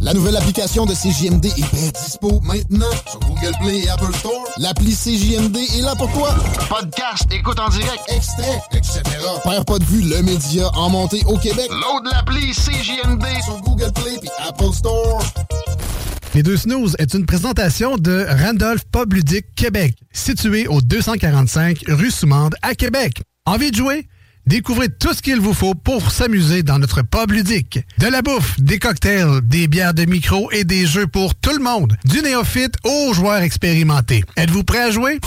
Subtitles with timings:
[0.00, 4.44] La nouvelle application de CJMD est bien dispo maintenant sur Google Play et Apple Store.
[4.58, 6.34] L'appli CJMD est là pour toi.
[6.68, 9.00] Podcast, écoute en direct, extrait, etc.
[9.42, 11.68] Père pas de vue, le média en montée au Québec.
[11.70, 15.22] Load l'appli CJMD sur Google Play et Apple Store.
[16.34, 22.10] Les deux snooze est une présentation de Randolph Pub Ludique Québec, situé au 245 rue
[22.10, 23.22] Soumande à Québec.
[23.46, 24.06] Envie de jouer?
[24.48, 27.80] Découvrez tout ce qu'il vous faut pour s'amuser dans notre pub ludique.
[27.98, 31.62] De la bouffe, des cocktails, des bières de micro et des jeux pour tout le
[31.62, 31.98] monde.
[32.06, 34.24] Du néophyte aux joueurs expérimentés.
[34.38, 35.20] Êtes-vous prêt à jouer?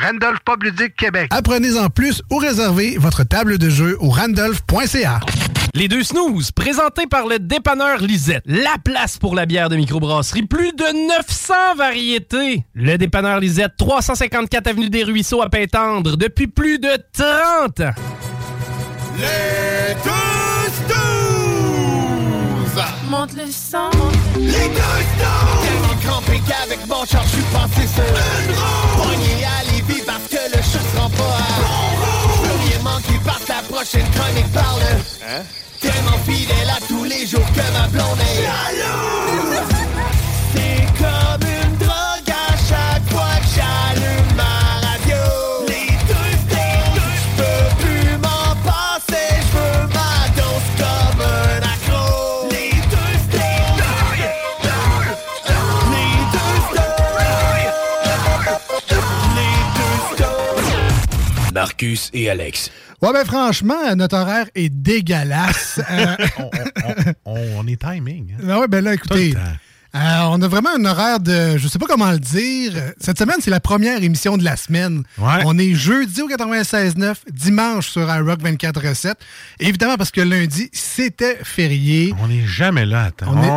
[0.00, 1.26] Randolph Pub Ludique Québec.
[1.30, 5.18] Apprenez-en plus ou réservez votre table de jeu au randolph.ca.
[5.74, 8.44] Les deux snooze, présentés par le dépanneur Lisette.
[8.46, 10.46] La place pour la bière de microbrasserie.
[10.46, 12.64] Plus de 900 variétés.
[12.74, 17.94] Le dépanneur Lisette, 354 Avenue des Ruisseaux à Pintendre, depuis plus de 30 ans.
[19.18, 22.08] Les deux snooze!
[23.10, 23.90] Monte le sang.
[24.36, 25.62] Les deux snooze!
[25.64, 28.78] Tellement crampé qu'avec mon char, je suis passé sur une roue.
[29.44, 31.44] À Lévis parce que le chat se rend pas à.
[32.42, 34.82] Plus rien manquer que la prochaine chronique parle.
[35.26, 35.42] Hein?
[35.80, 39.27] Tellement fidèle à tous les jours que ma blonde est jalouse.
[61.62, 62.70] Marcus et Alex.
[63.02, 65.80] Ouais, ben franchement, notre horaire est dégueulasse.
[65.90, 66.14] Euh,
[67.24, 68.34] on, on est timing.
[68.40, 68.44] hein.
[68.48, 69.56] Ah ouais, ben là, écoutez, Tout le temps.
[69.94, 69.98] Euh,
[70.30, 72.72] on a vraiment un horaire de, je sais pas comment le dire.
[73.00, 75.02] Cette semaine, c'est la première émission de la semaine.
[75.16, 75.42] Ouais.
[75.46, 79.14] On est jeudi au 96.9, dimanche sur iRock 24.7.
[79.60, 82.12] Évidemment, parce que lundi, c'était férié.
[82.22, 83.26] On n'est jamais là à temps.
[83.34, 83.48] On est-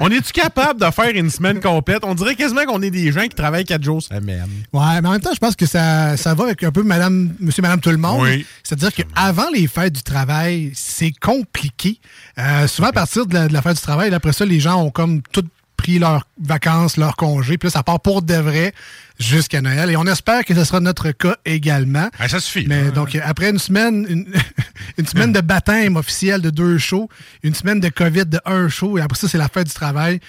[0.00, 2.00] On, on est-tu capable de faire une semaine complète?
[2.02, 4.48] On dirait quasiment qu'on est des gens qui travaillent quatre jours semaine.
[4.72, 7.34] Ouais, mais en même temps, je pense que ça, ça va avec un peu madame,
[7.38, 8.22] monsieur, madame tout le monde.
[8.22, 8.44] Oui.
[8.64, 11.98] C'est-à-dire qu'avant les fêtes du travail, c'est compliqué.
[12.38, 14.82] Euh, souvent, à partir de la, de la fête du travail, après ça, les gens
[14.82, 15.44] ont comme tout
[15.82, 18.72] pris leurs vacances, leurs congés, puis là, ça part pour de vrai
[19.18, 19.90] jusqu'à Noël.
[19.90, 22.08] Et on espère que ce sera notre cas également.
[22.18, 22.66] Ah, ça suffit.
[22.68, 24.26] Mais donc, après une semaine, une,
[24.98, 27.08] une semaine de baptême officiel de deux shows,
[27.42, 30.20] une semaine de COVID de un show, et après ça, c'est la fête du travail.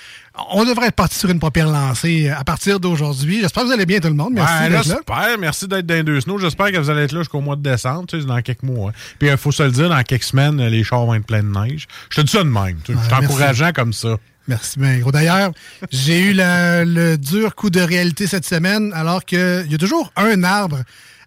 [0.52, 3.42] On devrait être parti sur une première lancée à partir d'aujourd'hui.
[3.42, 4.34] J'espère que vous allez bien, tout le monde.
[4.34, 5.38] Merci Ouais, d'être là.
[5.40, 6.40] Merci d'être dans les deux snows.
[6.40, 8.90] J'espère que vous allez être là jusqu'au mois de décembre, tu sais, dans quelques mois.
[8.90, 8.94] hein.
[9.20, 11.50] Puis il faut se le dire, dans quelques semaines, les chars vont être pleins de
[11.50, 11.88] neige.
[12.10, 12.78] Je te dis ça de même.
[12.84, 13.00] tu sais.
[13.00, 14.18] Je suis encourageant comme ça.
[14.48, 15.12] Merci bien, gros.
[15.12, 15.52] D'ailleurs,
[15.92, 20.12] j'ai eu le, le dur coup de réalité cette semaine, alors qu'il y a toujours
[20.18, 20.80] un arbre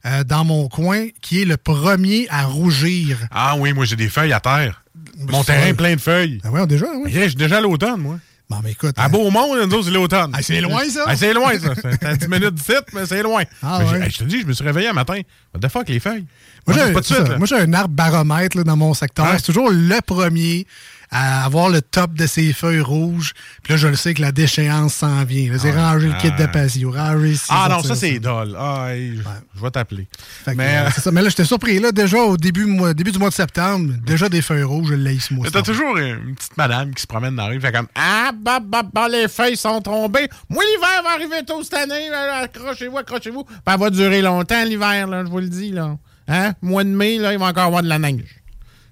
[0.05, 3.19] euh, dans mon coin qui est le premier à rougir.
[3.31, 4.83] Ah oui, moi j'ai des feuilles à terre.
[5.19, 6.41] Mon Ça- terrain plein de feuilles.
[6.45, 7.11] Ah ouais, déjà, oui.
[7.13, 8.19] Je suis déjà à l'automne, moi.
[8.49, 8.95] Bon, mais écoute.
[8.97, 10.31] À euh, Beaumont, nous autres, c'est l'automne.
[10.33, 11.05] Ah, c'est loin, ça?
[11.09, 11.73] Ah, c'est loin, ça.
[11.75, 13.43] C'est à 10 minutes d'ici, mais c'est loin.
[13.63, 14.11] Ah, Mais ouais.
[14.11, 15.21] je te dis, je me suis réveillé un matin.
[15.53, 16.27] What the fuck, les feuilles?
[16.65, 17.39] Moi, j'ai pas de suite.
[17.39, 19.27] Moi, j'ai un arbre baromètre là, dans mon secteur.
[19.27, 19.39] Ouais.
[19.39, 20.65] C'est toujours le premier
[21.11, 23.33] à avoir le top de ses feuilles rouges.
[23.63, 25.53] Puis là, je le sais que la déchéance s'en vient.
[25.59, 28.57] C'est ranger le kit de patio, ranger ici, Ah non, ça, c'est dol.
[28.59, 29.23] Ah, hey, je,
[29.57, 30.07] je vais t'appeler.
[30.55, 31.11] Mais euh, euh, ça.
[31.11, 31.79] Mais là, j'étais surpris.
[31.79, 35.19] Là, déjà, au début, début du mois de septembre, déjà des feuilles rouges, je l'ai
[35.19, 37.87] ce mois t'as toujours une petite madame qui se promène dans la rue, fait comme
[37.95, 40.29] Ah, bah, bah, bah, les feuilles sont tombées.
[40.49, 42.11] Moi, l'hiver va arriver tôt cette année.
[42.43, 43.47] Accrochez-vous, accrochez-vous.
[43.67, 45.71] Elle va durer longtemps, l'hiver, là, je vous le dis.
[45.71, 45.97] Là.
[46.29, 46.53] Hein?
[46.61, 48.36] Mois de mai, là, il va encore avoir de la neige.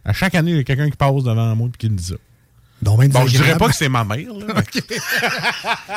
[0.04, 2.04] À chaque année, il y a quelqu'un qui passe devant moi et qui me dit
[2.04, 2.14] ça.
[2.82, 4.18] Donc, ben Bon, je dirais pas que c'est ma mère.
[4.34, 4.62] là.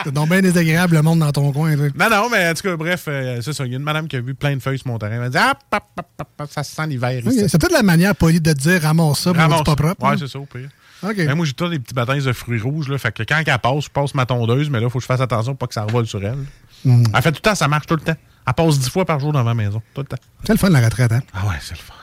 [0.03, 1.75] C'est donc bien désagréable le monde dans ton coin.
[1.75, 3.65] non, non, mais en tout cas, bref, euh, c'est ça.
[3.65, 5.15] Il y a une madame qui a vu plein de feuilles sur mon terrain.
[5.15, 7.49] Elle m'a dit Ah, pap, pap, pap, pap, ça sent l'hiver Ok, ici.
[7.49, 10.03] C'est peut-être la manière polie de te dire ramasse ça, mais c'est pas propre.
[10.03, 10.15] Ouais, hein.
[10.17, 10.69] c'est ça, au pire.
[11.03, 12.87] Ben, moi, j'ai tous des petits bâtons de fruits rouges.
[12.89, 15.03] Là, fait que quand elle passe, je passe ma tondeuse, mais là, il faut que
[15.03, 16.37] je fasse attention pour pas que ça revole sur elle.
[16.85, 17.03] Hmm.
[17.13, 18.15] Elle fait tout le temps, ça marche tout le temps.
[18.47, 19.81] Elle passe dix fois par jour dans ma maison.
[19.93, 20.17] Tout le temps.
[20.43, 21.11] C'est le fun, la retraite.
[21.11, 21.21] Hein?
[21.33, 21.93] Ah ouais, c'est le fun.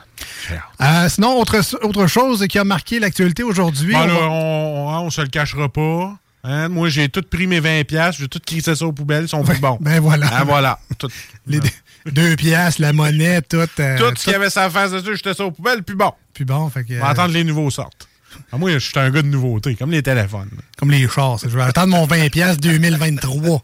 [0.81, 3.93] Euh, sinon, autre, autre chose qui a marqué l'actualité aujourd'hui.
[3.93, 6.17] Bon, on va- on, on, on se le cachera pas.
[6.43, 6.69] Hein?
[6.69, 9.43] Moi, j'ai tout pris mes 20$, piastres, j'ai tout crissé ça aux poubelles, ils sont
[9.43, 9.77] plus bons.
[9.81, 10.27] Ben voilà.
[10.31, 10.79] Ah, voilà.
[10.99, 11.09] Tout,
[11.47, 11.69] Les deux-
[12.11, 13.57] deux piastres, la monnaie, tout.
[13.79, 16.11] euh, tout ce qui avait sa face dessus, j'étais ça aux poubelles, puis bon.
[16.33, 18.07] Puis bon, fait que, On va euh, attendre les nouveaux sortent.
[18.51, 20.49] Ah, moi, je suis un gars de nouveauté, comme les téléphones.
[20.77, 21.39] comme les chars.
[21.39, 21.47] ça.
[21.49, 23.63] Je vais attendre mon 20 piastres 2023.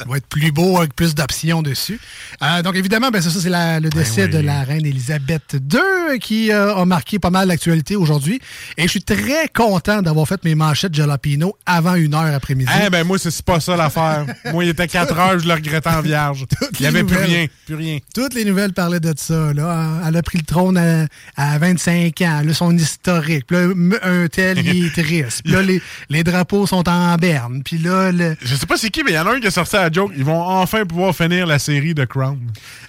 [0.00, 1.98] Ça va être plus beau avec plus d'options dessus.
[2.40, 4.42] Euh, donc, évidemment, ben, c'est ça, c'est le décès Ben oui.
[4.42, 8.40] de la reine Elisabeth II qui euh, a marqué pas mal l'actualité aujourd'hui.
[8.76, 12.70] Et je suis très content d'avoir fait mes manchettes Jalapino avant une heure après-midi.
[12.86, 14.24] Eh ben, moi, c'est pas ça l'affaire.
[14.52, 16.46] moi, il était 4 heures, je le regrettais en vierge.
[16.78, 17.46] Il n'y avait plus rien.
[17.66, 17.98] Plus rien.
[18.14, 19.52] Toutes les nouvelles parlaient de ça.
[19.52, 20.00] Là.
[20.06, 21.06] Elle a pris le trône à,
[21.36, 22.42] à 25 ans.
[22.44, 23.46] Là, son historique.
[23.48, 23.68] Puis là,
[24.04, 25.42] un tel, il est triste.
[25.42, 27.62] Puis là, les, les drapeaux sont en berne.
[27.64, 28.36] Puis là, le...
[28.40, 29.87] Je sais pas c'est qui, mais il y en a un qui est sorti à
[29.88, 30.12] la joke.
[30.16, 32.38] Ils vont enfin pouvoir finir la série de Crown.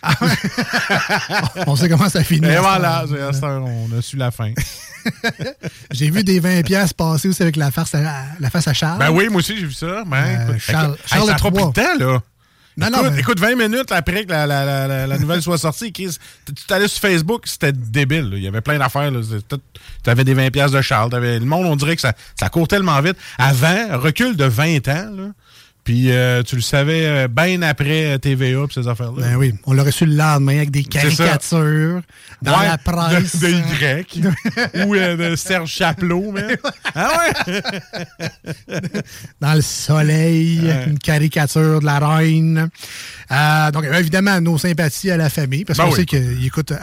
[1.67, 2.47] on sait comment ça finit.
[2.47, 3.63] Et voilà, heure.
[3.65, 4.51] on a su la fin.
[5.91, 8.01] J'ai vu des 20 pièces passer aussi avec la face à,
[8.39, 8.99] la face à Charles.
[8.99, 10.03] Ben oui, moi aussi, j'ai vu ça.
[10.05, 11.69] Ben, Euh, écoute, Charles- écoute, Charles ça a trop pris III.
[11.69, 12.21] de temps, là.
[12.77, 15.41] Non, écoute, non, mais- écoute, 20 minutes après que la, la- la- la- la nouvelle
[15.41, 18.29] soit sortie, Chris, tu t'allais sur Facebook, c'était débile.
[18.29, 18.37] là.
[18.37, 19.11] Il y avait plein d'affaires.
[19.49, 19.61] tout-
[20.03, 21.09] T'avais des 20 pièces de Charles.
[21.13, 23.17] Le monde, on dirait que ça, ça court tellement vite.
[23.37, 25.23] Avant, recul de 20 ans, là,
[25.89, 29.23] puis euh, tu le savais euh, bien après TVA et ces affaires-là.
[29.29, 32.01] Ben oui, on l'aurait su le lendemain avec des caricatures
[32.43, 33.37] dans Ouais, la presse.
[33.39, 34.23] De, de Y.
[34.85, 36.59] ou euh, de Serge Chaplot, mais.
[36.93, 37.09] Ah
[37.47, 37.61] ouais?
[39.41, 40.85] dans le soleil, Ouais.
[40.89, 42.69] une caricature de la reine.
[43.31, 45.95] Euh, donc, évidemment, nos sympathies à la famille, parce Ben qu'on oui.
[46.01, 46.73] sait qu'ils écoutent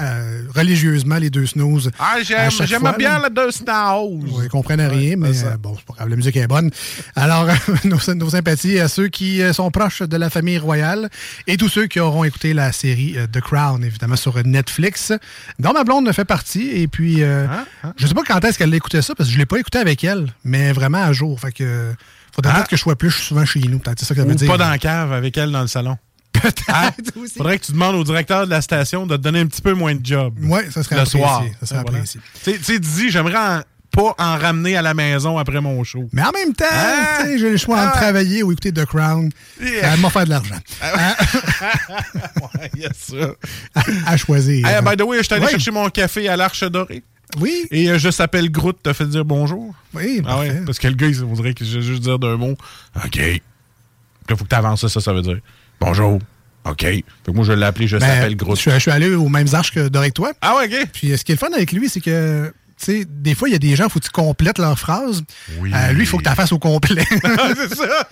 [0.53, 1.93] religieusement les deux snooze.
[2.01, 4.21] Ah, j'aime, bien la deux Snows.
[4.33, 5.31] Oui, ils comprennent rien, mais
[5.61, 6.71] bon, c'est pas grave, la musique est bonne.
[7.15, 7.47] Alors,
[7.85, 11.09] nos, nos sympathies à ceux qui euh, sont proches de la famille royale
[11.47, 15.13] et tous ceux qui auront écouté la série euh, The Crown, évidemment, sur Netflix,
[15.59, 16.69] dont ma blonde fait partie.
[16.71, 17.47] Et puis, euh,
[17.85, 17.93] Hein?
[17.97, 20.03] je sais pas quand est-ce qu'elle écoutait ça, parce que je l'ai pas écouté avec
[20.05, 21.39] elle, mais vraiment à jour.
[21.39, 21.93] Fait que euh,
[22.35, 23.79] faudrait peut-être que je sois plus souvent chez nous.
[23.79, 24.49] Peut-être c'est ça que ça veut Ou dire.
[24.51, 25.97] pas dans la cave avec elle dans le salon.
[26.33, 27.35] Peut-être aussi.
[27.35, 29.73] faudrait que tu demandes au directeur de la station de te donner un petit peu
[29.75, 30.35] moins de job.
[30.43, 31.21] Oui, ça serait le apprécié.
[31.21, 31.43] soir.
[31.61, 31.99] Ça serait Voilà.
[31.99, 32.21] apprécié.
[32.45, 33.63] Tu sais- tu sais, dis, j'aimerais en-
[33.97, 36.09] pas en ramener à la maison après mon show.
[36.13, 37.23] Mais en même temps, Ah!
[37.25, 38.01] sais, j'ai le choix entre Ah!
[38.01, 39.31] travailler ou écouter The Crown.
[39.61, 39.81] Yeah.
[39.83, 40.55] Ça va m'en faire de l'argent.
[42.55, 43.35] ouais, yes, ça.
[44.07, 44.67] à, choisir.
[44.67, 45.51] Hey, by the way, je suis allé Oui.
[45.51, 47.03] chercher mon café à l'Arche Dorée.
[47.41, 49.75] Oui, Et euh, je s'appelle Groot, t'as fait dire bonjour.
[49.95, 52.57] oui, Ah ouais, parce que le gars, il voudrait que je juste dire d'un mot.
[53.05, 53.11] OK.
[53.17, 53.43] Puis
[54.29, 55.39] là, faut que t'avances ça, ça, ça veut dire
[55.81, 56.21] bonjour.
[56.65, 56.81] OK.
[56.83, 58.57] Fait que moi, je l'ai appelé, je Ben, s'appelle Groot.
[58.57, 60.33] Je, suis- je suis allé aux mêmes arches que avec toi.
[60.41, 60.89] Ah ouais, OK.
[60.93, 62.53] Puis euh, ce qui est le fun avec lui, c'est que,
[62.85, 65.23] sais, des fois, il y a des gens, il faut que tu complètes leur phrase.
[65.59, 65.73] Oui.
[65.75, 67.05] Euh, lui, il faut que tu la fasses au complet.
[67.11, 68.09] c'est ça.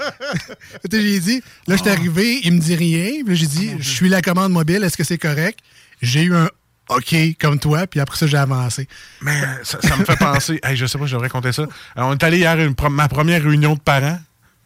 [0.91, 3.25] Tu j'ai dit, là, je suis arrivé, il me dit rien.
[3.25, 5.59] Puis j'ai dit, je suis la commande mobile, est-ce que c'est correct?
[6.03, 6.49] J'ai eu un
[6.89, 8.89] OK comme toi, puis après ça, j'ai avancé.
[9.23, 10.61] Mais ça, ça me fait penser.
[10.63, 11.67] Hey, je sais pas, je devrais compter ça.
[11.97, 14.19] On est allé hier à une ma première réunion de parents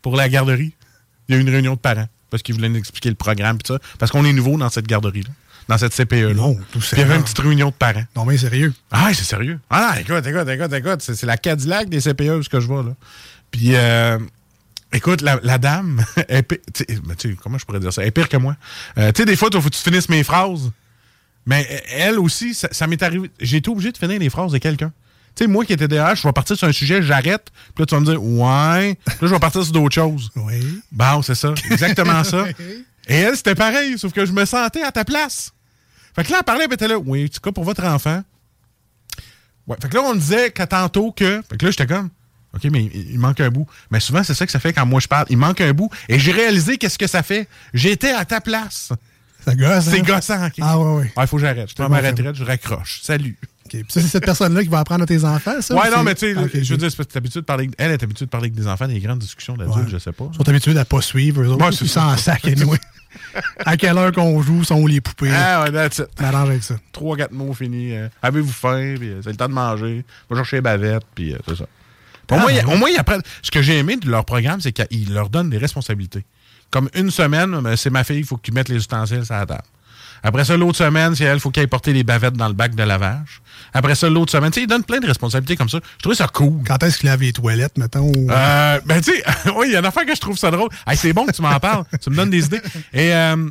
[0.03, 0.73] pour la garderie.
[1.29, 3.59] Il y a eu une réunion de parents parce qu'ils voulaient nous expliquer le programme
[3.59, 3.79] pis ça.
[3.99, 5.31] Parce qu'on est nouveau dans cette garderie-là,
[5.69, 6.35] dans cette CPE-là.
[6.35, 8.05] Non, tout Puis il y avait une petite réunion de parents.
[8.17, 8.73] Non, mais sérieux.
[8.91, 9.61] Ah, c'est sérieux.
[9.69, 11.03] Ah, non, écoute, écoute, écoute, écoute.
[11.03, 12.94] C'est, la Cadillac des CPE, ce que je vois, là.
[13.50, 14.19] Puis, euh,
[14.92, 18.02] écoute, la, la dame, elle sais, comment je pourrais dire ça?
[18.02, 18.57] Elle est pire que moi.
[18.97, 20.71] Euh, tu sais, des fois, il faut que tu finisses mes phrases.
[21.45, 23.31] Mais euh, elle aussi, ça, ça m'est arrivé.
[23.40, 24.92] J'ai été obligé de finir les phrases de quelqu'un.
[25.35, 27.50] Tu sais, moi qui étais derrière, je vais partir sur un sujet, j'arrête.
[27.75, 28.99] Puis là, tu vas me dire, ouais.
[29.04, 30.31] Puis là, je vais partir sur d'autres choses.
[30.35, 30.81] Oui.
[30.90, 31.52] Bon, c'est ça.
[31.71, 32.47] Exactement ça.
[33.09, 35.52] Et elle, c'était pareil, sauf que je me sentais à ta place.
[36.18, 36.98] Fait que là, elle parlait, elle était là.
[36.98, 38.25] Oui, en tout cas, pour votre enfant?
[39.68, 39.76] Ouais.
[39.80, 41.42] Fait que là, on disait qu'à tantôt que.
[41.48, 42.10] Fait que là, j'étais comme.
[42.52, 43.68] OK, mais il, manque un bout.
[43.92, 45.26] Mais souvent, c'est ça que ça fait quand moi je parle.
[45.30, 45.90] Il manque un bout.
[46.08, 47.46] Et j'ai réalisé qu'est-ce que ça fait.
[47.72, 48.92] J'étais à ta place.
[49.44, 49.80] Ça gosse, hein?
[49.80, 50.46] C'est gossant.
[50.46, 50.54] OK?
[50.60, 51.12] Ah, ouais, ouais.
[51.18, 51.70] il faut que j'arrête.
[51.70, 53.00] Je prends ma retraite, je raccroche.
[53.02, 53.38] Salut.
[53.66, 53.70] OK.
[53.70, 55.75] Puis ça, c'est cette personne-là qui va apprendre à tes enfants, ça?
[55.76, 57.40] ouais, ou non, mais tu sais, OK, je veux dire, c'est parce que t'es habitué
[57.40, 57.70] de parler.
[57.78, 59.84] Elle est habituée de parler avec des enfants, des grandes discussions d'adultes, Ouais.
[59.88, 60.28] je sais pas.
[60.32, 61.64] Ils sont habitués à pas suivre, eux autres.
[61.64, 62.16] Ouais, Ils ça.
[62.16, 62.78] s'en sac, anyway.
[63.65, 65.31] À quelle heure qu'on joue, sont où les poupées?
[65.33, 66.09] Ah, ouais, that's it.
[66.21, 66.77] M'arrange avec ça.
[66.93, 67.95] trois, quatre mots finis.
[67.97, 68.95] Euh, Avez-vous faim?
[68.99, 70.05] Puis euh, c'est le temps de manger.
[70.31, 71.05] Va chercher les bavettes.
[71.15, 71.65] Puis euh, c'est ça.
[71.65, 71.67] Au,
[72.35, 72.65] Ah, moins, ouais.
[72.65, 75.50] au moins, ils apprennent- Ce que j'ai aimé de leur programme, c'est qu'ils leur donnent
[75.50, 76.25] des responsabilités.
[76.71, 79.35] Comme une semaine, ben, c'est ma fille, il faut que tu mettes les ustensiles sur
[79.35, 79.62] la table.
[80.22, 82.82] Après ça, l'autre semaine, c'est elle, faut qu'elle porter les bavettes dans le bac de
[82.82, 83.40] lavage.
[83.72, 85.78] Après ça, l'autre semaine, tu sais, il donne plein de responsabilités comme ça.
[85.96, 86.62] Je trouvais ça cool.
[86.66, 88.10] Quand est-ce qu'il lave les toilettes, mettons?
[88.10, 89.22] ou- Euh, ben, tu sais,
[89.56, 90.68] oui, il y a une affaire que je trouve ça drôle.
[90.87, 91.84] Hey, c'est bon que tu m'en parles.
[92.02, 92.60] tu me donnes des idées.
[92.92, 93.50] Et euh,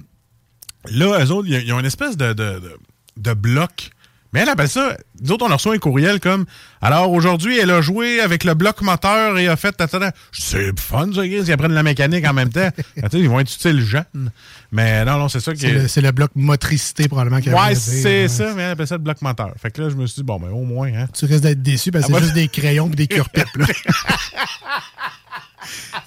[0.90, 2.78] là, eux autres, ils ils ont une espèce de, de, de,
[3.18, 3.92] de bloc.
[4.34, 4.98] Mais elle appelle ça.
[5.22, 6.46] Nous autres, on leur reçoit un courriel comme
[6.82, 9.76] Alors aujourd'hui, elle a joué avec le bloc moteur et a fait.
[10.32, 12.70] C'est fun, ça, Ils apprennent la mécanique en même temps.
[12.98, 14.32] Ben, ils vont être utiles jeunes.
[14.72, 18.64] Mais non, non, c'est ça qui C'est le, bloc motricité, probablement, Ouais, c'est ça, mais
[18.64, 19.54] elle appelle ça le bloc moteur.
[19.62, 21.08] Fait que là, je me suis dit, bon, ben, au moins, hein.
[21.14, 23.56] Tu risques d'être déçu parce que Ah, c'est juste des crayons et des cure-pipes.
[23.56, 23.66] là.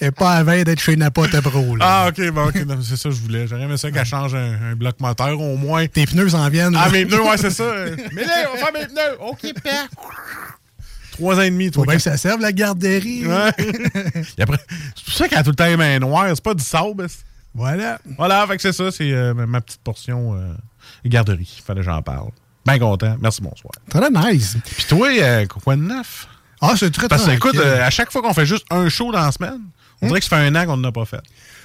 [0.00, 1.76] Et pas à veille d'être chez Napote Pro.
[1.76, 1.84] Là.
[1.88, 2.50] Ah, ok, bon,
[2.82, 3.46] c'est ça que je voulais.
[3.46, 5.86] J'aurais aimé ça qu'elle change un, un bloc moteur, au moins.
[5.86, 6.76] Tes pneus s'en viennent.
[6.76, 6.92] Ah, là.
[6.92, 7.64] mes pneus, ouais, c'est ça.
[8.12, 9.16] Mais là, on va faire mes pneus.
[9.20, 9.88] OK, père.
[11.12, 11.86] Trois ans et demi, Faut toi.
[11.86, 13.26] bien que ça serve la garderie.
[13.26, 13.50] Ouais.
[14.38, 14.58] Et après,
[14.96, 16.28] c'est pour ça qu'elle a tout le temps les mains noires.
[16.28, 17.06] C'est pas du sable.
[17.54, 17.98] Voilà.
[18.16, 18.90] Voilà, fait que c'est ça.
[18.90, 20.52] C'est euh, ma petite portion euh,
[21.04, 21.56] garderie.
[21.58, 22.30] Il fallait que j'en parle.
[22.64, 23.16] Bien content.
[23.20, 23.72] Merci, bonsoir.
[23.88, 24.56] Très nice.
[24.64, 26.28] Puis toi, euh, quoi de neuf?
[26.60, 29.10] Ah, c'est très, Parce que, écoute, euh, à chaque fois qu'on fait juste un show
[29.12, 29.60] dans la semaine,
[30.02, 31.20] on dirait que ça fait un an qu'on n'en a pas fait.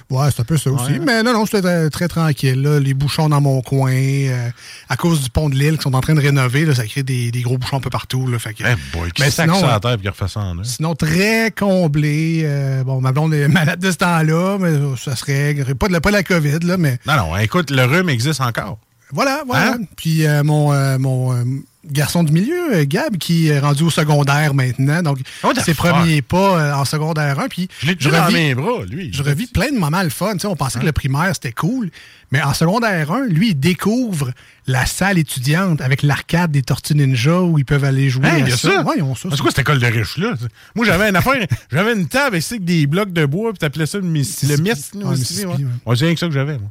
[0.08, 0.92] Ouais, c'est un peu ça aussi.
[0.92, 0.98] Ouais.
[1.00, 2.62] Mais non, non, c'était très, très tranquille.
[2.62, 2.78] là.
[2.78, 3.90] Les bouchons dans mon coin.
[3.92, 4.48] euh,
[4.88, 7.02] à cause du pont de l'île qu'ils sont en train de rénover, là, ça crée
[7.02, 8.26] des, des gros bouchons un peu partout.
[8.28, 10.62] Là, fait que, Eh boy, Mais sinon, ça à euh, terre refait ça en.
[10.62, 12.42] Sinon, très comblé.
[12.44, 15.74] Euh, bon, ma blonde est malade de ce temps-là, mais ça se règle.
[15.74, 18.78] Pas de la, pas la COVID, là, mais Non, non, écoute, le rhume existe encore.
[19.12, 19.72] voilà, voilà.
[19.72, 19.78] Hein?
[19.96, 21.46] Puis euh, mon, mon
[21.90, 25.18] garçon du milieu, euh, Gab, qui est rendu au secondaire maintenant, donc
[25.64, 27.48] ses premiers pas euh, en secondaire 1.
[27.48, 29.10] Puis Je dans revis- mes bras, lui.
[29.12, 30.32] je revis plein de moments le fun.
[30.34, 31.90] Tu sais, on pensait que le primaire, c'était cool.
[32.32, 34.32] Mais en secondaire 1, lui, il découvre
[34.66, 38.48] la salle étudiante avec l'arcade des Tortues Ninja où ils peuvent aller jouer Hein, à
[38.48, 38.82] y a ça?
[38.82, 39.28] Ouais, ils ont ça.
[39.30, 40.34] C'est quoi cette école de riches là?
[40.74, 43.86] Moi, j'avais une affaire, j'avais une table ici avec des blocs de bois, puis t'appelais
[43.86, 44.56] ça le, Miss- le.
[44.56, 45.66] Ouais, Mississippi, ouais.
[45.86, 46.68] Ouais, c'est rien que ça que j'avais, moi.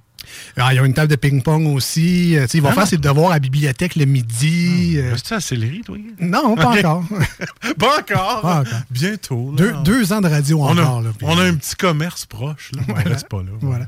[0.57, 2.37] Ah, ils ont une table de ping-pong aussi.
[2.37, 2.73] Euh, tu ils vont Ah.
[2.73, 4.95] faire ses devoirs à la bibliothèque le midi.
[4.97, 5.97] euh, Reste-tu à céleri, toi?
[6.19, 7.03] Non, pas encore.
[7.79, 8.41] Pas encore?
[8.41, 8.81] Pas encore.
[8.89, 9.51] Bientôt.
[9.51, 9.57] là.
[9.57, 10.99] deux, deux ans de radio on encore.
[10.99, 12.81] a, là, on a un petit commerce proche, là.
[12.87, 13.49] mais reste pas là.
[13.61, 13.85] Voilà.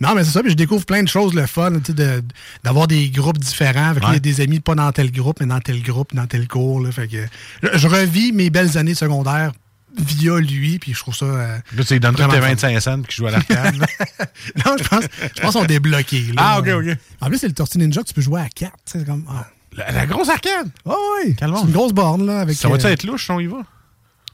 [0.00, 2.22] Non, mais c'est ça, puis je découvre plein de choses, le fun, tu de-
[2.62, 4.20] d'avoir des groupes différents, avec Ouais.
[4.20, 6.80] des amis pas dans tel groupe, mais dans tel groupe, dans tel cours.
[6.80, 7.16] Là, fait que
[7.64, 9.52] je, je revis mes belles années secondaires
[9.96, 11.24] via lui, puis je trouve ça...
[11.24, 12.40] euh, Là, tu lui donnes tous tes fun.
[12.40, 13.74] 25 cents qui jouent à l'arcade.
[14.66, 15.04] non, je pense,
[15.36, 16.20] je pense qu'on est débloqué.
[16.34, 16.34] là.
[16.36, 16.96] Ah, ok, ok.
[17.20, 18.72] En plus, c'est le Tortue Ninja que tu peux jouer à 4.
[18.84, 19.24] C'est comme...
[19.28, 20.70] Ah, la, la grosse arcade.
[20.86, 22.56] Ah oui, c'est une grosse borne, là, avec...
[22.56, 23.58] Ça va-tu euh, être louche si on y va?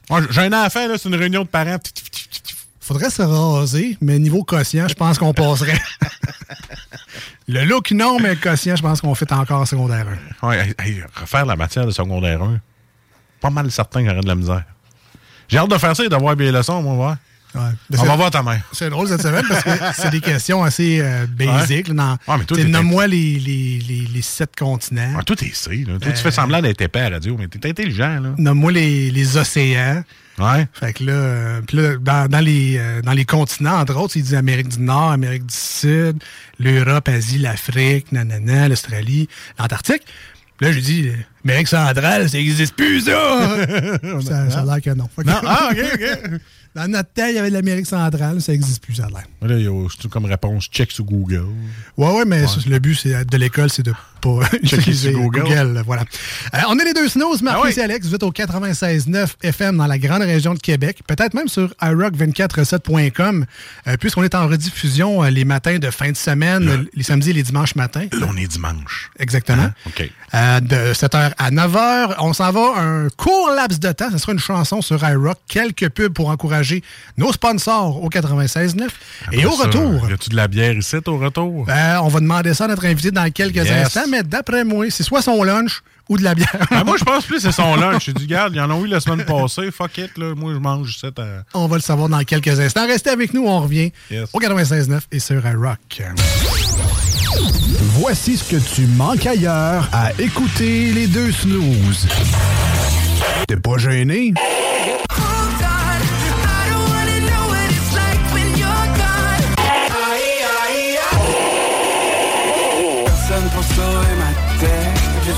[0.09, 1.77] Moi, j'ai un enfant, là, c'est une réunion de parents.
[2.79, 5.79] Faudrait se raser, mais niveau quotient, je pense qu'on passerait.
[7.47, 10.05] le look, non, mais le quotient, je pense qu'on fait encore en secondaire
[10.43, 10.47] 1.
[10.47, 12.59] Ouais, hey, hey, refaire la matière de secondaire 1,
[13.41, 14.63] pas mal certain qu'il y aurait de la misère.
[15.47, 17.17] J'ai hâte de faire ça et d'avoir bien les leçons, on va voir.
[17.55, 17.61] Ouais.
[17.99, 18.61] On va voir ta mère.
[18.73, 21.87] C'est drôle cette semaine parce que c'est des questions assez euh, basiques.
[21.87, 25.17] Ouais, Nomme-moi les, les, les, les sept continents.
[25.37, 25.97] T'es C, là.
[25.97, 28.29] Toi, Euh, tu fais semblant d'être épais à la radio, mais t'es intelligent, là.
[28.37, 30.03] Nomme-moi les, les océans.
[30.37, 30.67] Ouais.
[30.73, 34.17] Fait que là, euh, puis là, dans, dans les, euh, dans les continents, entre autres,
[34.17, 36.21] il dit Amérique du Nord, Amérique du Sud,
[36.59, 40.01] l'Europe, Asie, l'Afrique, nanana, l'Australie, l'Antarctique.
[40.61, 41.11] Là, je lui dis,
[41.43, 43.11] Amérique centrale, ça n'existe plus, ça!
[44.21, 44.49] ça!
[44.49, 45.09] Ça a l'air que non.
[45.25, 46.41] Non, ah, OK, OK.
[46.75, 49.25] Dans notre temps, il y avait de l'Amérique centrale, ça n'existe plus, ça a l'air.
[49.41, 51.45] Là, il y a comme réponse check sur Google.
[51.97, 53.93] Ouais, ouais, mais ça, le but de l'école, c'est de
[54.25, 55.41] pas utiliser sur Google.
[55.43, 55.83] Google.
[55.85, 56.03] voilà.
[56.53, 57.73] Euh, on est les deux snooze, Marc Ah oui.
[57.77, 58.07] et Alex.
[58.07, 60.99] Vous êtes au 96.9 FM dans la grande région de Québec.
[61.07, 63.45] Peut-être même sur iRock247.com,
[63.87, 67.33] euh, puisqu'on est en rediffusion euh, les matins de fin de semaine, les samedis et
[67.33, 68.07] les dimanches matins.
[68.11, 69.11] Là, on est dimanche.
[69.19, 69.63] Exactement.
[69.63, 69.73] Hein?
[69.87, 70.09] OK.
[70.63, 72.15] De 7h à 9h.
[72.19, 74.09] On s'en va un court laps de temps.
[74.11, 75.37] Ce sera une chanson sur iRock.
[75.47, 76.83] Quelques pubs pour encourager
[77.17, 78.87] nos sponsors au 96.9.
[79.31, 80.09] Et au ça, retour...
[80.09, 81.65] Y a-tu de la bière ici au retour?
[82.01, 83.71] On va demander ça à notre invité dans quelques Yes.
[83.85, 86.67] instants, mais d'après moi, c'est soit son lunch ou de la bière.
[86.69, 88.03] Ben, moi, je pense plus que c'est son lunch.
[88.05, 89.71] J'ai dit, garde, ils en ont eu la semaine passée.
[89.71, 90.33] Fuck it, là.
[90.35, 91.07] Moi, je mange ça.
[91.53, 92.85] on va le savoir dans quelques instants.
[92.87, 94.29] Restez avec nous, on revient Yes.
[94.33, 96.01] au 96.9 et sur iRock.
[97.97, 102.07] Voici ce que tu manques ailleurs à écouter les deux snooze.
[103.47, 104.33] T'es pas gêné?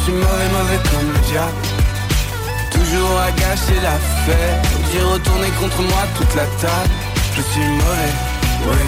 [0.08, 1.62] Suis mauvais, mauvais comme le diable
[2.72, 6.94] Toujours à gâcher la fête J'ai retourné contre moi toute la table
[7.36, 8.14] Je suis mauvais,
[8.64, 8.86] oui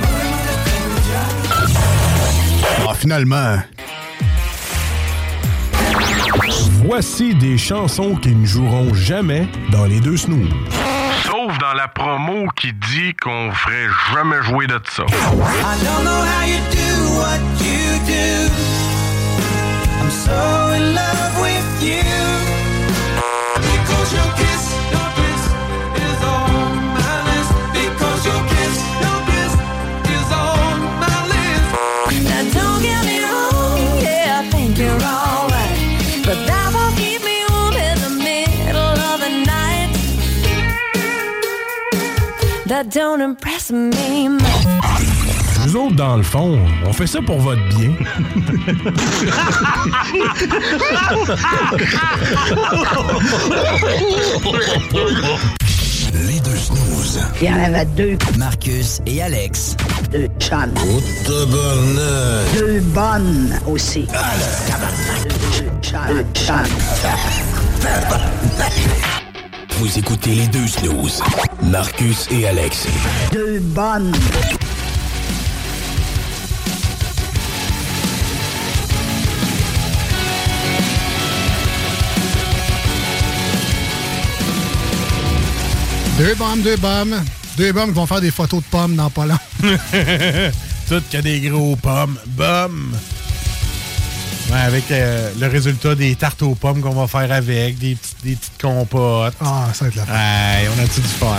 [0.00, 1.38] Mauvais, mauvais comme le diable
[2.88, 3.58] Ah, finalement.
[6.84, 10.48] Voici des chansons qui ne joueront jamais dans les deux snooze.
[11.24, 15.04] Sauf dans la promo qui dit qu'on ferait jamais jouer de ça.
[15.04, 15.06] I
[15.84, 18.57] don't know how you do what you do.
[36.46, 39.90] That won't keep me home in the middle of the night.
[42.66, 44.87] That don't impress me much.
[45.68, 47.90] Nous autres, dans le fond, on fait ça pour votre bien.
[56.14, 57.20] Les deux snooze.
[57.42, 58.16] Il y en avait deux.
[58.38, 59.76] Marcus et Alex.
[60.10, 60.72] Deux chums.
[61.26, 64.06] Deux bonnes aussi.
[66.08, 66.56] Deux chums.
[69.72, 71.22] Vous écoutez les deux snooze.
[71.62, 72.86] Marcus et Alex.
[73.34, 74.14] Deux bonnes.
[86.18, 87.14] Deux bombes, deux bombes.
[87.56, 89.38] Deux bombes qui vont faire des photos de pommes dans pas long.
[90.88, 92.18] Tout qu'il y a des gros pommes.
[92.26, 92.92] Bum!
[94.50, 98.24] Ouais, avec euh, le résultat des tartes aux pommes qu'on va faire avec, des, petites-
[98.24, 99.34] des petites compotes.
[99.40, 100.12] Ah, ça va être la fin.
[100.12, 101.36] Ouais, on a-tu du fun?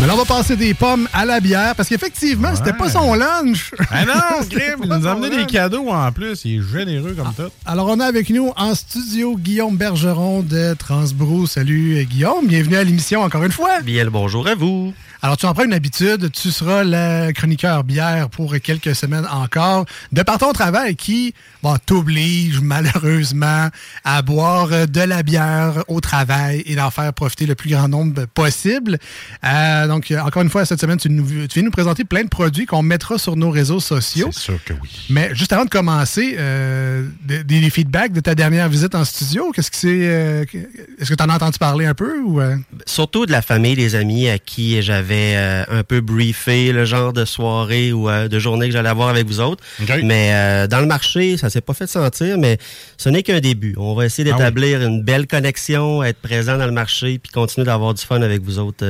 [0.00, 3.12] Mais là, on va passer des pommes à la bière parce qu'effectivement, c'était pas son
[3.12, 3.70] lunch.
[3.90, 4.14] Ah non,
[4.50, 6.40] Grim, il nous a amené des cadeaux en plus.
[6.46, 7.52] Il est généreux comme tout.
[7.66, 11.46] Alors, on a avec nous en studio Guillaume Bergeron de Transbrou.
[11.46, 13.82] Salut Guillaume, bienvenue à l'émission encore une fois.
[13.82, 14.94] Bien le bonjour à vous.
[15.22, 19.84] Alors, tu en prends une habitude, tu seras le chroniqueur bière pour quelques semaines encore,
[20.12, 23.68] de par ton travail qui bon, t'oblige malheureusement
[24.02, 28.24] à boire de la bière au travail et d'en faire profiter le plus grand nombre
[28.32, 28.98] possible.
[29.44, 32.28] Euh, donc, encore une fois, cette semaine, tu, nous- tu viens nous présenter plein de
[32.30, 34.30] produits qu'on mettra sur nos réseaux sociaux.
[34.32, 34.88] C'est sûr que oui.
[35.10, 39.52] Mais juste avant de commencer, euh, des, des feedbacks de ta dernière visite en studio,
[39.54, 40.56] qu'est-ce que c'est euh, que-
[40.98, 42.56] Est-ce que tu en as entendu parler un peu ou euh?
[42.86, 47.12] Surtout de la famille, des amis à qui j'avais euh, un peu briefé le genre
[47.12, 49.62] de soirée ou euh, de journée que j'allais avoir avec vous autres.
[50.02, 52.58] Mais euh, dans le marché, ça s'est pas fait sentir, mais
[52.96, 53.74] ce n'est qu'un début.
[53.78, 57.66] On va essayer Ah d'établir une belle connexion, être présent dans le marché, puis continuer
[57.66, 58.84] d'avoir du fun avec vous autres,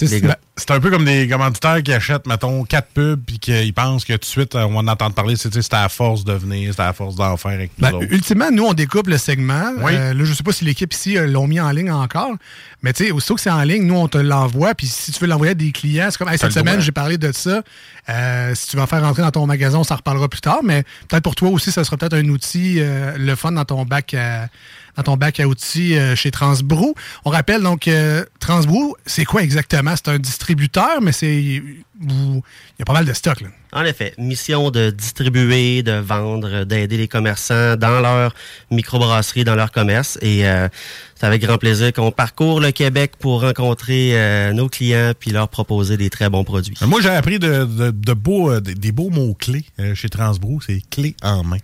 [0.00, 0.38] les gars.
[0.60, 4.12] C'est un peu comme des commanditaires qui achètent, mettons, quatre pubs puis qu'ils pensent que
[4.12, 5.34] tout de suite, on va en entendre parler.
[5.36, 8.06] C'est à force de venir, c'est à force d'en faire avec nous Ben, autres.
[8.10, 9.72] ultimement, nous, on découpe le segment.
[9.78, 9.92] Oui.
[9.94, 12.34] Euh, là, je sais pas si l'équipe ici euh, l'ont mis en ligne encore,
[12.82, 14.74] mais tu sais, aussitôt que c'est en ligne, nous, on te l'envoie.
[14.74, 17.18] Puis si tu veux l'envoyer à des clients, c'est comme, Hey, cette semaine, j'ai parlé
[17.18, 17.62] de ça.
[18.08, 20.60] Euh, si tu vas faire rentrer dans ton magasin, on s'en reparlera plus tard.
[20.62, 23.84] Mais peut-être pour toi aussi, ça sera peut-être un outil, euh, le fun dans ton
[23.84, 24.48] bac à,
[24.96, 26.94] dans ton bac à outils euh, chez Transbrou.
[27.24, 29.94] On rappelle donc, euh, Transbrou, c'est quoi exactement?
[29.96, 31.62] C'est un distributeur, mais c'est.
[32.00, 32.42] vous-
[32.78, 33.48] Il y a pas mal de stock, là.
[33.72, 38.34] En effet, mission de distribuer, de vendre, d'aider les commerçants dans leur
[38.72, 40.18] microbrasserie, dans leur commerce.
[40.22, 40.68] Et euh,
[41.14, 45.48] c'est avec grand plaisir qu'on parcourt le Québec pour rencontrer euh, nos clients puis leur
[45.48, 46.74] proposer des très bons produits.
[46.84, 50.60] Moi, j'ai appris de, de- de beaux, euh, des, des beaux mots-clés euh, chez Transbrou.
[50.60, 51.58] C'est clé en main.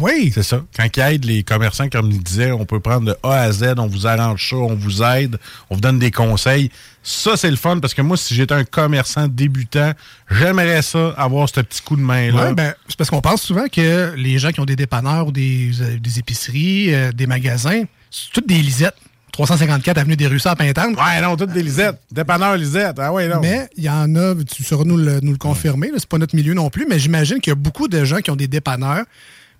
[0.00, 0.30] Oui.
[0.34, 0.62] C'est ça.
[0.76, 3.74] Quand ils aident les commerçants, comme ils disaient, on peut prendre de A à Z,
[3.78, 5.38] on vous arrange ça, on vous aide,
[5.70, 6.70] on vous donne des conseils.
[7.02, 9.92] Ça, c'est le fun parce que moi, si j'étais un commerçant débutant,
[10.30, 12.48] j'aimerais ça, avoir ce petit coup de main-là.
[12.48, 15.32] Ouais, ben, c'est parce qu'on pense souvent que les gens qui ont des dépanneurs ou
[15.32, 18.96] des, euh, des épiceries, euh, des magasins, c'est toutes des lisettes.
[19.32, 20.96] 354 Avenue des Ruisseaux à Pintante.
[20.96, 21.98] Ouais, non, toutes des lisettes.
[22.10, 22.98] Dépanneur lisette.
[22.98, 23.40] Ah ouais, non.
[23.40, 26.36] Mais il y en a, tu sauras nous le, nous le confirmer, c'est pas notre
[26.36, 29.04] milieu non plus, mais j'imagine qu'il y a beaucoup de gens qui ont des dépanneurs.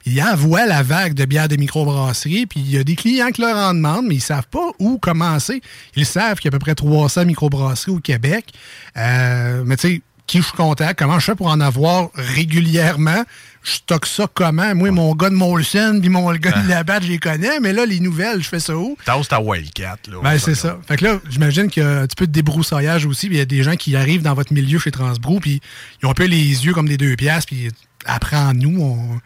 [0.06, 3.40] Ils envoient la vague de bières de microbrasserie, puis il y a des clients qui
[3.40, 5.62] leur en demandent, mais ils savent pas où commencer.
[5.96, 8.52] Ils savent qu'il y a à peu près 300 microbrasseries au Québec.
[8.96, 13.22] Euh, mais tu sais, qui je contacte, comment je fais pour en avoir régulièrement?
[13.62, 14.74] Je stocke ça comment?
[14.74, 17.86] Moi, mon gars de Molson, puis mon gars de Labatt, je les connais, mais là,
[17.86, 18.96] les nouvelles, je fais ça où?
[19.04, 20.16] T'as ta Wildcat, là.
[20.22, 20.78] Ben, c'est ça.
[20.88, 23.28] Fait que là, j'imagine qu'il y a un petit peu de débroussaillage aussi.
[23.28, 25.60] puis Il y a des gens qui arrivent dans votre milieu chez Transbrou, puis
[26.02, 27.68] ils ont un peu les yeux comme des deux piastres, puis
[28.06, 28.80] apprends-nous.
[28.80, 29.20] On...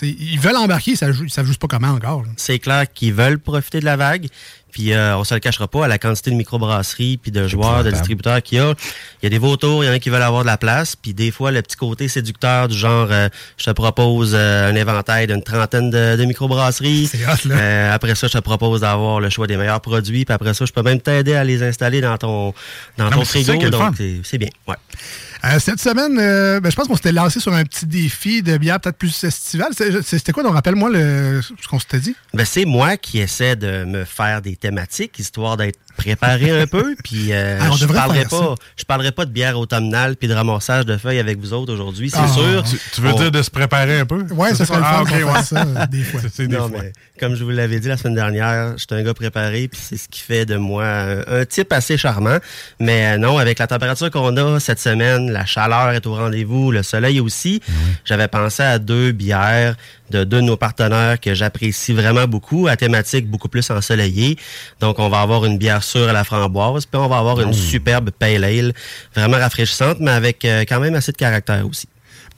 [0.00, 2.22] t'sais, Ils veulent embarquer, ça ne savent juste pas comment encore.
[2.22, 2.28] là.
[2.36, 4.28] C'est clair qu'ils veulent profiter de la vague.
[4.72, 7.82] Puis euh, on se le cachera pas à la quantité de microbrasseries puis de joueurs,
[7.82, 8.72] de distributeurs qu'il y a.
[9.20, 10.94] Il y a des vautours, il y en a qui veulent avoir de la place.
[10.94, 14.74] Puis des fois, le petit côté séducteur du genre, euh, je te propose euh, un
[14.76, 17.10] éventail d'une trentaine de, de microbrasseries.
[17.46, 20.24] Euh, après ça, je te propose d'avoir le choix des meilleurs produits.
[20.24, 22.54] Puis après ça, je peux même t'aider à les installer dans ton
[22.96, 23.56] dans Non, ton frigo.
[23.70, 24.50] Donc c'est bien.
[24.68, 24.76] Ouais.
[25.44, 28.58] Euh, cette semaine, euh, ben, je pense qu'on s'était lancé sur un petit défi de
[28.58, 29.68] bière peut-être plus estival.
[29.76, 32.14] C'est- C'était quoi, donc rappelle-moi le- ce qu'on s'était dit?
[32.34, 36.94] Ben, c'est moi qui essaie de me faire des thématiques, histoire d'être préparé un peu.
[37.04, 38.28] Puis euh, Ah, je parlerai ça.
[38.30, 41.72] pas, je parlerai pas de bière automnale puis de ramassage de feuilles avec vous autres
[41.72, 42.28] aujourd'hui, c'est Ah.
[42.28, 42.62] sûr.
[42.64, 44.22] Tu, tu veux On- dire de se préparer un peu?
[44.32, 45.42] Ouais, ça serait le fun Ah, ouais.
[45.42, 46.20] ça, euh, des fois.
[46.22, 46.78] C'est- c'est des Non, fois.
[46.82, 49.80] mais comme je vous l'avais dit la semaine dernière, je suis un gars préparé, puis
[49.82, 52.38] c'est ce qui fait de moi un, un type assez charmant.
[52.78, 56.70] Mais euh, non, avec la température qu'on a cette semaine, la chaleur est au rendez-vous,
[56.72, 57.60] le soleil aussi.
[58.04, 59.74] J'avais pensé à deux bières
[60.10, 64.36] de deux de nos partenaires que j'apprécie vraiment beaucoup, à thématique beaucoup plus ensoleillée.
[64.80, 67.52] Donc, on va avoir une bière sûre à la framboise, puis on va avoir une
[67.52, 68.72] superbe pale ale,
[69.14, 71.86] vraiment rafraîchissante, mais avec euh, quand même assez de caractère aussi.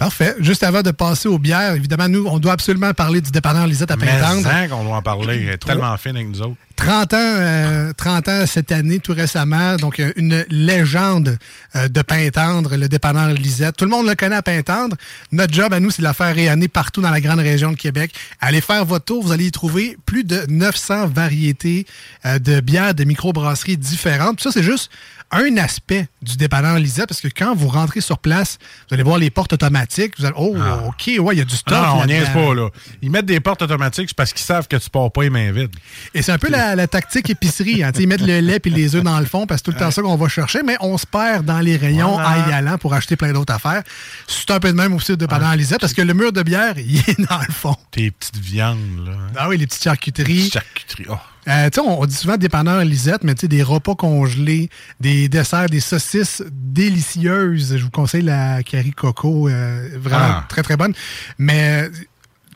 [0.03, 0.35] Parfait.
[0.41, 3.93] Juste avant de passer aux bières, évidemment, nous, on doit absolument parler du dépanneur Lisette
[3.93, 4.43] à Mais Pintendre.
[4.43, 5.45] ça qu'on doit en parler.
[5.47, 6.57] Elle est tellement fine avec nous autres.
[6.75, 9.77] 30 ans, euh, 30 ans cette année, tout récemment.
[9.77, 11.39] Donc, euh, une légende
[11.77, 13.77] euh, de Pintendre, le dépanneur Lisette.
[13.77, 14.97] Tout le monde le connaît à Pintendre.
[15.31, 17.77] Notre job à nous, c'est de la faire rayonner partout dans la grande région de
[17.77, 18.13] Québec.
[18.41, 21.87] Allez faire votre tour, vous allez y trouver plus de 900 variétés
[22.27, 24.39] euh, de bières, de microbrasseries différentes.
[24.39, 24.91] Puis ça, c'est juste
[25.33, 29.19] un aspect du dépanneur Lisette, parce que quand vous rentrez sur place, vous allez voir
[29.19, 30.15] les portes automatiques.
[30.19, 30.57] Vous allez, oh,
[30.89, 31.75] OK, ouais, il y a du stock.
[31.77, 31.95] Ah.
[31.97, 32.69] Non, on niaise pas, là.
[33.01, 35.51] Ils mettent des portes automatiques c'est parce qu'ils savent que tu pars pas les mains
[35.53, 35.75] vides.
[36.15, 37.83] Et c'est un peu la, la tactique épicerie.
[37.83, 37.93] Hein.
[37.99, 39.85] Ils mettent le lait et les œufs dans le fond, parce que c'est tout le
[39.85, 42.45] temps ça qu'on va chercher, mais on se perd dans les rayons Voilà.
[42.47, 43.83] en y allant pour acheter plein d'autres affaires.
[44.27, 45.57] C'est un peu de même aussi de pendant Ah.
[45.57, 47.77] Lisette, parce que le mur de bière, il est dans le fond.
[47.91, 49.13] Tes petites viandes, là.
[49.13, 49.33] hein.
[49.37, 50.35] Ah oui, les petites charcuteries.
[50.49, 51.07] Petites charcuteries.
[51.09, 51.17] Oh.
[51.49, 56.43] Euh, on, on dit souvent dépanneur Lisette, mais des repas congelés, des desserts, des saucisses
[56.53, 57.77] délicieuses.
[57.77, 60.47] Je vous conseille la Carrie Coco, euh, vraiment Ah.
[60.49, 60.95] très très bonne.
[61.39, 61.89] Mais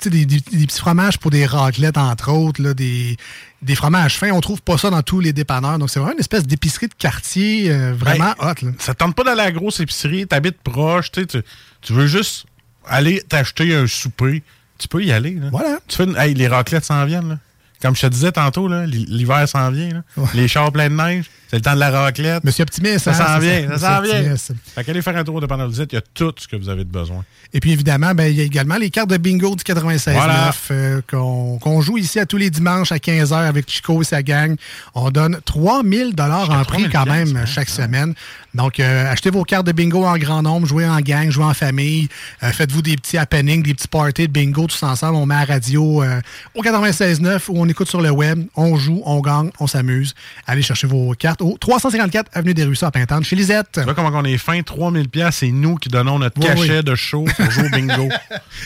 [0.01, 3.16] sais, des, des- des petits fromages pour des raclettes, entre autres, là, des,
[3.62, 4.31] des fromages fins.
[4.31, 5.79] On trouve pas ça dans tous les dépanneurs.
[5.79, 8.66] Donc, c'est vraiment une espèce d'épicerie de quartier euh, vraiment Ben, hot.
[8.66, 8.70] là.
[8.79, 11.38] Ça te tente pas d'aller à la grosse épicerie, t'habites proche, tu, tu
[11.81, 12.46] tu veux juste
[12.87, 14.42] aller t'acheter un souper.
[14.79, 15.33] Tu peux y aller.
[15.35, 15.49] Là.
[15.51, 15.79] Voilà.
[15.88, 17.29] Tu fais une- hey, les raclettes s'en viennent.
[17.31, 17.38] Là.
[17.83, 19.91] Comme je te disais tantôt, l'hiver s'en vient.
[20.17, 20.23] là.
[20.35, 22.45] Les chars pleins de neige, c'est le temps de la raclette.
[22.45, 24.35] Monsieur Optimiste, ça hein, s'en vient, ça, s'en vient.
[24.75, 26.85] Fait qu'allez faire un tour de Panel il y a tout ce que vous avez
[26.85, 27.25] de besoin.
[27.53, 30.53] Et puis évidemment, ben, il y a également les cartes de bingo du 96.9 Voilà.
[30.73, 34.57] euh, qu'on joue ici à tous les dimanches à 15h avec Chico et sa gang.
[34.95, 38.15] On donne 3000 dollars en prix 3000 quand même chaque semaine.
[38.57, 41.53] Donc, euh, achetez vos cartes de bingo en grand nombre, jouez en gang, jouez en
[41.53, 42.09] famille.
[42.43, 45.17] Euh, Faites-vous des petits happenings, des petits parties de bingo tous ensemble.
[45.17, 46.21] On met à la radio euh,
[46.55, 48.45] au 96.9 ou on écoute sur le web.
[48.57, 50.15] On joue, on gagne, on s'amuse.
[50.47, 53.66] Allez chercher vos cartes au 354 Avenue des Ruisseaux à Pintante chez Lisette.
[53.72, 56.79] Tu vois comment on est fin, 3000 pièces, c'est nous qui donnons notre Oui, cachet
[56.79, 56.85] oui.
[56.85, 58.09] de show pour jouer au bingo.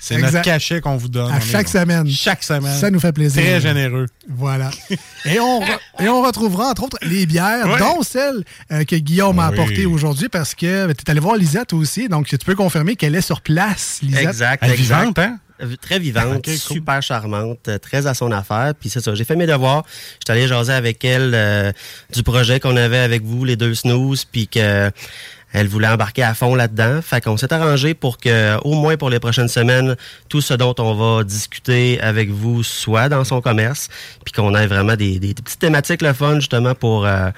[0.00, 1.30] C'est notre cachet qu'on vous donne.
[1.32, 2.08] À chaque semaine.
[2.08, 2.74] Chaque semaine.
[2.78, 3.42] Ça nous fait plaisir.
[3.42, 4.06] Très généreux.
[4.28, 4.70] Voilà.
[5.24, 5.62] Et on,
[6.00, 10.28] et on retrouvera, entre autres, les bières, dont celle euh, que Guillaume m'a apportée aujourd'hui,
[10.28, 12.08] parce que tu es allé voir Lisette aussi.
[12.08, 14.28] Donc, tu peux confirmer qu'elle est sur place, Lisette.
[14.28, 15.38] Exact, Elle est vivante, hein?
[15.62, 16.54] Euh, Très vivante, cool.
[16.56, 18.72] super charmante, euh, très à son affaire.
[18.78, 19.84] Puis c'est ça, j'ai fait mes devoirs.
[20.20, 21.72] J'étais allé jaser avec elle euh,
[22.14, 24.90] du projet qu'on avait avec vous, les deux snooze, puis que
[25.52, 27.00] elle voulait embarquer à fond là-dedans.
[27.02, 29.96] Fait qu'on s'est arrangé pour que, au moins pour les prochaines semaines,
[30.28, 33.88] tout ce dont on va discuter avec vous soit dans son commerce,
[34.24, 37.30] puis qu'on ait vraiment des, des- des petites thématiques le fun, justement, pour euh,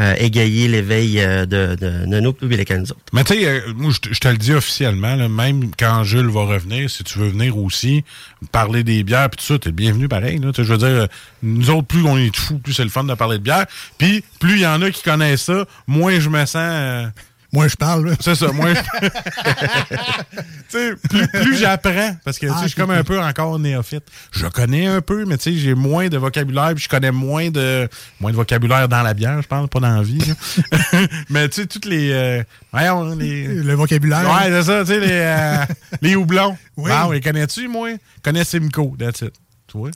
[0.00, 3.00] euh, égayer l'éveil euh, de, de, de nos publics nous autres.
[3.12, 6.88] Mais tu sais, euh, moi, je te- le dis officiellement, même quand Jules va revenir,
[6.88, 8.02] si tu veux venir aussi,
[8.50, 10.40] parler des bières, puis tout ça, t'es bienvenu pareil.
[10.56, 11.06] Je veux dire,
[11.42, 13.66] nous autres, plus on est fous, plus c'est le fun de parler de bière.
[13.98, 17.10] Puis, plus il y en a qui connaissent ça, moins je me sens...
[17.52, 18.16] euh, Moi, je parle.
[18.20, 18.72] c'est ça, moins...
[20.72, 24.04] je- plus, plus j'apprends, parce que Ah, je suis comme un peu encore néophyte.
[24.32, 27.50] Je connais un peu, mais tu sais, j'ai moins de vocabulaire, puis je connais moins
[27.50, 27.88] de
[28.20, 30.22] moins de vocabulaire dans la bière, je parle, pas dans la vie.
[31.30, 32.10] mais tu sais, toutes les...
[32.12, 33.46] euh, voyons, les...
[33.46, 34.22] Le vocabulaire.
[34.30, 35.56] Ouais, c'est ça, tu sais, les, euh,
[36.02, 36.56] les houblons.
[36.76, 36.90] Oui.
[37.12, 37.90] Les connais-tu, moi?
[38.22, 39.32] Connais Simcoe, that's it.
[39.74, 39.90] Ben,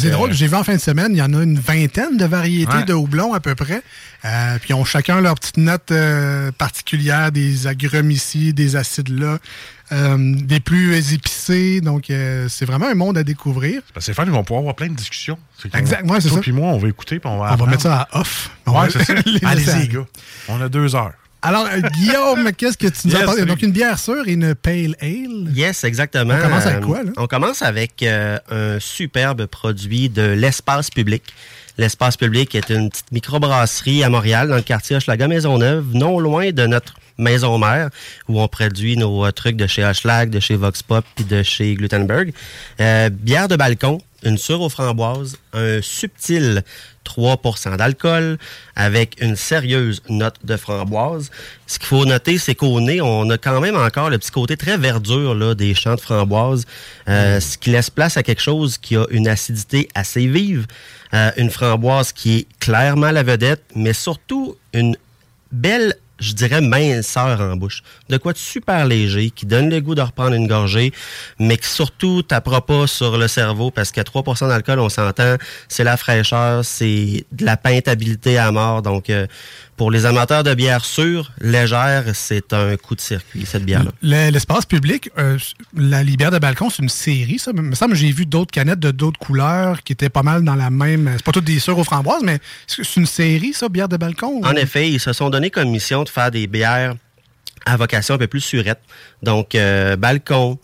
[0.00, 1.58] c'est que, drôle, euh, j'ai vu en fin de semaine, il y en a une
[1.58, 2.84] vingtaine de variétés Ouais.
[2.84, 3.82] de houblons à peu près.
[4.24, 9.08] Euh, puis ils ont chacun leur petite note euh, particulière, des agrumes ici, des acides
[9.08, 9.38] là,
[9.92, 11.80] euh, des plus épicés.
[11.80, 13.82] Donc euh, c'est vraiment un monde à découvrir.
[13.94, 15.38] que c'est fun, ils vont pouvoir avoir plein de discussions.
[15.60, 16.40] C'est qu'on- Exact, ouais, c'est ça.
[16.40, 18.50] puis moi, on va écouter, puis on va On va mettre ça à off.
[18.66, 19.14] On Ouais, va c'est ça.
[19.48, 20.06] Allez-y, gars.
[20.48, 21.12] On a deux heures.
[21.42, 23.46] Alors, euh, Guillaume, qu'est-ce que tu nous Yes, as salut.
[23.46, 25.50] Donc, une bière sûre et une pale ale.
[25.54, 26.34] Yes, exactement.
[26.38, 27.10] On commence avec Euh, quoi, là?
[27.16, 31.22] On commence avec euh, un superbe produit de l'espace public.
[31.78, 36.50] L'espace public est une petite microbrasserie à Montréal, dans le quartier Hochelaga Maisonneuve, non loin
[36.52, 37.90] de notre maison mère,
[38.28, 41.42] où on produit nos euh, trucs de chez Hochelag, de chez Vox Pop, puis de
[41.42, 42.32] chez Glutenberg.
[42.80, 46.62] Euh, bière de balcon, une sûre aux framboises, un subtil
[47.04, 48.38] 3% d'alcool
[48.76, 51.30] avec une sérieuse note de framboise.
[51.66, 54.56] Ce qu'il faut noter, c'est qu'au nez, on a quand même encore le petit côté
[54.56, 56.64] très verdure là, des champs de framboise,
[57.08, 60.66] euh, ce qui laisse place à quelque chose qui a une acidité assez vive,
[61.14, 64.96] euh, une framboise qui est clairement la vedette, mais surtout une
[65.50, 67.82] belle je dirais minceur en bouche.
[68.08, 70.92] De quoi de super léger, qui donne le goût de reprendre une gorgée,
[71.38, 75.36] mais qui surtout t'apprend pas sur le cerveau parce qu'à 3% d'alcool, on s'entend,
[75.68, 78.82] c'est la fraîcheur, c'est de la peintabilité à mort.
[78.82, 79.26] Donc, euh,
[79.82, 83.90] pour les amateurs de bière sûre, légère, c'est un coup de circuit, cette bière-là.
[84.00, 85.36] Le- L'espace public, euh,
[85.76, 87.50] la les bières de balcon, c'est une série, ça.
[87.52, 90.54] Il me semble j'ai vu d'autres canettes de d'autres couleurs qui étaient pas mal dans
[90.54, 91.10] la même.
[91.16, 93.96] C'est pas toutes des sûres aux framboises, mais c'est c'est une série, ça, bière de
[93.96, 94.38] balcon?
[94.40, 96.94] ou- En effet, ils se sont donné comme mission de faire des bières
[97.66, 98.78] à vocation un peu plus surette.
[99.24, 100.60] Donc, euh, balcon,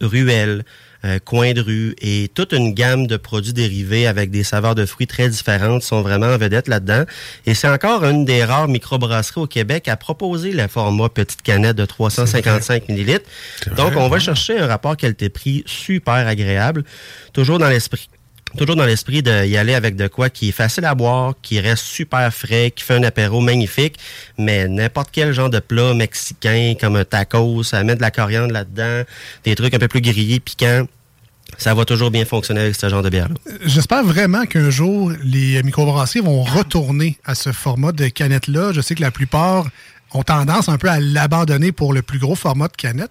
[0.00, 0.64] ruelle,
[1.04, 4.86] euh, coin de rue et toute une gamme de produits dérivés avec des saveurs de
[4.86, 7.04] fruits très différentes sont vraiment en vedette là-dedans.
[7.46, 11.76] Et c'est encore une des rares microbrasseries au Québec à proposer le format petite canette
[11.76, 13.28] de 355 millilitres.
[13.76, 16.84] Donc, on va chercher un rapport qualité-prix super agréable,
[17.32, 18.08] toujours dans l'esprit
[18.56, 21.84] toujours dans l'esprit d'y aller avec de quoi qui est facile à boire, qui reste
[21.84, 23.96] super frais, qui fait un apéro magnifique,
[24.38, 28.52] mais n'importe quel genre de plat mexicain comme un tacos, ça met de la coriandre
[28.52, 29.02] là-dedans,
[29.44, 30.86] des trucs un peu plus grillés, piquants,
[31.58, 33.34] ça va toujours bien fonctionner avec ce genre de bière-là.
[33.64, 38.72] J'espère vraiment qu'un jour, les microbrasseries vont retourner à ce format de canette-là.
[38.72, 39.66] Je sais que la plupart
[40.12, 43.10] ont tendance un peu à l'abandonner pour le plus gros format de canette.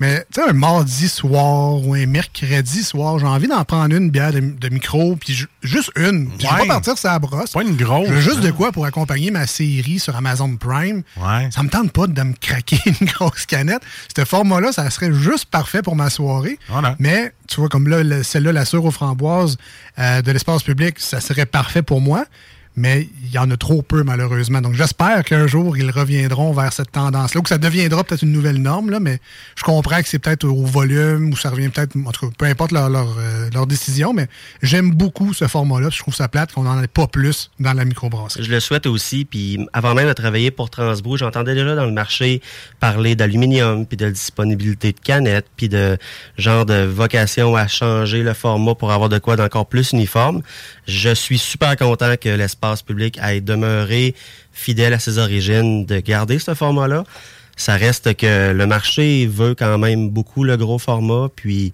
[0.00, 4.10] Mais tu sais, un mardi soir ou un mercredi soir, j'ai envie d'en prendre une
[4.10, 6.28] bière de, de micro, puis ju- juste une.
[6.30, 6.66] Puis Je vais Ouais.
[6.66, 7.52] pas partir sur la brosse.
[7.52, 8.08] Pas une grosse.
[8.08, 8.46] Veux juste hein.
[8.46, 11.02] de quoi pour accompagner ma série sur Amazon Prime.
[11.50, 13.82] Ça me tente pas de me craquer une grosse canette.
[14.16, 16.58] Ce format-là, ça serait juste parfait pour ma soirée.
[16.68, 16.96] Voilà.
[16.98, 19.56] Mais tu vois, comme là, le- celle-là, la sœur aux framboises
[19.98, 22.24] euh, de l'espace public, ça serait parfait pour moi.
[22.76, 24.60] Mais il y en a trop peu, malheureusement.
[24.60, 28.32] Donc, j'espère qu'un jour, ils reviendront vers cette tendance-là, ou que ça deviendra peut-être une
[28.32, 29.20] nouvelle norme, là, mais
[29.56, 32.46] je comprends que c'est peut-être au volume, ou ça revient peut-être, en tout cas, peu
[32.46, 34.28] importe leur, euh, décision, mais
[34.62, 37.84] j'aime beaucoup ce format-là, je trouve ça plate qu'on n'en ait pas plus dans la
[37.84, 38.44] microbrasserie.
[38.44, 39.24] Je le souhaite aussi.
[39.24, 42.42] Puis avant même de travailler pour Transbrou, j'entendais déjà dans le marché
[42.80, 45.96] parler d'aluminium, puis de disponibilité de canettes, puis de
[46.36, 50.42] genre de vocation à changer le format pour avoir de quoi d'encore plus uniforme.
[50.86, 54.14] Je suis super content que l'espace public ait demeuré
[54.52, 57.04] fidèle à ses origines, de garder ce format-là.
[57.56, 61.72] Ça reste que le marché veut quand même beaucoup le gros format, puis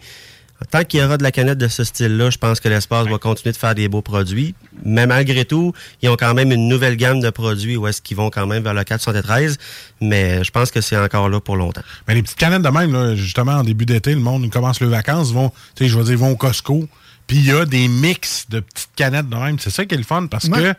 [0.70, 3.18] Tant qu'il y aura de la canette de ce style-là, je pense que l'espace va
[3.18, 4.55] continuer de faire des beaux produits.
[4.85, 8.16] Mais malgré tout, ils ont quand même une nouvelle gamme de produits où est-ce qu'ils
[8.16, 9.57] vont quand même vers le 473.
[10.01, 11.83] Mais je pense que c'est encore là pour longtemps.
[12.07, 14.87] Mais les petites canettes de même, là, justement, en début d'été, le monde commence les
[14.87, 16.87] vacances, vont, tu sais, je veux dire, vont au Costco.
[17.26, 19.59] Puis il y a des mix de petites canettes de même.
[19.59, 20.61] C'est ça qui est le fun parce Ouais.
[20.61, 20.74] que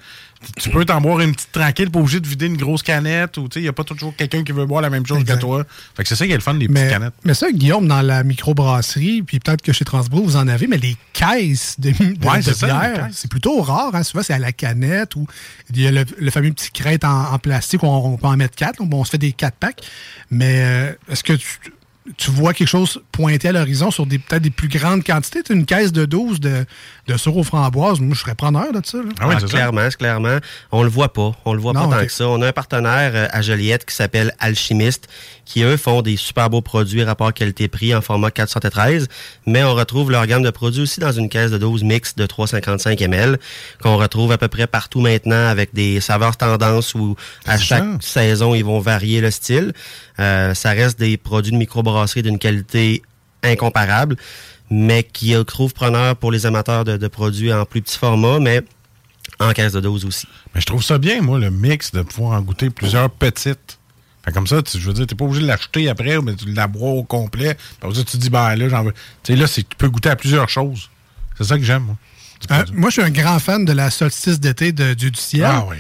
[0.60, 3.48] tu peux t'en boire une petite tranquille, pas obligé de vider une grosse canette ou
[3.48, 5.36] tu sais, il n'y a pas toujours quelqu'un qui veut boire la même chose Exact.
[5.36, 5.64] que toi.
[5.96, 7.14] Fait que c'est ça qui est le fun des petites canettes.
[7.24, 10.78] mais ça, Guillaume, dans la microbrasserie, puis peut-être que chez Transbro, vous en avez, mais
[10.80, 13.94] les caisses de, de- Ouais, de bière, c'est plutôt rare.
[13.94, 14.02] Hein?
[14.04, 15.28] Souvent, c'est à la canette ou
[15.70, 18.28] il y a le, le fameux petit crête en, en plastique où on, on peut
[18.28, 18.80] en mettre quatre.
[18.80, 19.82] Donc, bon, on se fait des quatre packs.
[20.32, 21.60] Mais euh, est-ce que tu,
[22.18, 25.42] tu vois quelque chose pointer à l'horizon sur des peut-être des plus grandes quantités?
[25.50, 26.66] Une caisse de 12 de,
[27.08, 28.98] de sur aux framboises, moi, je serais preneur de ça.
[28.98, 29.04] là.
[29.20, 30.38] Ah, clairement, c'est clairement.
[30.72, 31.32] On le voit pas.
[31.46, 32.28] On le voit Non, pas tant que ça.
[32.28, 35.08] On a un partenaire euh, à Joliette qui s'appelle Alchimiste,
[35.46, 39.08] qui eux font des super beaux produits rapport qualité-prix en format 413,
[39.46, 42.26] mais on retrouve leur gamme de produits aussi dans une caisse de 12 mix de
[42.26, 43.38] 355 ml
[43.82, 48.22] qu'on retrouve à peu près partout maintenant avec des saveurs tendances où à chaque ça.
[48.22, 49.74] saison ils vont varier le style.
[50.20, 53.02] Euh, ça reste des produits de microbrasserie d'une qualité
[53.44, 54.16] incomparable,
[54.70, 58.62] mais qui trouve preneur pour les amateurs de, de produits en plus petit format, mais
[59.40, 60.28] en caisse de dose aussi.
[60.54, 63.80] Mais je trouve ça bien, moi, le mix, de pouvoir en goûter plusieurs petites.
[64.24, 66.46] Fait comme ça, tu, je veux dire, t'es pas obligé de l'acheter après, mais tu
[66.54, 67.58] la bois au complet.
[67.82, 68.94] Après ça, tu te dis, ben là, j'en veux.
[69.24, 70.90] Tu sais, là, c'est- tu peux goûter à plusieurs choses.
[71.38, 71.96] C'est ça que j'aime, moi.
[72.52, 75.46] Euh, moi, je suis un grand fan de la solstice d'été de Dieu du ciel.
[75.48, 75.78] Ah oui.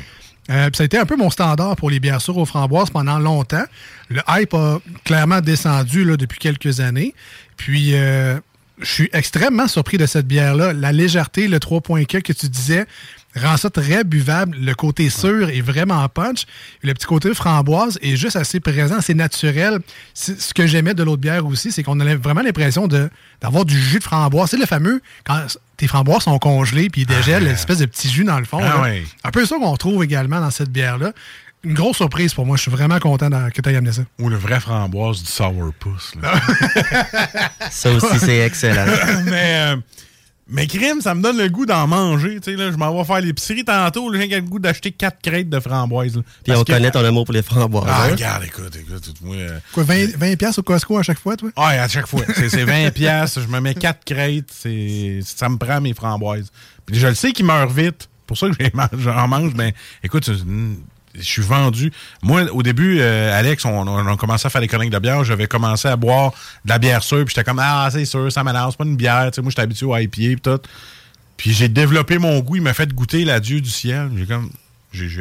[0.50, 2.90] Euh, puis ça a été un peu mon standard pour les bières sûres aux framboises
[2.90, 3.64] pendant longtemps.
[4.12, 7.13] Le hype a clairement descendu là, depuis quelques années.
[7.58, 8.39] Puis, euh,
[8.82, 10.74] je suis extrêmement surpris de cette bière-là.
[10.74, 12.86] La légèreté, le 3.4 que tu disais,
[13.36, 14.58] rend ça très buvable.
[14.60, 16.45] Le côté sûr est vraiment punch.
[16.82, 19.80] Le petit côté framboise est juste assez présent, c'est naturel.
[20.13, 24.00] Ce que j'aimais de l'autre bière aussi, c'est qu'on avait vraiment l'impression d'avoir du jus
[24.00, 24.50] de framboise.
[24.50, 25.39] C'est le fameux, quand
[25.78, 28.60] tes framboises sont congelées puis ils dégèlent, l'espèce de petit jus dans le fond.
[28.62, 28.86] Ah.
[29.24, 31.13] Un peu ça qu'on retrouve également dans cette bière-là.
[31.63, 32.58] Une grosse surprise pour moi.
[32.58, 34.02] Je suis vraiment content que tu aies amené ça.
[34.19, 36.13] Ou le vrai framboise du sourpuss.
[36.21, 36.34] là.
[37.71, 38.86] Ça aussi, c'est excellent.
[39.26, 39.76] mais, euh,
[40.50, 42.39] mais crime, ça me donne le goût d'en manger.
[42.41, 44.12] Tu sais, là, je m'en vais faire l'épicerie tantôt.
[44.13, 46.15] J'ai le goût d'acheter 4 crêtes de framboises.
[46.17, 46.24] là.
[46.43, 47.86] Puis on que- connaît ton amour pour les framboises.
[47.88, 48.12] Ah, hein?
[48.12, 49.36] regarde, écoute, écoute, moi.
[49.36, 51.50] euh, Quoi, 20, 20 piastres au Costco à chaque fois, toi?
[51.56, 52.24] Ouais, à chaque fois.
[52.36, 56.52] C'est c'est 20 pièces, je me mets 4 crêtes, c'est ça me prend mes framboises.
[56.86, 58.10] Puis je le sais qu'ils meurent vite.
[58.28, 58.56] Pour ça que
[58.97, 60.78] j'en mange, mais écoute, c'est une-
[61.15, 61.91] je suis vendu.
[62.24, 65.24] Moi, au début, euh, Alex, on, on a commencé à faire des chroniques de bière.
[65.24, 66.32] J'avais commencé à boire
[66.65, 69.30] de la bière sûre, puis j'étais comme Ah, c'est sûr, ça c'est pas une bière.
[69.32, 70.60] Tu sais, moi, j'étais habitué au IPA puis tout.
[71.38, 74.10] Puis j'ai développé mon goût, il m'a fait goûter la Dieu du ciel.
[74.17, 74.50] J'ai comme.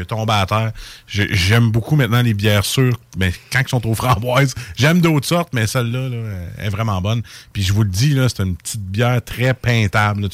[0.09, 0.73] Tombé à terre.
[1.07, 4.53] J'ai- J'aime beaucoup maintenant les bières sûres, mais quand ils sont aux framboises.
[4.77, 6.17] J'aime d'autres sortes, mais celle-là là,
[6.59, 7.23] elle est vraiment bonne.
[7.53, 10.23] Puis je vous le dis, c'est une petite bière très peintable.
[10.23, 10.29] là.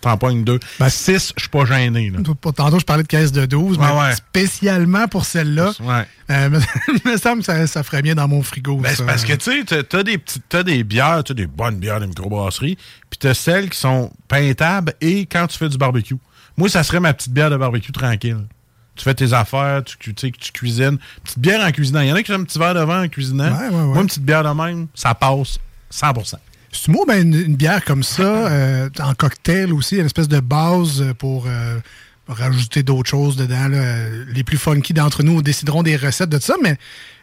[0.00, 0.58] Tu t'en pognes deux.
[0.88, 2.10] Six, je suis pas gêné.
[2.10, 2.18] Là.
[2.56, 4.14] Tantôt, je parlais de caisse de 12, mais Ouais, ouais.
[4.14, 6.06] spécialement pour celle-là, Ouais.
[6.30, 6.48] euh,
[7.04, 8.76] me, me semble que ça, ça ferait bien dans mon frigo.
[8.76, 12.00] Ben, c'est parce que, tu sais, t'as- des t'as des bières, t'as des bonnes bières
[12.00, 12.76] de microbrasserie,
[13.10, 16.16] puis t'as celles qui sont peintables et quand tu fais du barbecue.
[16.56, 18.38] Moi, ça serait ma petite bière de barbecue tranquille.
[18.96, 20.98] Tu fais tes affaires, tu, tu sais, que tu cuisines.
[21.24, 22.00] Petite bière en cuisinant.
[22.00, 23.50] Il y en a qui aiment un petit verre de vin en cuisinant.
[23.50, 23.82] Ouais, ouais, ouais.
[23.84, 25.58] Moi, une petite bière de même, ça passe
[25.90, 26.12] 100
[26.72, 30.40] C'est moi, ben, une, une bière comme ça, euh, en cocktail aussi, une espèce de
[30.40, 31.78] base euh, pour euh,
[32.28, 33.68] rajouter d'autres choses dedans.
[34.32, 36.76] Les plus funky d'entre nous décideront des recettes de ça, mais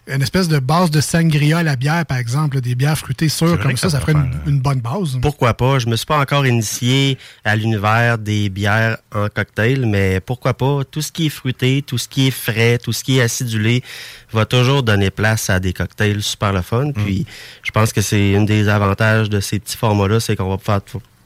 [0.07, 3.29] une espèce de base de sangria à la bière, par exemple, là, des bières fruitées
[3.29, 5.19] sûres comme ça, ça ferait une, faire, une bonne base.
[5.21, 5.79] Pourquoi pas?
[5.79, 10.81] Je me suis pas encore initié à l'univers des bières en cocktail, mais pourquoi pas?
[10.89, 13.83] Tout ce qui est fruité, tout ce qui est frais, tout ce qui est acidulé
[14.31, 16.91] va toujours donner place à des cocktails super le fun.
[16.91, 17.25] Puis
[17.63, 20.81] je pense que c'est un des avantages de ces petits formats-là, c'est qu'on va pouvoir,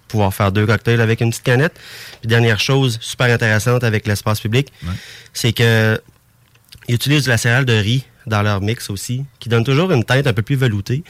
[0.07, 1.79] pouvoir faire deux cocktails avec une petite canette.
[2.19, 4.71] Puis dernière chose super intéressante avec l'espace public,
[5.33, 6.01] c'est que
[6.87, 10.03] ils utilisent de la céréale de riz dans leur mix aussi, qui donne toujours une
[10.03, 11.03] teinte un peu plus veloutée.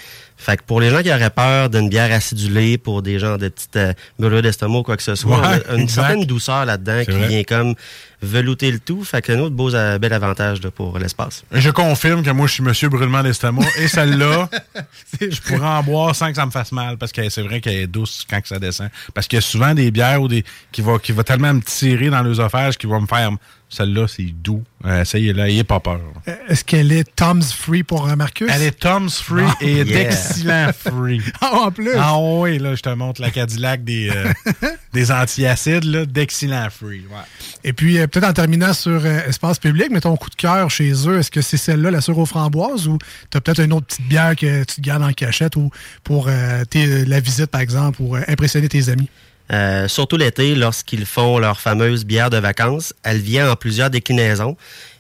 [0.44, 3.48] Fait que pour les gens qui auraient peur d'une bière acidulée, pour des gens de
[3.50, 6.02] petites euh, brûlures d'estomac ou quoi que ce soit, Ouais, on a une exact.
[6.08, 7.28] certaine douceur là-dedans qui vrai.
[7.28, 7.76] vient comme
[8.24, 9.04] velouter le tout.
[9.04, 11.44] Fait que c'est un autre beau, euh, bel avantage là, pour l'espace.
[11.52, 13.66] Je confirme que moi, je suis monsieur brûlement d'estomac.
[13.78, 14.50] Et celle-là,
[15.22, 16.98] je pourrais en boire sans que ça me fasse mal.
[16.98, 18.90] Parce que c'est vrai qu'elle est douce quand que ça descend.
[19.14, 21.62] Parce qu'il y a souvent des bières ou des, qui va, qui va tellement me
[21.62, 23.30] tirer dans l'œsophage qui vont me faire.
[23.70, 24.64] Celle-là, c'est doux.
[24.86, 26.02] Euh, Essayez-la, ayez pas peur.
[26.28, 28.50] Euh, Est-ce qu'elle est Tom's Free pour Marcus?
[28.54, 29.86] Elle est Tom's Free et yeah.
[30.34, 31.22] D'excellent Free.
[31.42, 31.92] Ah, en plus?
[31.98, 34.32] Ah oui, là, je te montre la Cadillac des, euh,
[34.94, 37.02] des antiacides, là, d'excellent Free.
[37.10, 37.18] Ouais.
[37.64, 40.70] Et puis, euh, peut-être en terminant sur euh, espace public, mais ton coup de cœur
[40.70, 42.98] chez eux, est-ce que c'est celle-là, la sure aux framboises, ou
[43.30, 45.70] tu as peut-être une autre petite bière que tu te gardes en cachette ou
[46.04, 49.10] pour euh, tes- la visite, par exemple, pour euh, impressionner tes amis?
[49.52, 54.56] Euh, surtout l'été, lorsqu'ils font leur fameuse bière de vacances, elle vient en plusieurs déclinaisons.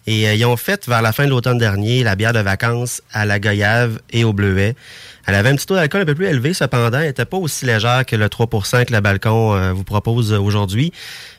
[0.07, 3.01] Et euh, ils ont fait vers la fin de l'automne dernier la bière de vacances
[3.13, 4.75] à la goyave et au bleuet.
[5.27, 7.65] Elle avait un petit taux d'alcool un peu plus élevé, cependant, elle n'était pas aussi
[7.65, 10.91] légère que le 3% que le balcon euh, vous propose aujourd'hui,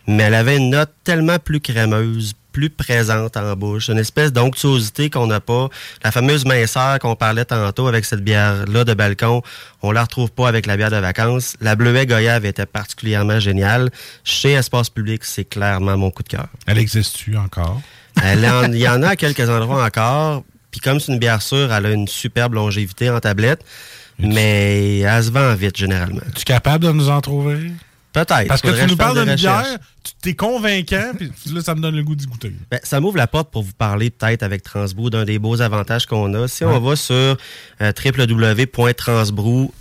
[0.07, 5.11] mais elle avait une note tellement plus crémeuse, plus présente en bouche, une espèce d'onctuosité
[5.11, 5.69] qu'on n'a pas.
[6.05, 9.43] La fameuse minceur qu'on parlait tantôt avec cette bière-là de balcon,
[9.83, 11.57] on la retrouve pas avec la bière de vacances.
[11.61, 13.91] La bleuet goyave était particulièrement géniale.
[14.23, 16.47] Chez Espace Public, c'est clairement mon coup de cœur.
[16.67, 17.81] Elle existe-tu encore?
[18.23, 20.45] Il y en a à quelques endroits encore.
[20.73, 23.65] Puis comme c'est une bière sûre, elle a une superbe longévité en tablette.
[24.19, 26.21] Mais elle se vend vite, généralement.
[26.29, 27.71] Es-tu capable de nous en trouver?
[28.13, 28.47] Peut-être.
[28.47, 31.97] Parce que tu nous parles d'une bière, tu t'es convaincant, puis là, ça me donne
[31.97, 32.53] le goût d'y goûter.
[32.71, 36.05] Ben, ça m'ouvre la porte pour vous parler peut-être avec Transbrou d'un des beaux avantages
[36.05, 36.47] qu'on a.
[36.47, 37.37] Si on va sur euh,
[38.05, 39.73] www.transbrou.map,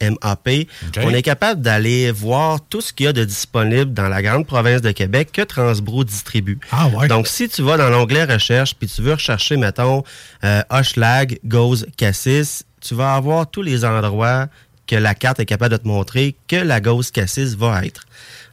[0.00, 4.22] M-A-P, on est capable d'aller voir tout ce qu'il y a de disponible dans la
[4.22, 6.58] grande province de Québec que Transbrou distribue.
[6.72, 7.08] Ah ouais.
[7.08, 10.04] Donc, si tu vas dans l'onglet recherche puis tu veux rechercher, mettons,
[10.44, 14.48] euh, Hochelag, Gauze, Cassis, tu vas avoir tous les endroits
[14.86, 18.04] que la carte est capable de te montrer que la Gauze Cassis va être.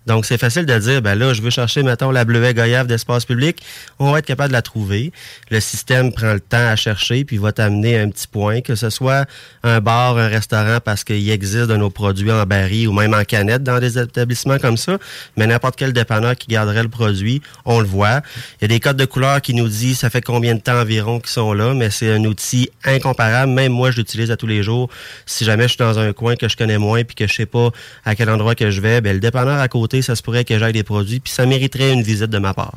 [0.08, 3.26] Donc, c'est facile de dire, ben là, je veux chercher, mettons, la bleuet goyave d'espace
[3.26, 3.62] public.
[4.00, 5.12] On va être capable de la trouver.
[5.52, 8.90] Le système prend le temps à chercher, puis va t'amener un petit point, que ce
[8.90, 9.26] soit
[9.62, 13.24] un bar, un restaurant, parce qu'il existe de nos produits en baril ou même en
[13.24, 14.98] canette dans des établissements comme ça.
[15.38, 18.22] Mais n'importe quel dépanneur qui garderait le produit, on le voit.
[18.60, 20.80] Il y a des codes de couleur qui nous disent ça fait combien de temps
[20.80, 23.52] environ qu'ils sont là, mais c'est un outil incomparable.
[23.52, 24.90] Même moi, je l'utilise à tous les jours.
[25.28, 27.46] Si jamais je suis dans un coin que je connais moins puis que je sais
[27.46, 27.70] pas
[28.04, 30.58] à quel endroit que je vais, ben, le dépanneur à côté, ça se pourrait que
[30.58, 32.76] j'aille des produits, puis ça mériterait une visite de ma part.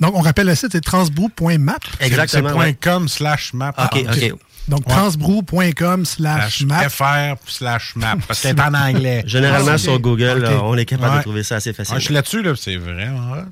[0.00, 1.78] Donc, on rappelle le site, c'est transbrou.map.
[2.00, 2.56] Exactement.
[2.56, 2.74] Ouais.
[2.74, 3.74] .com slash map.
[3.78, 4.34] OK, ah, OK.
[4.68, 6.88] Donc, transbrou.com slash map.
[6.88, 8.16] FR slash map.
[8.32, 9.22] C'est en anglais.
[9.26, 11.98] Généralement, ah, sur Google, euh, on est capable de trouver ça assez facilement.
[11.98, 13.44] je suis là-dessus, là, c'est vraiment hot.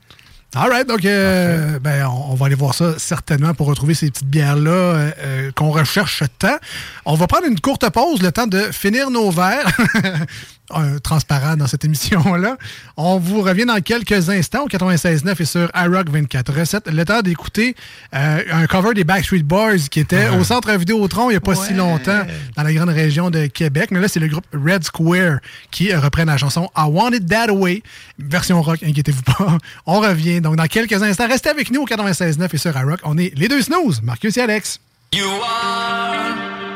[0.54, 4.28] All right, donc euh, ben, on, va aller voir ça certainement pour retrouver ces petites
[4.28, 6.56] bières-là euh, qu'on recherche tant.
[7.04, 9.76] On va prendre une courte pause, le temps de finir nos verres.
[10.72, 12.56] Euh, transparent dans cette émission-là.
[12.96, 16.90] On vous revient dans quelques instants au 96.9 et sur iRock 24 Recette.
[16.90, 17.76] Le temps d'écouter
[18.12, 21.54] euh, un cover des Backstreet Boys qui était au centre Vidéotron il n'y a pas
[21.54, 23.92] si longtemps dans la grande région de Québec.
[23.92, 25.38] Mais là, c'est le groupe Red Square
[25.70, 27.84] qui euh, reprenne la chanson I Want It That Way,
[28.18, 29.58] version rock, inquiétez-vous pas.
[29.86, 31.28] On revient donc dans quelques instants.
[31.28, 32.98] Restez avec nous au 96.9 et sur iRock.
[33.04, 34.80] On est les deux snooze, Marcus et Alex.
[35.12, 36.75] You are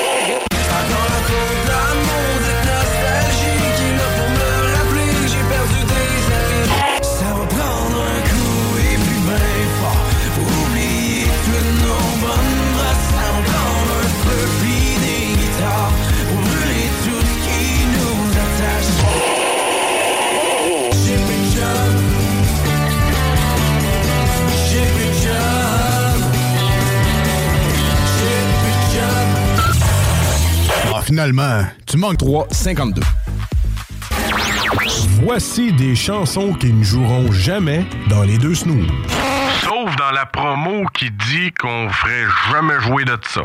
[31.11, 33.01] finalement, tu manques 3,52.
[35.21, 38.87] Voici des chansons qui ne joueront jamais dans les deux snooze.
[39.61, 43.41] Sauf dans la promo qui dit qu'on ferait jamais jouer de ça.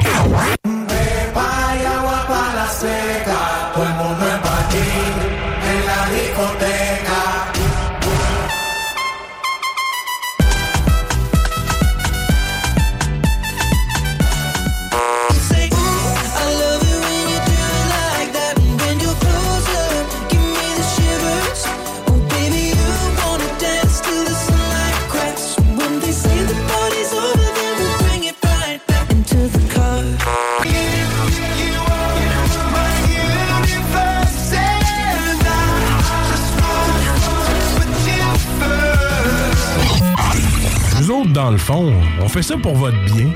[42.37, 43.31] Fait ça pour votre bien.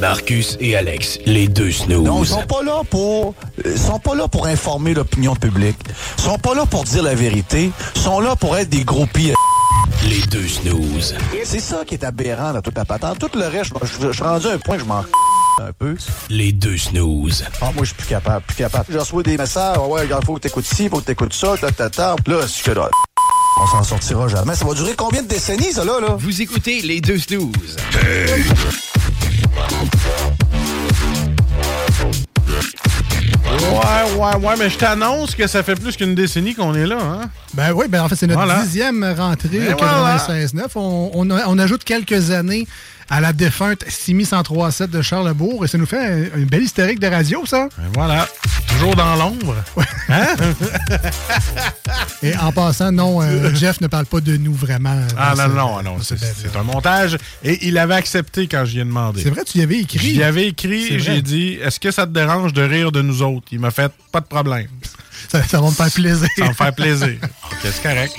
[0.00, 2.04] Marcus et Alex, les deux snooze.
[2.04, 3.34] Non, ils sont pas là pour
[3.64, 5.78] ils sont pas là pour informer l'opinion publique.
[6.18, 7.70] Ils sont pas là pour dire la vérité.
[7.94, 9.36] Ils sont là pour être des gros pires.
[10.08, 11.14] Les deux snooze.
[11.44, 13.20] C'est ça qui est aberrant dans toute la patente.
[13.20, 15.04] Tout le reste, je, suis rendu à un point que je m'en
[15.58, 15.96] un peu.
[16.28, 17.44] Les deux snooze.
[17.60, 18.86] Ah, moi, je suis plus capable, plus capable.
[18.90, 21.54] Je reçois des messages, Ah ouais, regarde, faut que t'écoutes ci, faut que t'écoutes ça,
[21.60, 22.16] ta, ta, ta.
[22.26, 22.88] Là, c'est que là,
[23.62, 24.54] on s'en sortira jamais.
[24.54, 26.16] Ça va durer combien de décennies, ça, là, là?
[26.18, 27.76] Vous écoutez les deux snooze.
[33.46, 36.98] Ouais, ouais, ouais, mais je t'annonce que ça fait plus qu'une décennie qu'on est là,
[37.00, 37.20] hein?
[37.54, 38.62] Ben oui, ben en fait, c'est notre Voilà.
[38.62, 40.16] dixième rentrée Ben voilà.
[40.18, 40.62] 96.9.
[40.74, 42.66] On, on, a- on ajoute quelques années
[43.08, 45.98] à la défunte 6137 de Charlebourg et ça nous fait
[46.34, 47.68] un, un bel historique de radio, ça.
[47.94, 48.28] Voilà.
[48.68, 49.54] Toujours dans l'ombre.
[50.08, 50.26] Hein?
[52.22, 54.98] Et en passant, non, euh, Jeff ne parle pas de nous vraiment.
[55.16, 57.16] Ah non, ce- non, non, c'est un montage.
[57.44, 59.22] Et il avait accepté quand j'y ai demandé.
[59.22, 59.98] C'est vrai, tu y avais écrit.
[60.14, 60.98] J'y avais écrit, vrai.
[60.98, 63.46] j'ai dit, est-ce que ça te dérange de rire de nous autres?
[63.52, 64.66] Il m'a fait, pas de problème.
[65.28, 66.28] Ça, ça va me faire plaisir.
[66.36, 67.16] Ça va me faire plaisir.
[67.22, 68.14] ok, c'est correct.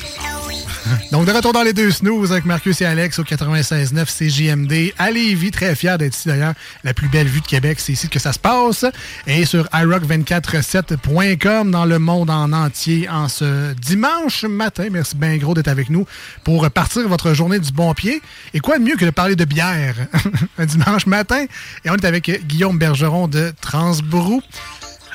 [1.11, 5.11] Donc, de retour dans les deux snooze avec Marcus et Alex au 96.9 CJMD à
[5.11, 5.51] Lévis.
[5.51, 6.53] Très fier d'être ici d'ailleurs.
[6.83, 8.85] La plus belle vue de Québec, c'est ici que ça se passe.
[9.25, 14.87] Et sur iRock247.com dans le monde en entier en ce dimanche matin.
[14.91, 16.05] Merci bien gros d'être avec nous
[16.43, 18.21] pour partir votre journée du bon pied.
[18.53, 19.95] Et quoi de mieux que de parler de bière?
[20.57, 21.45] Un dimanche matin?
[21.85, 24.41] Et on est avec Guillaume Bergeron de Transbrou.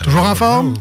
[0.02, 0.74] Toujours en forme?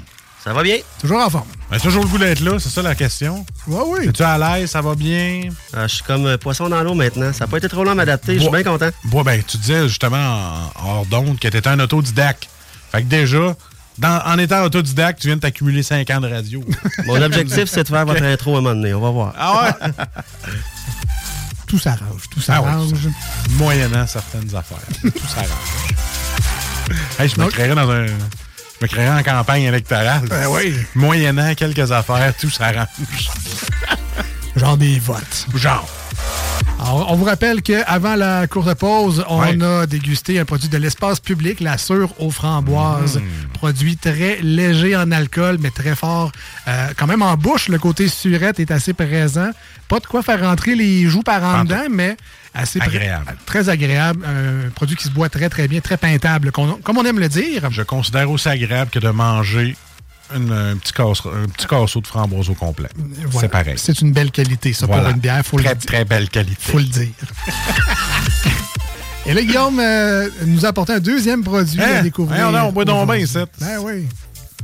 [0.43, 0.77] Ça va bien?
[0.99, 1.47] Toujours en forme.
[1.69, 3.45] Ben, toujours le goût d'être là, c'est ça la question.
[3.67, 4.07] Ouais, oui.
[4.09, 4.71] Es-tu à l'aise?
[4.71, 5.49] Ça va bien?
[5.71, 7.31] Ah, je suis comme euh, poisson dans l'eau maintenant.
[7.31, 8.35] Ça n'a pas été trop long à m'adapter.
[8.35, 8.89] Je suis bien content.
[9.05, 12.47] Bon, ben, tu disais justement en- hors d'onde que tu étais un autodidacte.
[12.91, 13.55] Fait que déjà,
[13.99, 16.63] dans- en étant autodidacte, tu viens de t'accumuler 5 ans de radio.
[17.05, 18.95] Mon objectif, c'est de faire votre intro à un moment donné.
[18.95, 19.33] On va voir.
[19.37, 19.91] Ah ouais?
[21.67, 22.23] Tout s'arrange.
[22.31, 23.09] Tout Ah ouais, s'arrange.
[23.51, 24.79] Moyennant certaines affaires.
[25.01, 25.49] Tout s'arrange.
[27.19, 28.05] Hey, je me créerais dans un.
[28.81, 30.21] Me créerais en campagne électorale.
[30.27, 30.73] Ben oui.
[30.95, 32.87] Moyennant quelques affaires, tout s'arrange.
[34.55, 35.45] Genre des votes.
[35.55, 35.87] Genre.
[36.79, 39.63] Alors, on vous rappelle qu'avant la courte pause, on Ouais.
[39.63, 43.17] a dégusté un produit de l'espace public, la sure aux framboises.
[43.17, 43.47] Mm.
[43.53, 46.31] Produit très léger en alcool, mais très fort.
[46.67, 49.51] Euh, quand même en bouche, le côté surette est assez présent.
[49.87, 52.17] Pas de quoi faire rentrer les joues par en dedans, mais
[52.53, 53.35] assez Agréable.
[53.45, 54.25] très agréable.
[54.25, 57.69] Un produit qui se boit très, très bien, très peintable, comme on aime le dire.
[57.71, 59.75] Je considère aussi agréable que de manger
[60.35, 62.89] une- un, petit casse- un petit casseau de framboise au complet.
[62.95, 63.39] Voilà.
[63.39, 63.73] C'est pareil.
[63.77, 65.03] C'est une belle qualité, ça, Voilà.
[65.03, 65.45] pour une bière.
[65.45, 65.85] Faut très, le dire.
[65.87, 66.57] très belle qualité.
[66.59, 67.09] faut le dire.
[69.27, 71.97] Et là, Guillaume euh, nous a apporté un deuxième produit Hein?
[71.97, 72.47] à découvrir.
[72.47, 73.25] Hein, on on boit donc bien.
[73.59, 74.07] Ben oui.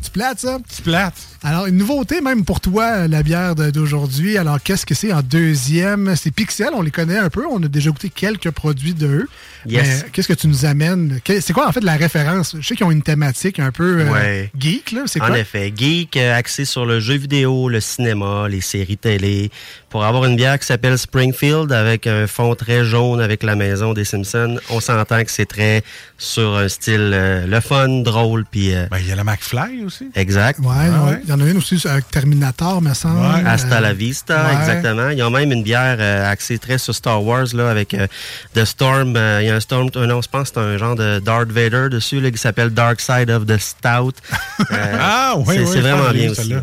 [0.08, 0.58] Tu plates, ça?
[0.74, 1.14] Tu plates.
[1.44, 4.38] Alors, une nouveauté même pour toi, la bière de- d'aujourd'hui.
[4.38, 6.16] Alors, qu'est-ce que c'est en deuxième?
[6.16, 7.44] C'est Pixel, on les connaît un peu.
[7.52, 9.28] On a déjà goûté quelques produits d'eux.
[9.68, 10.04] Yes.
[10.06, 11.20] Mais qu'est-ce que tu nous amènes?
[11.42, 12.56] C'est quoi, en fait, la référence?
[12.60, 14.52] Je sais qu'ils ont une thématique un peu euh, Ouais.
[14.58, 15.02] geek, là.
[15.06, 15.38] C'est En quoi?
[15.40, 19.52] effet, geek euh, axé sur le jeu vidéo, le cinéma, les séries télé,
[19.90, 23.94] pour avoir une bière qui s'appelle Springfield avec un fond très jaune avec la maison
[23.94, 24.58] des Simpsons.
[24.70, 25.84] On s'entend que c'est très
[26.18, 29.84] sur un style euh, le fun, drôle, puis euh, Ben, il y a le McFly
[29.86, 30.10] aussi.
[30.16, 30.60] exact.
[30.60, 31.20] Ouais, ouais.
[31.24, 33.20] Il y en a une aussi avec Terminator, me semble.
[33.20, 33.44] Ouais.
[33.48, 34.56] Hasta Euh, la vista, ouais.
[34.60, 35.10] exactement.
[35.10, 38.08] Ils ont même une bière euh, axée très sur Star Wars là, avec euh,
[38.56, 39.16] The Storm.
[39.16, 41.20] euh, Il y a un Storm, euh, non, je pense que c'est un genre de
[41.20, 44.14] Darth Vader dessus là, qui s'appelle Dark Side of the Stout.
[44.72, 45.68] Euh, Ah, oui, c'est oui.
[45.68, 46.50] c'est je vraiment bien aussi.
[46.50, 46.62] là.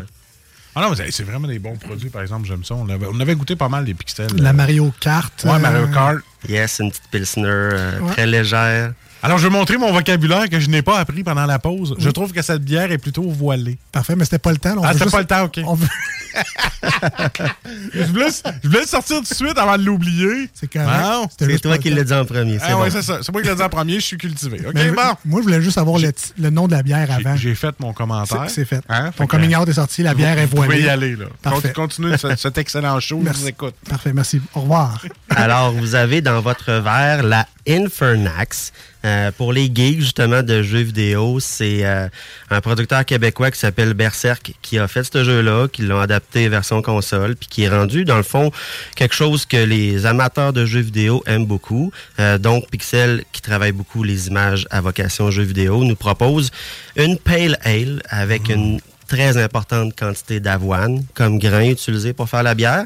[0.77, 2.75] Ah non, c'est vraiment des bons produits, par exemple, j'aime ça.
[2.75, 4.27] On avait, on avait goûté pas mal des pixels.
[4.39, 5.33] La Mario Kart.
[5.45, 6.19] Ouais, Mario euh, Kart.
[6.49, 8.13] Yes, une petite pilsner euh, Ouais.
[8.13, 8.93] très légère.
[9.25, 11.95] Alors, je vais montrer mon vocabulaire que je n'ai pas appris pendant la pause.
[11.99, 13.79] Je trouve que cette bière est plutôt voilée.
[13.91, 14.75] Parfait, mais c'était pas le temps.
[14.75, 14.81] là.
[14.81, 15.61] On Ah, c'était juste- pas le temps, OK.
[15.67, 15.89] on veut-
[17.95, 18.27] je, voulais,
[18.63, 20.51] je voulais sortir tout de suite avant de l'oublier.
[20.53, 20.91] C'est correct.
[20.93, 22.59] Ah, C'était C'est toi qui l'as dit en premier.
[22.59, 22.83] C'est ah bon.
[22.83, 23.21] ouais, c'est ça.
[23.23, 24.59] C'est moi qui l'ai dit en premier, je suis cultivé.
[24.67, 25.01] OK, Mais bon.
[25.25, 27.37] Moi, je voulais juste avoir le, nom de la bière avant.
[27.37, 28.45] J'ai fait mon commentaire.
[28.49, 28.83] C'est fait.
[28.89, 29.11] Hein?
[29.17, 30.83] Ton que, coming out est sorti, la bière est Vous pouvez voilée.
[30.83, 31.27] y aller, là.
[31.41, 31.73] Parfait.
[31.73, 33.19] Continuez ce- cet excellent show.
[33.21, 33.41] Je Merci.
[33.43, 33.75] vous écoute.
[33.89, 34.41] Parfait, merci.
[34.55, 35.01] Au revoir.
[35.31, 38.73] Alors, vous avez dans votre verre la Infernax.
[39.05, 42.09] Euh, pour les geeks, justement, de jeux vidéo, c'est euh,
[42.51, 46.81] un producteur québécois qui s'appelle Berserk qui a fait ce jeu-là, qui l'a adapté version
[46.81, 48.51] console, puis qui est rendu, dans le fond,
[48.97, 51.93] quelque chose que les amateurs de jeux vidéo aiment beaucoup.
[52.19, 56.51] Euh, donc, Pixel, qui travaille beaucoup les images à vocation jeux vidéo, nous propose
[56.97, 58.81] une Pale Ale avec une
[59.15, 62.85] très importante quantité d'avoine comme grain utilisé pour faire la bière.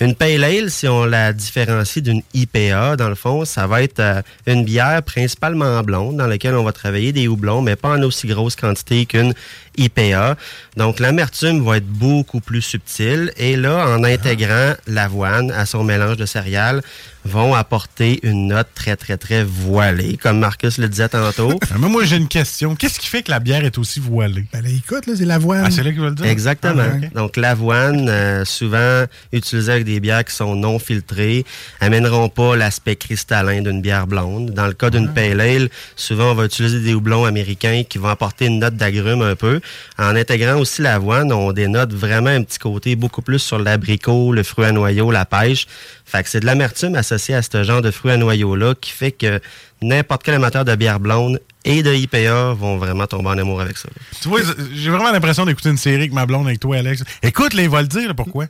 [0.00, 3.98] Une pale ale, si on la différencie d'une IPA, dans le fond, ça va être
[3.98, 8.02] euh, une bière principalement blonde dans laquelle on va travailler des houblons, mais pas en
[8.02, 9.34] aussi grosse quantité qu'une
[9.76, 10.36] IPA.
[10.76, 13.32] Donc, l'amertume va être beaucoup plus subtile.
[13.36, 16.82] Et là, en intégrant l'avoine à son mélange de céréales,
[17.26, 21.58] vont apporter une note très, très, très voilée, comme Marcus le disait tantôt.
[21.78, 22.76] Mais moi, j'ai une question.
[22.76, 24.44] Qu'est-ce qui fait que la bière est aussi voilée?
[24.52, 25.62] Ben, là, écoute, là, c'est l'avoine.
[25.64, 26.26] Ah, c'est là que je veux le dire?
[26.26, 26.82] Exactement.
[26.86, 27.12] Ah, ok.
[27.14, 31.46] Donc, l'avoine, euh, souvent utilisée avec des bières qui sont non filtrées,
[31.80, 34.50] amèneront pas l'aspect cristallin d'une bière blonde.
[34.50, 35.14] Dans le cas d'une Ah.
[35.14, 39.22] pale ale, souvent, on va utiliser des houblons américains qui vont apporter une note d'agrumes
[39.22, 39.60] un peu.
[39.98, 44.42] En intégrant aussi l'avoine, on dénote vraiment un petit côté beaucoup plus sur l'abricot, le
[44.42, 45.66] fruit à noyau, la pêche.
[46.04, 49.12] Fait que c'est de l'amertume associée à ce genre de fruits à noyau-là qui fait
[49.12, 49.40] que
[49.82, 53.78] n'importe quel amateur de bière blonde et de IPA vont vraiment tomber en amour avec
[53.78, 53.88] ça.
[54.20, 54.40] Tu vois,
[54.74, 57.04] j'ai vraiment l'impression d'écouter une série avec ma blonde avec toi, Alex.
[57.22, 58.46] Écoute, les va le dire, pourquoi?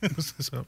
[0.18, 0.62] c'est ça.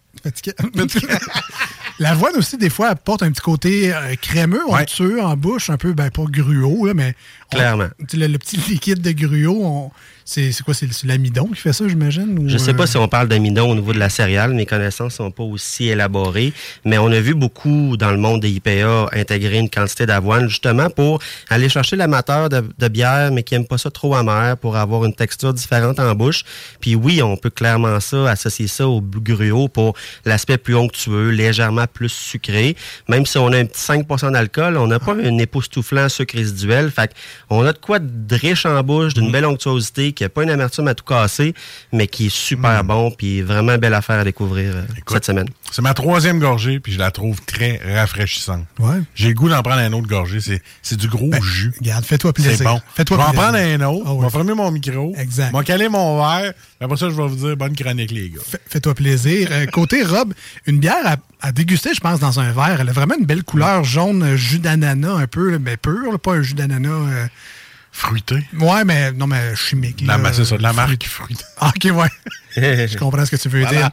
[1.98, 5.92] L'avoine aussi, des fois, apporte un petit côté euh, crémeux, onctueux en bouche, un peu,
[5.92, 7.14] ben pas gruau, là, mais.
[7.52, 7.88] On- Clairement.
[7.98, 9.90] tu sais, le, le petit liquide de gruau, on-
[10.24, 10.74] c'est c'est quoi?
[10.74, 12.48] C'est l'amidon qui fait ça, j'imagine?
[12.48, 14.54] Je sais euh, pas si on parle d'amidon au niveau de la céréale.
[14.54, 16.52] Mes connaissances sont pas aussi élaborées.
[16.84, 20.88] Mais on a vu beaucoup dans le monde des IPA intégrer une quantité d'avoine justement
[20.88, 24.76] pour aller chercher l'amateur de, de bière, mais qui aime pas ça trop amer pour
[24.76, 26.44] avoir une texture différente en bouche.
[26.80, 31.86] Puis oui, on peut clairement ça, associer ça au gruau pour l'aspect plus onctueux, légèrement
[31.92, 32.76] plus sucré.
[33.08, 36.92] Même si on a un petit 5% d'alcool, on n'a pas un époustouflant sucre résiduel.
[36.92, 37.12] Fait
[37.50, 40.50] on a de quoi de riche en bouche, d'une belle onctuosité, qui n'a pas une
[40.50, 41.52] amertume à tout casser,
[41.92, 45.48] mais qui est super bon, puis vraiment belle affaire à découvrir euh, cette semaine.
[45.72, 48.64] C'est ma troisième gorgée, puis je la trouve très rafraîchissante.
[48.78, 48.94] Ouais.
[48.98, 50.40] Ben, J'ai le goût d'en prendre un autre gorgée.
[50.40, 51.72] C'est, c'est du gros jus.
[51.80, 52.52] Regarde, fais-toi plaisir.
[52.56, 52.80] C'est bon.
[52.94, 53.50] Fais-toi je vais en plaisir.
[53.50, 54.06] prendre un autre.
[54.06, 54.14] Ah.
[54.18, 55.14] Je vais fermer mon micro.
[55.16, 55.50] Exact.
[55.52, 56.52] Je vais caler mon verre.
[56.80, 58.40] Après ça, je vais vous dire bonne chronique, les gars.
[58.44, 59.48] Fais- Fais-toi plaisir.
[59.50, 60.32] Euh, côté Rob,
[60.66, 62.78] une bière à, à déguster, je pense, dans un verre.
[62.80, 66.18] Elle a vraiment une belle couleur jaune, euh, jus d'ananas un peu, mais pur, là,
[66.18, 66.88] pas un jus d'ananas.
[66.90, 67.26] euh,
[67.92, 68.36] Fruité.
[68.58, 70.02] Ouais, mais non, mais chimique.
[70.06, 71.44] La, c'est ça, de la marque fruitée.
[71.60, 72.08] Ah, ok, ouais.
[72.86, 73.76] je comprends ce que tu veux Voilà.
[73.76, 73.90] dire.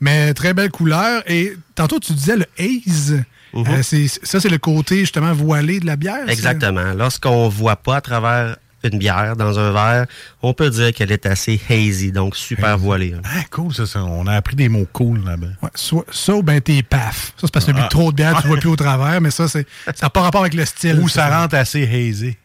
[0.00, 1.22] Mais très belle couleur.
[1.30, 3.22] Et tantôt, tu disais le haze.
[3.52, 3.64] Mhm.
[3.68, 3.82] Euh,
[4.22, 6.28] ça, c'est le côté justement voilé de la bière.
[6.28, 6.94] Exactement.
[6.96, 8.56] Lorsqu'on voit pas à travers
[8.92, 10.06] une bière dans un verre,
[10.42, 13.14] on peut dire qu'elle est assez hazy, donc super voilée.
[13.16, 13.22] hein.
[13.24, 14.04] Ah, cool, ça, ça.
[14.04, 15.46] On a appris des mots cool là-bas.
[15.62, 17.32] Ouais, ou ben t'es paf.
[17.36, 17.88] Ça, c'est parce que Ah.
[17.88, 20.42] trop de bière, tu vois plus au travers, mais ça, c'est ça n'a pas rapport
[20.42, 21.00] avec le style.
[21.00, 22.36] Ou ça rentre assez hazy.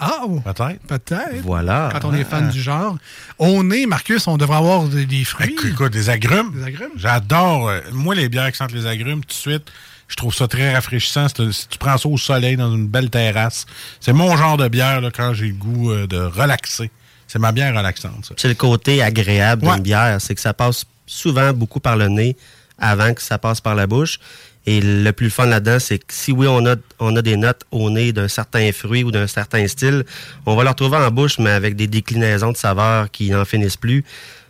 [0.00, 0.80] Ah, oh, Peut-être.
[0.86, 1.42] peut-être.
[1.42, 1.88] Voilà.
[1.92, 2.52] Quand on est fan Ah.
[2.52, 2.96] du genre.
[3.38, 5.50] Au nez, Marcus, on devrait avoir des, des fruits.
[5.50, 6.52] Écoute, écoute, des agrumes.
[6.54, 6.92] Des agrumes.
[6.96, 7.68] J'adore.
[7.68, 9.64] euh, moi, les bières qui sentent les agrumes, tout de suite,
[10.08, 11.26] je trouve ça très rafraîchissant.
[11.28, 13.66] Si tu prends ça au soleil, dans une belle terrasse,
[14.00, 16.90] c'est mon genre de bière là, quand j'ai le goût euh, de relaxer.
[17.26, 18.32] C'est ma bière relaxante.
[18.36, 19.74] C'est le côté agréable Ouais.
[19.74, 22.36] d'une bière, c'est que ça passe souvent beaucoup par le nez
[22.78, 24.18] avant que ça passe par la bouche.
[24.66, 27.62] Et le plus fun là-dedans, c'est que si oui, on a, on a des notes
[27.70, 30.04] au nez d'un certain fruit ou d'un certain style,
[30.46, 33.76] on va le retrouver en bouche, mais avec des déclinaisons de saveurs qui n'en finissent
[33.78, 34.04] plus.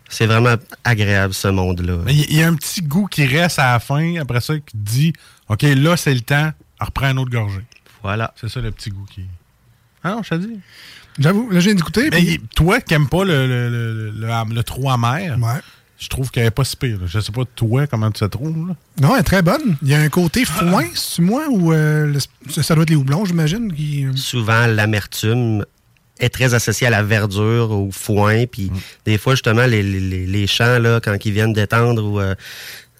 [0.09, 0.55] C'est vraiment
[0.85, 1.99] agréable, ce monde-là.
[2.09, 5.13] Il y, a un petit goût qui reste à la fin, après ça, qui dit
[5.49, 7.65] OK, là, c'est le temps, reprends un autre gorgée.
[8.03, 8.33] Voilà.
[8.41, 9.23] C'est ça le petit goût qui.
[10.05, 10.61] Ah non, je te dis.
[11.19, 12.11] J'avoue, là, j'ai d'écouter.
[12.11, 15.37] Mais toi qui n'aimes pas le, le, le, le- le trop amer,
[15.99, 17.01] je trouve qu'elle n'est pas si pire.
[17.07, 18.69] Je sais pas, toi, comment tu te trouves.
[18.69, 18.77] Là?
[19.01, 19.77] Non, elle est très bonne.
[19.83, 22.17] Il y a un côté foin, c'est moi, ou euh,
[22.51, 23.73] ça, doit être les houblons, j'imagine.
[23.73, 24.05] Qui...
[24.07, 25.65] euh, souvent l'amertume
[26.21, 28.71] est très associée à la verdure, au foin, puis
[29.05, 32.35] des fois justement les, les, les- les champs là, quand ils viennent d'étendre, ou, euh,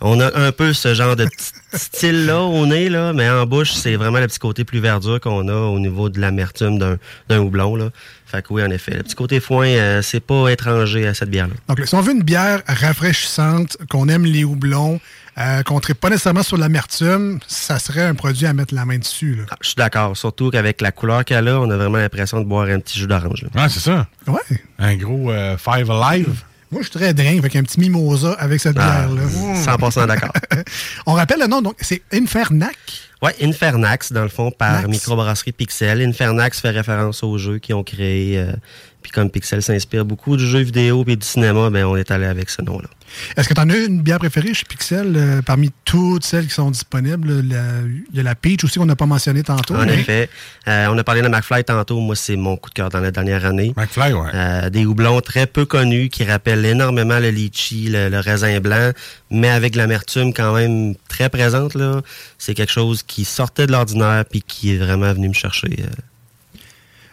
[0.01, 3.47] on a un peu ce genre de petit style là au nez là, mais en
[3.47, 6.99] bouche c'est vraiment le petit côté plus verdure qu'on a au niveau de l'amertume d'un
[7.29, 7.91] d'un houblon là.
[8.27, 11.31] Fait que oui en effet, le petit côté foin euh, c'est pas étranger à cette
[11.31, 11.55] bière là.
[11.69, 15.01] Donc, si on veut une bière rafraîchissante, qu'on aime les houblons,
[15.39, 18.85] euh, qu'on ne traite pas nécessairement sur l'amertume, ça serait un produit à mettre la
[18.85, 19.37] main dessus.
[19.37, 19.45] Là.
[19.61, 22.67] Je suis d'accord, surtout qu'avec la couleur qu'elle a, on a vraiment l'impression de boire
[22.67, 23.45] un petit jus d'orange.
[23.55, 24.09] Ouais, c'est ça.
[24.27, 24.41] Ouais.
[24.79, 26.43] Un gros euh, Five Alive.
[26.71, 29.77] Moi, je suis très drink avec un petit mimosa avec cette Ah, bière-là.
[29.77, 30.33] 100% d'accord.
[31.07, 32.77] On rappelle le nom, donc c'est Infernac.
[33.23, 36.03] Oui, Infernax, dans le fond, par microbrasserie Pixel.
[36.03, 38.39] Infernax fait référence aux jeux qu'ils ont créés.
[38.39, 38.53] euh,
[39.09, 42.27] puis comme Pixel s'inspire beaucoup du jeu vidéo et du cinéma, ben on est allé
[42.27, 42.89] avec ce nom-là.
[43.39, 46.53] Est-ce que tu en as une bière préférée chez Pixel euh, parmi toutes celles qui
[46.53, 47.41] sont disponibles?
[47.41, 47.81] La-
[48.13, 49.77] Il y a la Peach aussi qu'on n'a pas mentionné tantôt.
[49.77, 50.29] En mais- effet,
[50.69, 52.01] euh, on a parlé de McFly tantôt.
[52.01, 53.73] Moi, c'est mon coup de cœur dans la dernière année.
[53.79, 54.29] McFly, ouais.
[54.35, 58.91] Euh, des houblons très peu connus qui rappellent énormément le litchi, le, le raisin blanc,
[59.31, 61.75] mais avec l'amertume quand même très présente.
[61.77, 62.03] là.
[62.37, 65.77] C'est quelque chose qui sortait de l'ordinaire puis qui est vraiment venu me chercher.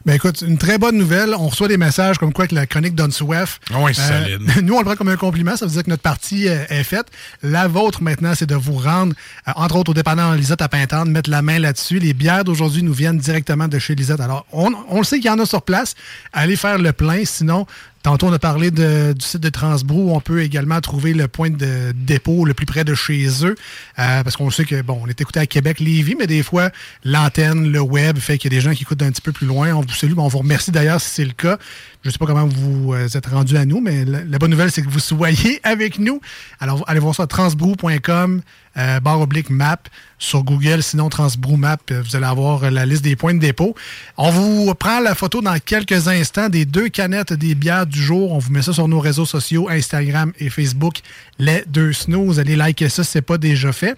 [0.06, 0.10] Euh.
[0.10, 1.34] Ben écoute, une très bonne nouvelle.
[1.38, 3.60] On reçoit des messages comme quoi que la chronique donne soif.
[3.74, 4.42] Ah Oui, solide.
[4.64, 5.56] Nous, on le prend comme un compliment.
[5.56, 7.08] Ça veut dire que notre partie euh, est faite.
[7.42, 9.14] La vôtre, maintenant, c'est de vous rendre,
[9.48, 12.00] euh, entre autres, au dépanneur Lisette à Pintante, mettre la main là-dessus.
[12.00, 14.20] Les bières d'aujourd'hui nous viennent directement de chez Lisette.
[14.20, 15.96] Alors, on, on le sait qu'il y en a sur place.
[16.34, 17.26] Allez faire le plein.
[17.26, 17.66] Sinon,
[18.06, 20.14] Tantôt, on a parlé du site de Transbrou.
[20.16, 23.56] On peut également trouver le point de dépôt le plus près de chez eux.
[23.98, 26.70] Euh, parce qu'on sait que, bon, on est écouté à Québec, Lévis, mais des fois,
[27.04, 29.48] l'antenne, le web fait qu'il y a des gens qui écoutent d'un petit peu plus
[29.48, 29.74] loin.
[29.74, 30.14] On vous salue.
[30.18, 31.58] On vous remercie d'ailleurs si c'est le cas.
[32.04, 34.52] Je ne sais pas comment vous euh, êtes rendu à nous, mais la, la bonne
[34.52, 36.22] nouvelle, c'est que vous soyez avec nous.
[36.60, 38.42] Alors, allez voir ça à transbrou.com,
[38.78, 39.78] euh, barre oblique map
[40.18, 43.40] sur Google, sinon Transbrou Map, euh, vous allez avoir euh, la liste des points de
[43.40, 43.76] dépôt.
[44.18, 48.34] On vous prend la photo dans quelques instants des deux canettes des bières du jour.
[48.34, 51.00] On vous met ça sur nos réseaux sociaux, Instagram et Facebook,
[51.40, 52.40] les deux snooze.
[52.40, 53.98] Allez liker ça si ce n'est pas déjà fait.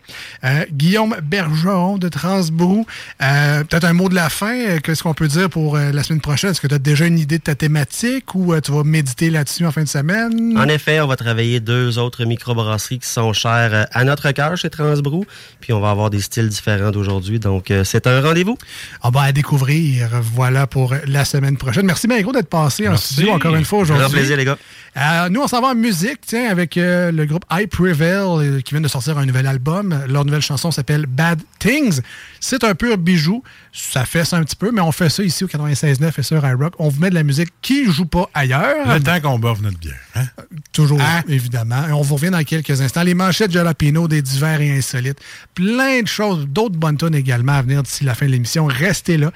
[0.72, 2.86] Guillaume Bergeron de Transbrou,
[3.20, 4.80] peut-être un mot de la fin.
[4.80, 6.52] Qu'est-ce qu'on peut dire pour la semaine prochaine?
[6.52, 9.66] Est-ce que tu as déjà une idée de ta thématique ou tu vas méditer là-dessus
[9.66, 10.58] en fin de semaine?
[10.58, 14.70] En effet, on va travailler deux autres microbrasseries qui sont chères à notre cœur chez
[14.70, 15.26] Transbrou.
[15.60, 17.40] Puis on va avoir des styles différents d'aujourd'hui.
[17.40, 18.58] Donc, euh, c'est un rendez-vous.
[19.02, 20.10] Ah ben, à découvrir.
[20.22, 21.86] Voilà pour la semaine prochaine.
[21.86, 24.06] Merci bien gros d'être passé en studio encore une fois aujourd'hui.
[24.06, 24.58] Grand plaisir, les gars.
[24.98, 28.62] Euh, nous, on s'en va en musique, tiens, avec euh, le groupe I Prevail, euh,
[28.62, 29.96] qui vient de sortir un nouvel album.
[30.08, 32.02] Leur nouvelle chanson s'appelle Bad Things.
[32.40, 33.44] C'est un pur bijou.
[33.72, 36.44] Ça fait ça un petit peu, mais on fait ça ici au 96.9 et sur
[36.44, 36.74] iRock.
[36.80, 38.92] On vous met de la musique qui joue pas ailleurs.
[38.92, 40.00] Le temps qu'on boive notre bière.
[40.16, 40.26] Hein?
[40.74, 41.22] Toujours, ah.
[41.28, 41.88] évidemment.
[41.88, 43.04] Et on vous revient dans quelques instants.
[43.04, 45.20] Les manchettes de Jalapino, des divers et insolites.
[45.54, 48.66] Plein de choses, d'autres bonnes tonnes également à venir d'ici la fin de l'émission.
[48.66, 49.32] Restez là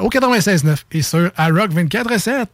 [0.00, 2.46] au 96.9 et sur iRock 24/7.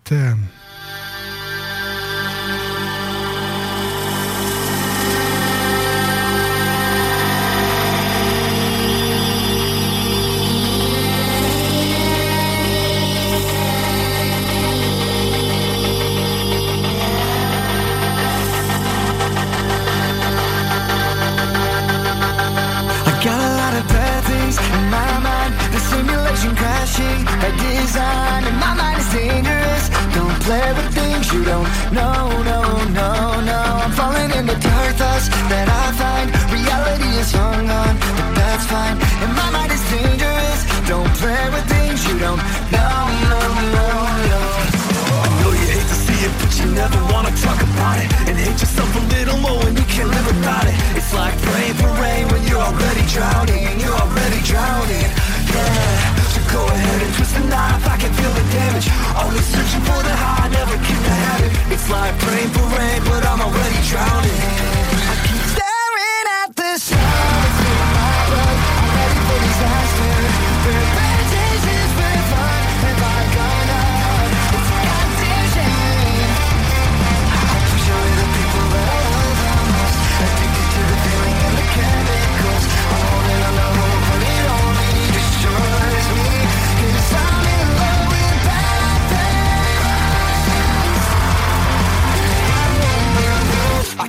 [31.91, 32.61] You no,
[32.95, 33.61] no, no.
[33.82, 36.28] I'm falling into dark thoughts that I find.
[36.55, 38.97] Reality is hung on, but that's fine.
[39.22, 40.61] And my mind is dangerous.
[40.86, 42.38] Don't play with things you don't
[42.70, 42.99] know,
[43.30, 43.41] no,
[43.74, 43.86] no,
[44.30, 44.43] no.
[45.22, 48.09] I know you hate to see it, but you never wanna talk about it.
[48.28, 50.76] And hate yourself a little more when you can't live without it.
[50.95, 53.66] It's like praying for rain when you're already drowning.
[53.66, 55.11] And you're already drowning.
[55.51, 56.30] Yeah.
[56.34, 57.82] So go ahead and twist the knife.
[57.86, 58.86] I can feel the damage.
[59.18, 60.78] Always searching for the high, never
[61.91, 64.80] life, praying for rain, but I'm already drowning.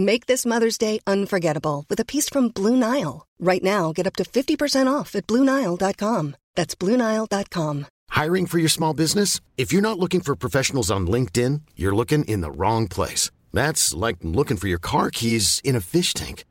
[0.00, 3.26] Make this Mother's Day unforgettable with a piece from Blue Nile.
[3.38, 6.36] Right now, get up to 50% off at BlueNile.com.
[6.54, 7.86] That's BlueNile.com.
[8.08, 9.40] Hiring for your small business?
[9.58, 13.30] If you're not looking for professionals on LinkedIn, you're looking in the wrong place.
[13.52, 16.44] That's like looking for your car keys in a fish tank.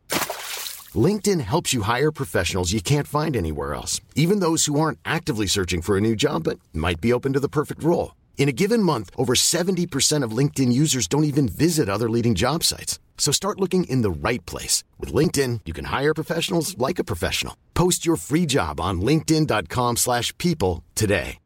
[0.93, 5.47] LinkedIn helps you hire professionals you can't find anywhere else, even those who aren't actively
[5.47, 8.16] searching for a new job but might be open to the perfect role.
[8.38, 12.64] In a given month, over 70% of LinkedIn users don't even visit other leading job
[12.64, 13.00] sites.
[13.20, 14.84] So start looking in the right place.
[14.97, 17.55] With LinkedIn, you can hire professionals like a professional.
[17.76, 21.38] Post your free job on linkedin.com slash people today.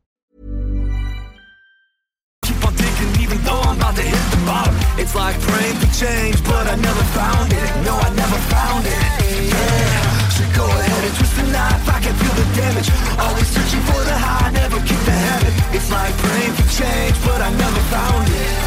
[2.43, 2.73] keep on
[3.21, 4.75] even though I'm about to hit the bottom.
[4.99, 7.69] It's like praying for change, but I never found it.
[7.87, 9.03] No, I never found it.
[9.49, 10.29] Yeah.
[10.35, 11.89] So go ahead and twist the knife.
[11.89, 12.89] I can feel the damage.
[13.17, 15.53] Always searching for the high, never keep the habit.
[15.75, 18.57] It's like praying for change, but I never found it.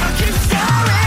[0.00, 1.03] I keep staring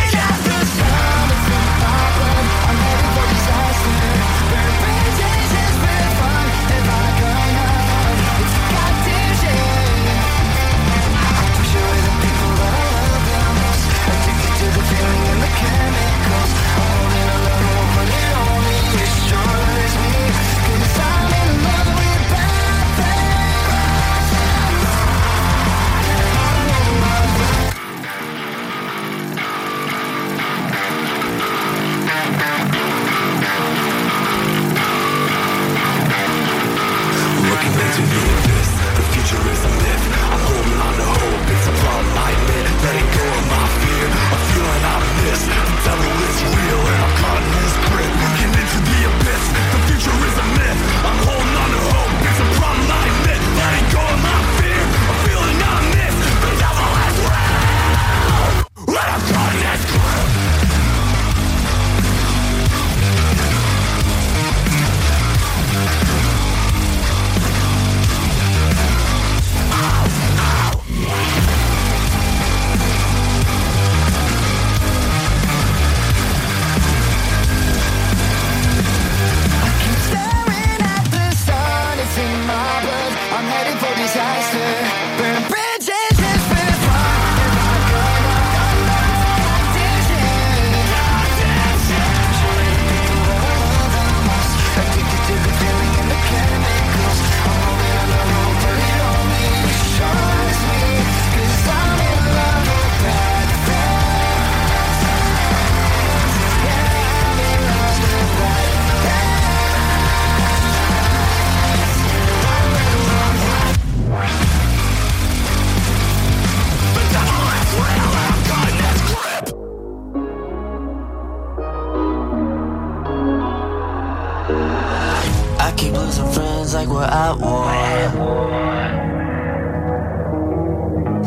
[126.97, 127.71] we're at war.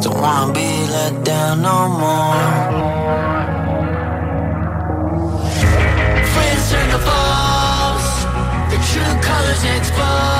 [0.03, 2.49] Don't wanna be let down no more.
[6.33, 8.07] Friends turn to foes,
[8.73, 10.40] the true colors exposed.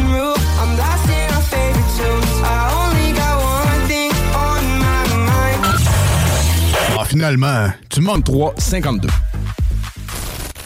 [7.21, 9.07] Finalement, tu manques 3,52.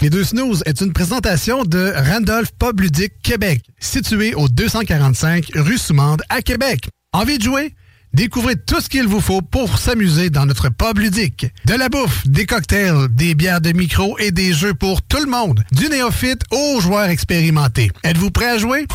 [0.01, 5.77] Les deux snooze est une présentation de Randolph Pub Ludique Québec, situé au 245 rue
[5.77, 6.87] Soumande à Québec.
[7.11, 7.73] Envie de jouer?
[8.13, 11.47] Découvrez tout ce qu'il vous faut pour s'amuser dans notre pub ludique.
[11.65, 15.29] De la bouffe, des cocktails, des bières de micro et des jeux pour tout le
[15.29, 15.61] monde.
[15.73, 17.91] Du néophyte aux joueurs expérimentés.
[18.05, 18.87] Êtes-vous prêt à jouer?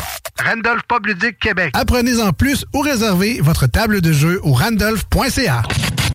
[0.43, 1.69] Randolph Pub Ludique Québec.
[1.75, 5.61] Apprenez en plus ou réservez votre table de jeu au randolph.ca.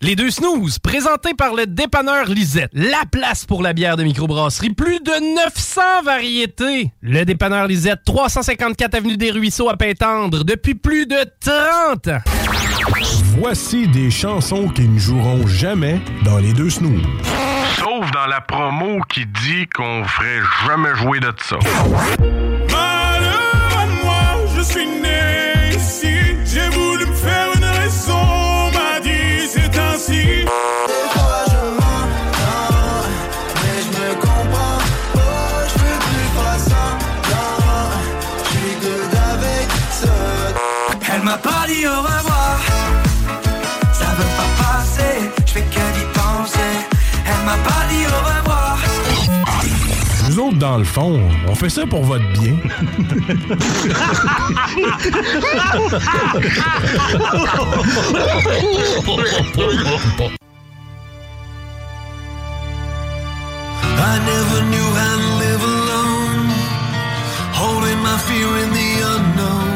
[0.03, 2.70] Les deux snooze, présentés par le dépanneur Lisette.
[2.72, 4.70] La place pour la bière de microbrasserie.
[4.70, 6.92] Plus de 900 variétés.
[7.01, 12.20] Le dépanneur Lisette, 354 Avenue des Ruisseaux à Pintendre, depuis plus de 30 ans.
[13.38, 17.03] Voici des chansons qui ne joueront jamais dans les deux snooze.
[17.76, 21.57] Sauf dans la promo qui dit qu'on ferait jamais jouer de ça.
[22.70, 25.15] Malheureusement, je suis né
[50.66, 52.56] dans le fond, on fait ça pour votre bien.
[63.98, 66.48] I never knew how to live alone,
[67.52, 69.70] holding my fear in the unknown.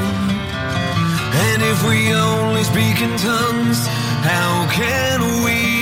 [1.47, 3.87] And if we only speak in tongues,
[4.25, 5.80] how can we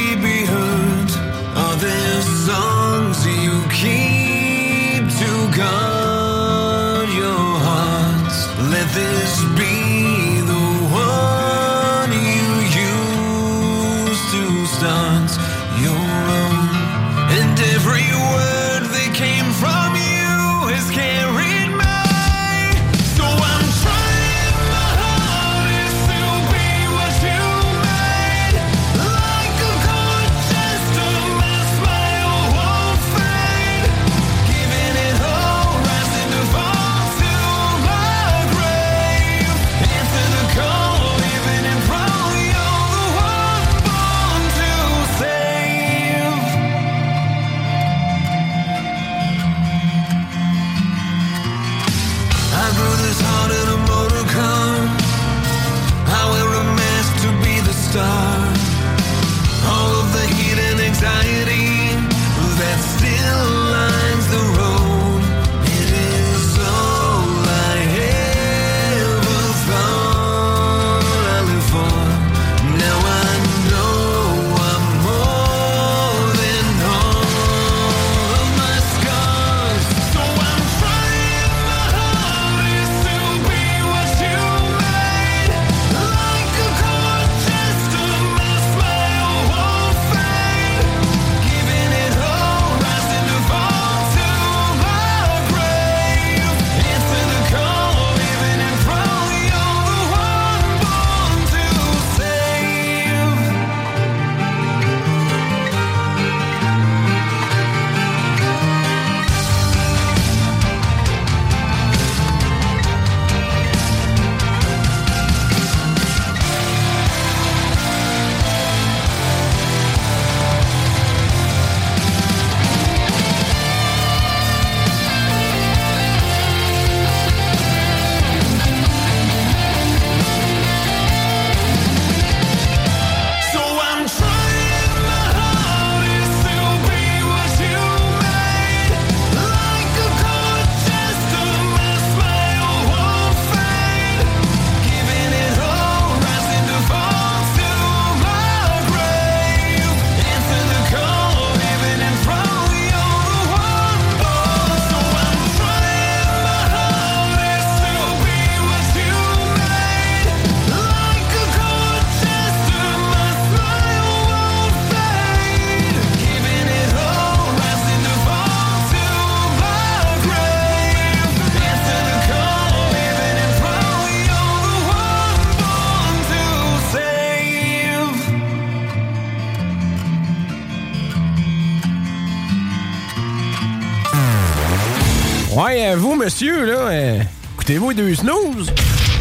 [187.88, 188.72] les deux snooze?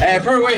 [0.01, 0.53] Eh, Un peu, oui.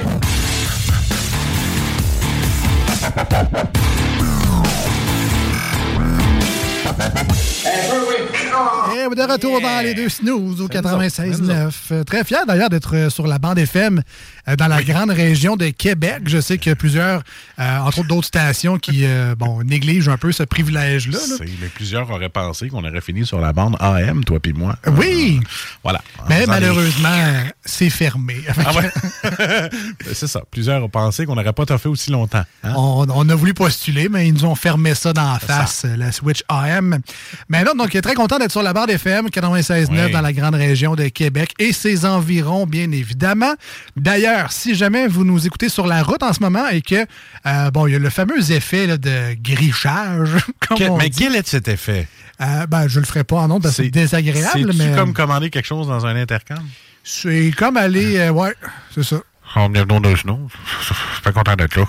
[9.07, 11.71] De retour dans les deux snooze au 96.9.
[11.91, 14.01] Euh, Très fier d'ailleurs d'être euh, sur la bande FM
[14.47, 16.23] euh, dans la grande région de Québec.
[16.25, 17.21] Je sais qu'il y a plusieurs,
[17.59, 21.17] euh, entre autres d'autres stations qui euh, bon, négligent un peu ce privilège-là.
[21.17, 21.35] là.
[21.61, 24.75] Mais plusieurs auraient pensé qu'on aurait fini sur la bande AM, toi puis moi.
[24.87, 25.39] Oui!
[25.41, 25.47] Euh,
[25.83, 26.01] voilà.
[26.27, 27.09] Mais les- malheureusement,
[27.63, 28.37] c'est fermé.
[28.65, 28.89] Ah ouais?
[30.05, 30.41] Ben, c'est ça.
[30.51, 32.43] Plusieurs ont pensé qu'on n'aurait pas toffé aussi longtemps.
[32.63, 32.73] hein?
[32.75, 36.11] On, on a voulu postuler, mais ils nous ont fermé ça dans la face, la
[36.11, 36.99] Switch AM.
[37.49, 40.11] Mais là, donc, très content d'être sur la FM 96.9 Oui.
[40.11, 43.53] dans la grande région de Québec et ses environs, bien évidemment.
[43.95, 47.05] D'ailleurs, si jamais vous nous écoutez sur la route en ce moment et que,
[47.45, 50.31] euh, bon, il y a le fameux effet là, de grichage,
[50.67, 51.19] comme Quel- on mais dit.
[51.19, 52.07] quel est cet effet?
[52.41, 55.49] Euh, ben, je le ferai pas en nom parce que c'est désagréable, mais comme commander
[55.49, 56.59] quelque chose dans un intercom?
[57.03, 58.53] c'est comme aller, euh, ouais,
[58.93, 59.21] c'est ça.
[59.55, 60.47] Oh, bienvenue dans Snow.
[60.79, 61.81] Je suis pas content d'être là.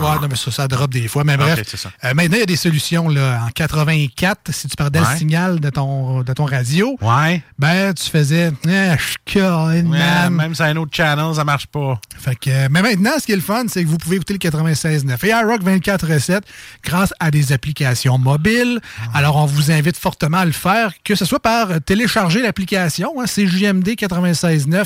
[0.00, 1.24] Ouais, non, mais ça, ça drop des fois.
[1.24, 3.08] Mais bref, c'est euh, maintenant, il y a des solutions.
[3.08, 5.06] Là, en 84, si tu perdais Ouais.
[5.12, 7.42] le signal de ton, de ton radio, Ouais.
[7.58, 10.34] ben, tu faisais Ah, calé, Ouais, man.
[10.34, 11.98] même sur un autre channel, ça marche pas.
[12.18, 14.34] Fait que, euh, mais maintenant, ce qui est le fun, c'est que vous pouvez écouter
[14.34, 16.42] le 96.9 et iRock 24.7
[16.84, 18.78] grâce à des applications mobiles.
[19.14, 19.18] Ah.
[19.18, 23.14] Alors, on vous invite fortement à le faire, que ce soit par euh, télécharger l'application,
[23.20, 24.84] hein, c'est JMD 96.9,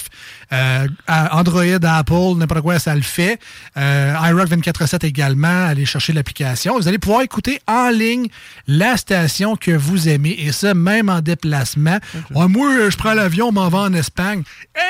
[0.53, 1.65] euh, à Android,
[2.05, 3.39] Apple, n'importe quoi, ça le fait.
[3.77, 6.77] Euh, iRock 24.7 également, allez chercher l'application.
[6.77, 8.29] Vous allez pouvoir écouter en ligne
[8.67, 11.99] la station que vous aimez, et ça, même en déplacement.
[12.35, 14.43] Ouais, moi, je prends l'avion, m'en vais en Espagne.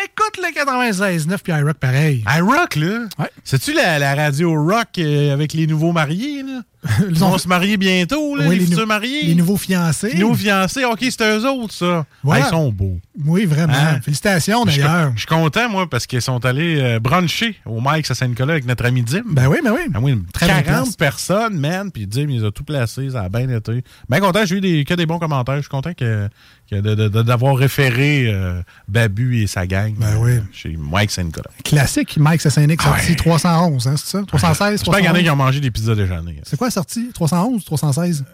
[0.05, 2.25] Écoute le 96.9 puis iRock pareil.
[2.37, 3.07] iRock, là?
[3.45, 6.61] C'est-tu la, la radio rock euh, avec les nouveaux mariés, là?
[7.09, 9.23] Ils vont se marier bientôt, là, Oui, les, les futurs mariés.
[9.25, 10.11] les nouveaux fiancés.
[10.13, 12.05] Les nouveaux fiancés, OK, c'est eux autres, ça.
[12.23, 12.45] Voilà.
[12.45, 12.99] Ah, ils sont beaux.
[13.25, 13.73] Oui, vraiment.
[13.75, 14.01] Hein?
[14.03, 15.13] Félicitations, d'ailleurs.
[15.15, 18.67] je suis content, moi, parce qu'ils sont allés euh, bruncher au Mike à Saint-Nicolas avec
[18.67, 19.23] notre ami Dim.
[19.27, 19.81] Ben oui, ben oui.
[19.95, 20.97] Ah oui, Très bonne 40 place.
[20.97, 23.83] personnes, man, puis Dim, il les a tout placés, ça a bien été.
[24.09, 25.57] Bien content, j'ai eu des, que des bons commentaires.
[25.57, 26.29] Je suis content que,
[26.73, 31.51] d'avoir référé euh, Babu et sa gang Ben euh, chez Mike Saint-Nicolas.
[31.65, 34.23] Classique, Mike Sassanic, sorti 311, hein, c'est ça?
[34.27, 35.23] 316, J'espère qu'il y en a 311.
[35.25, 36.41] qui ont mangé des pizzas déjeuner.
[36.45, 37.11] C'est quoi la sortie?
[37.15, 38.25] 311 316?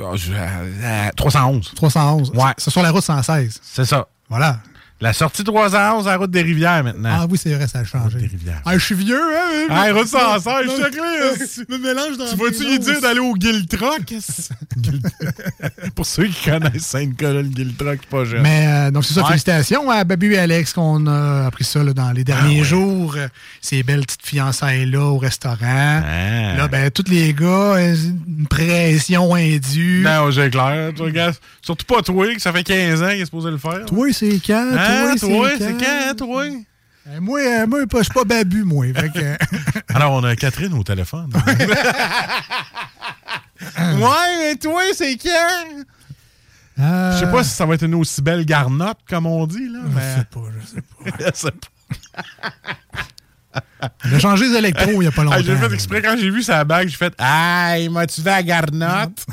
[0.00, 1.72] Ah, je- euh, 311.
[1.74, 2.30] 311.
[2.34, 2.52] Ouais.
[2.56, 3.58] C'est sur la route 116.
[3.62, 4.06] C'est ça.
[4.28, 4.60] Voilà.
[5.02, 7.08] La sortie 311 à la route des rivières maintenant.
[7.22, 8.18] Ah oui, c'est vrai, ça a changé.
[8.18, 8.60] Des rivières.
[8.66, 9.66] Ah, je suis vieux, hein?
[9.70, 13.32] Ah, route 116, Non, check non, me mélange dans Tu vas-tu lui dire d'aller au
[13.32, 14.12] Guild Truck?
[15.94, 18.42] Pour ceux qui connaissent Saint-Nicolas, le Guild Truck, pas jeune.
[18.42, 19.28] Mais euh, donc c'est ça, Ouais.
[19.28, 23.16] félicitations à Babu et Alex qu'on a appris ça là, dans les derniers jours.
[23.62, 25.56] Ces belles petites fiançailles-là au restaurant.
[25.60, 27.94] Là, ben, tous les gars, euh,
[28.28, 30.02] une pression indue.
[30.04, 30.92] Non, j'ai clair.
[30.94, 33.86] Tu regardes, surtout pas toi, que ça fait 15 ans qu'il est supposé le faire.
[33.86, 34.89] Toi, c'est quand?
[34.90, 35.78] Hein, toi, toi, c'est quand?
[35.80, 36.44] quand, toi?
[37.08, 38.86] Euh, moi, euh, moi, je suis pas Babu, moi.
[39.94, 41.32] Alors, on a Catherine au téléphone.
[43.78, 45.84] ouais, mais toi, c'est quand?
[46.78, 49.68] Euh, Je sais pas si ça va être une aussi belle garnotte, comme on dit,
[49.68, 49.80] là.
[49.84, 50.14] Je mais...
[50.16, 51.10] sais pas, je sais pas.
[51.34, 51.68] Je sais pas.
[54.04, 55.36] On a changé les électros il y a pas longtemps.
[55.38, 58.42] Ah, j'ai fait exprès, quand j'ai vu sa bague, j'ai fait Aïe, m'as-tu fait la
[58.44, 59.26] garnotte?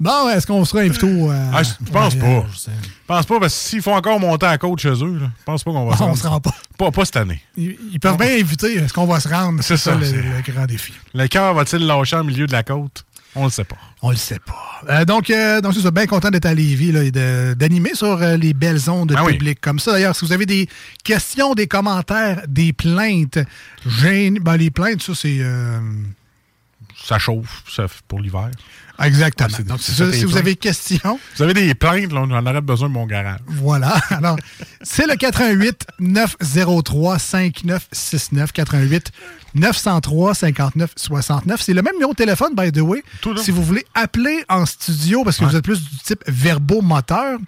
[0.00, 1.30] Bon, est-ce qu'on sera invité au.
[1.30, 2.44] euh, Ah, je pense au pas.
[2.52, 2.70] Je
[3.06, 5.62] pense pas, parce que s'ils font encore monter à côte chez eux, là, je pense
[5.64, 6.18] pas qu'on va Ah, se on rendre.
[6.18, 6.54] se rend pas.
[6.78, 7.40] Pas, pas cette année.
[7.56, 8.74] Ils, ils peuvent bien inviter.
[8.76, 9.62] Est-ce qu'on va se rendre?
[9.62, 10.92] C'est ça, le, grand défi.
[11.14, 13.04] Le cœur va-t-il lâcher en milieu de la côte?
[13.36, 13.76] On le sait pas.
[14.00, 14.80] On le sait pas.
[14.88, 17.10] Euh, donc, euh, donc c'est bien content d'être à Lévis là, et
[17.56, 19.32] d'animer sur euh, les belles ondes Ah oui.
[19.32, 19.90] publiques comme ça.
[19.90, 20.68] D'ailleurs, si vous avez des
[21.02, 23.38] questions, des commentaires, des plaintes,
[24.02, 25.38] ben, les plaintes, ça, c'est.
[25.40, 25.80] euh,
[27.04, 28.50] Ça chauffe ça, pour l'hiver.
[29.02, 29.48] Exactement.
[29.58, 32.60] Ah, donc, ça, si vous avez questions, Vous avez des plaintes, là, on en aurait
[32.60, 33.40] besoin de mon garage.
[33.46, 33.94] voilà.
[34.10, 34.36] Alors,
[34.82, 39.10] c'est le 88 903 5969 88
[39.56, 41.60] 903 59 69.
[41.60, 43.02] C'est le même numéro de téléphone, by the way.
[43.42, 47.38] Si vous voulez appeler en studio, parce que vous êtes plus du type verbomoteur.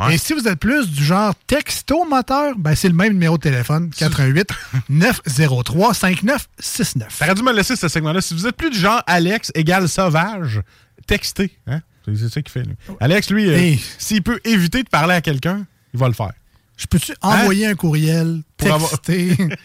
[0.00, 0.14] Ouais.
[0.14, 3.90] Et si vous êtes plus du genre texto-moteur, ben c'est le même numéro de téléphone,
[3.96, 4.48] 88
[4.88, 7.18] 903 5969.
[7.18, 8.20] T'aurais dû me laisser ce segment-là.
[8.20, 10.60] Si vous êtes plus du genre Alex égale sauvage,
[11.06, 11.50] textez.
[11.66, 11.80] Hein?
[12.06, 12.74] C'est ça qu'il fait, lui.
[13.00, 13.80] Alex, lui, euh, Hey.
[13.98, 15.64] s'il peut éviter de parler à quelqu'un,
[15.94, 16.32] il va le faire.
[16.76, 18.42] Je peux-tu envoyer un courriel, Hein?
[18.56, 19.36] Pour avoir- texter?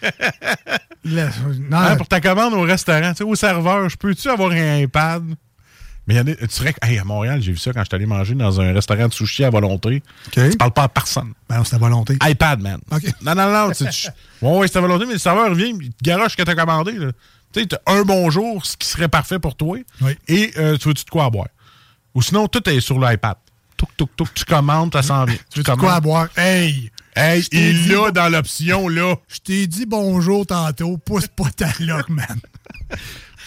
[1.05, 1.29] Non,
[1.71, 5.23] Hein, pour ta commande au restaurant, tu sais, au serveur, je peux-tu avoir un iPad?
[6.05, 7.85] Mais il y en a, tu serais, hey, à Montréal, j'ai vu ça quand je
[7.85, 10.01] suis allé manger dans un restaurant de sushi à volonté.
[10.31, 11.33] Tu parles pas à personne.
[11.49, 12.17] Ben c'est à volonté.
[12.23, 12.79] iPad, man.
[13.21, 13.71] Non, non, non.
[13.71, 14.07] tu- tu-
[14.41, 16.55] ouais, ouais, c'est à volonté, mais le serveur vient, il te garoche ce que t'as
[16.55, 16.93] commandé.
[16.93, 17.11] là.
[17.53, 19.77] Tu sais, un bonjour, ce qui serait parfait pour toi.
[20.27, 21.47] Et euh, tu veux-tu de quoi à boire?
[22.13, 23.35] Ou sinon, tout est sur l'iPad.
[23.77, 25.35] Touk, touk, touk, tu commandes, ça s'en vient.
[25.51, 26.27] Tu veux de quoi à boire?
[26.35, 26.91] Hey!
[27.15, 29.15] Hey, il bon- dans l'option, là.
[29.27, 32.25] Je t'ai dit bonjour tantôt, pousse pas ta loque, man.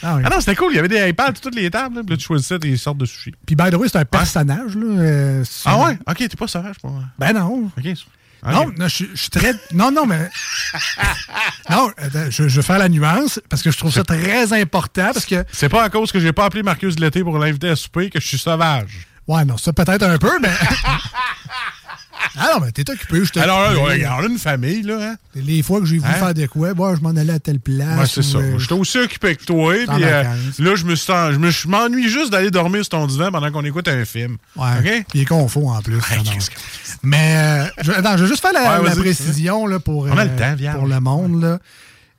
[0.03, 0.23] Ah, oui.
[0.25, 0.73] Ah non, c'était cool.
[0.73, 1.97] Il y avait des iPads sur toutes les tables.
[1.97, 3.35] Là, puis là, tu choisissais tes sortes de sushis.
[3.45, 4.87] Puis, by the way, c'est un personnage, là.
[4.99, 5.99] euh, Ah ouais?
[6.09, 7.03] Ok, t'es pas sauvage, pour moi.
[7.19, 7.71] Ben non.
[7.77, 7.85] Ok.
[8.45, 9.53] Non, non, je suis- je suis très.
[9.73, 10.31] Non, non, mais.
[11.71, 11.91] non,
[12.31, 15.45] je vais faire la nuance parce que je trouve ça très important parce que.
[15.53, 18.21] C'est pas à cause que j'ai pas appelé Marcus l'été pour l'inviter à souper que
[18.21, 19.07] je suis sauvage.
[19.29, 20.51] Ouais, non, ça peut-être un peu, mais.
[22.39, 23.39] ah non, mais t'es occupé, je te.
[23.39, 24.99] Alors là, a une famille, là.
[25.01, 25.17] Hein?
[25.35, 26.15] Les fois que j'ai voulu Hein?
[26.15, 27.99] faire de quoi, bon, je m'en allais à telle place.
[27.99, 28.39] Ouais, c'est ça.
[28.39, 29.75] euh, J'étais aussi occupé que toi.
[29.75, 30.23] Puis euh,
[30.59, 33.51] là, je me sens, je me- je m'ennuie juste d'aller dormir sur ton divan pendant
[33.51, 34.37] qu'on écoute un film.
[34.57, 34.69] Ouais.
[34.79, 35.05] OK?
[35.09, 35.95] Puis il est confort en plus.
[35.97, 36.23] non.
[37.03, 39.01] Mais euh, je, attends, je vais juste faire la, Ouais, la vas-y.
[39.01, 40.77] précision là, pour, On a euh, le temps, vierge.
[40.77, 41.43] pour le monde.
[41.43, 41.59] là.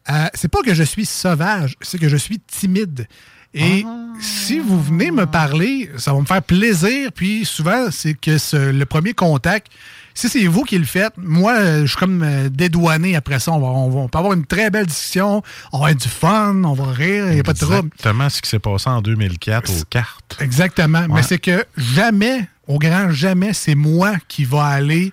[0.09, 3.07] Euh, c'est pas que je suis sauvage, c'est que je suis timide.
[3.53, 4.13] Et Ah.
[4.21, 7.11] si vous venez me parler, ça va me faire plaisir.
[7.13, 9.67] Puis souvent, c'est que ce- le premier contact,
[10.13, 13.51] si c'est vous qui le faites, moi, euh, je suis comme euh, dédouané après ça.
[13.51, 15.41] On, va, on, va- on peut avoir une très belle discussion,
[15.73, 17.89] on va avoir du fun, on va rire, il n'y a pas de trouble.
[17.93, 20.37] Exactement ce qui s'est passé en 2004 aux cartes.
[20.39, 20.99] Exactement.
[21.01, 21.07] Ouais.
[21.15, 25.11] Mais c'est que jamais, au grand jamais, c'est moi qui va aller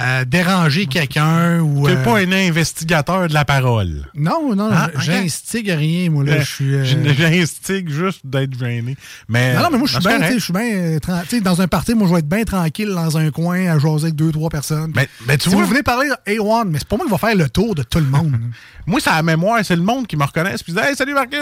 [0.00, 1.86] euh, déranger quelqu'un ou.
[1.86, 4.06] T'es euh, pas un investigateur de la parole.
[4.14, 6.32] Non, non, Ah, j'instigue rien, moi, là.
[6.34, 6.84] Euh, Je suis.
[6.84, 8.96] j'ai- J'instigue juste d'être gêné.
[9.28, 10.38] Mais, Non, non, mais moi, je suis bien, tu sais, correct.
[10.38, 12.88] je suis bien, tran- tu sais, dans un party, moi, je vais être bien tranquille
[12.90, 14.92] dans un coin à jaser avec deux, trois personnes.
[14.94, 17.18] Mais, mais tu si vois, vous venez parler A1, mais c'est pas moi qui va
[17.18, 18.36] faire le tour de tout le monde.
[18.86, 20.62] moi, c'est la mémoire, c'est le monde qui me reconnaisse.
[20.62, 21.38] Puis, hey, salut Marcus.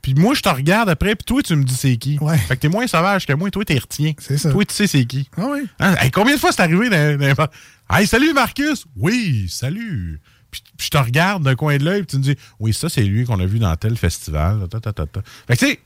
[0.00, 2.18] Puis, moi, je te regarde après, puis toi, tu me dis c'est qui.
[2.46, 4.12] Fait que t'es moins sauvage que moi, toi, t'es retien.
[4.18, 4.50] C'est ça.
[4.52, 5.28] Toi, tu sais c'est qui.
[5.36, 5.66] Ah oui.
[5.80, 5.94] Hein?
[6.00, 7.46] Hey, combien de fois c'est arrivé dans, dans-
[7.90, 8.84] Hey, salut Marcus!
[8.96, 10.20] Oui, salut!
[10.50, 12.88] Puis, puis je te regarde d'un coin de l'œil, puis tu me dis, oui, ça,
[12.88, 14.66] c'est lui qu'on a vu dans tel festival.
[14.68, 15.20] ta, ta, ta, ta.
[15.46, 15.78] Fait que, tu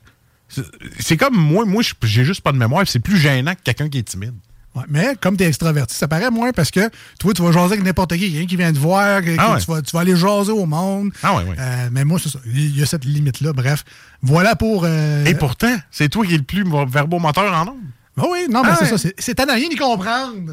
[0.48, 0.62] sais,
[0.98, 3.98] c'est- comme moi, moi, j'ai juste pas de mémoire, c'est plus gênant que quelqu'un qui
[3.98, 4.34] est timide.
[4.74, 7.72] Ouais, mais comme tu es extraverti, ça paraît moins parce que toi, tu vas jaser
[7.74, 8.30] avec n'importe qui.
[8.30, 9.60] Quelqu'un qui vient te voir, que- Ah ouais.
[9.60, 11.10] tu, vas, tu vas aller jaser au monde.
[11.24, 11.44] Ah ouais.
[11.58, 12.38] Euh, mais moi, c'est ça.
[12.46, 13.52] Il y a cette limite-là.
[13.52, 13.84] Bref,
[14.22, 14.84] voilà pour.
[14.84, 17.80] euh, Et pourtant, c'est toi qui es le plus verbomoteur en nombre.
[18.16, 18.98] Ah oui, non, mais Ah c'est ça.
[18.98, 20.52] c'est- C'est à rien d'y comprendre.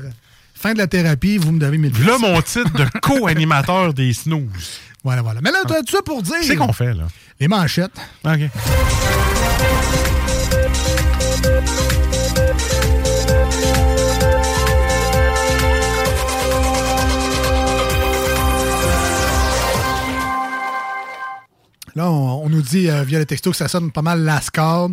[0.60, 2.22] Fin de la thérapie, vous me devez mille Là, pièces.
[2.22, 4.80] mon titre de co-animateur des snooze.
[5.04, 5.40] Voilà, voilà.
[5.42, 6.36] Mais là, tu as tout ça pour dire.
[6.42, 7.08] C'est qu'on fait, là.
[7.40, 7.92] Les manchettes.
[8.26, 8.40] OK.
[21.98, 24.90] Là, on, on nous dit euh, via le texto que ça sonne pas mal Lascar.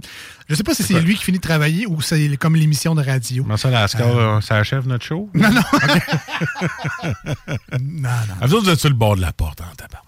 [0.49, 3.03] Je sais pas si c'est lui qui finit de travailler ou c'est comme l'émission de
[3.05, 3.43] radio.
[3.45, 5.29] Comment ça, la score, euh, ça achève notre show?
[5.35, 5.63] Non, non.
[7.81, 8.47] non, non.
[8.47, 10.03] Vous autres, vous êtes sur le bord de la porte, hein, tabarnak.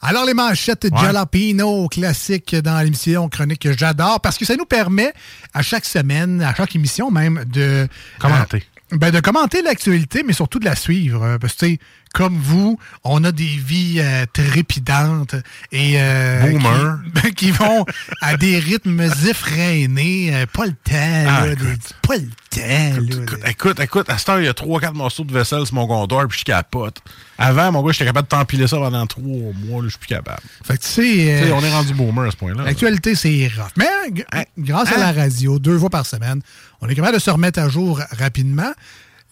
[0.00, 1.00] Alors, les manchettes Ouais.
[1.00, 5.12] Jalapino classiques dans l'émission chronique que j'adore parce que ça nous permet
[5.54, 7.86] à chaque semaine, à chaque émission même, de
[8.18, 8.64] Commenter.
[8.92, 11.22] euh, ben, de commenter l'actualité, mais surtout de la suivre.
[11.22, 11.78] euh, Parce que, tu sais,
[12.12, 15.34] comme vous, on a des vies euh, trépidantes
[15.72, 16.98] et euh, Boomer.
[17.22, 17.84] qui, qui vont
[18.20, 20.34] à des rythmes effrénés.
[20.34, 21.64] euh, pas le temps, Ah, là, des-
[22.06, 23.00] pas le temps.
[23.00, 25.74] là, Écoute, écoute, écoute, à cette heure, il y a 3-4 morceaux de vaisselle sur
[25.74, 26.98] mon comptoir, puis je capote.
[27.38, 30.08] Avant, mon gars, j'étais capable de t'empiler ça pendant 3 mois, là, je suis plus
[30.08, 30.42] capable.
[30.64, 32.62] Fait que, tu sais, euh, on est rendu boomer à ce point-là.
[32.64, 33.70] L'actualité, c'est rough.
[33.76, 34.24] Mais g-
[34.58, 36.40] grâce à la radio, deux fois par semaine,
[36.80, 38.72] on est capable de se remettre à jour rapidement.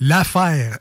[0.01, 0.79] L'affaire,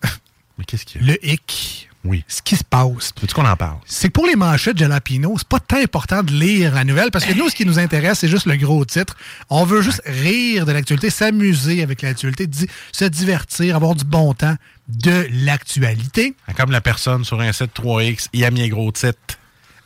[0.58, 1.14] Mais qu'est-ce qu'il y a?
[1.14, 2.24] le hic, Oui.
[2.30, 3.78] ce qui se passe, Veux-tu qu'on en parle?
[3.86, 7.26] c'est que pour les manchettes Jalapino, c'est pas tant important de lire la nouvelle parce
[7.26, 9.18] que nous, ce qui nous intéresse, c'est juste le gros titre.
[9.50, 12.48] On veut juste rire de l'actualité, s'amuser avec l'actualité,
[12.94, 14.56] se divertir, avoir du bon temps
[14.88, 16.36] de l'actualité.
[16.56, 19.18] Comme la personne sur un 7 3X, il a mis un gros titre.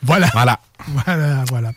[0.02, 0.28] Voilà.
[0.32, 0.60] Voilà.
[1.06, 1.70] Voilà, voilà.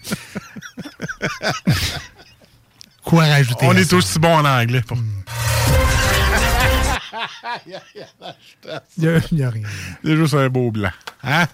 [3.03, 3.65] Quoi rajouter?
[3.65, 4.81] On est aussi bon en anglais.
[4.81, 4.97] pour-
[8.97, 9.07] Il y
[9.43, 9.63] a, rien.
[10.03, 10.91] C'est juste un beau blanc.
[11.23, 11.45] Hein?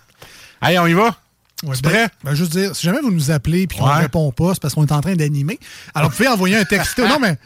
[0.62, 1.16] Allez, on y va?
[1.64, 2.08] Ouais, ben- prêt?
[2.24, 4.00] ben, juste dire, si jamais vous nous appelez et qu'on ne Ouais.
[4.00, 5.60] répond pas, c'est parce qu'on est en train d'animer.
[5.94, 7.08] Alors, vous pouvez envoyer un texto.
[7.08, 7.38] non, mais.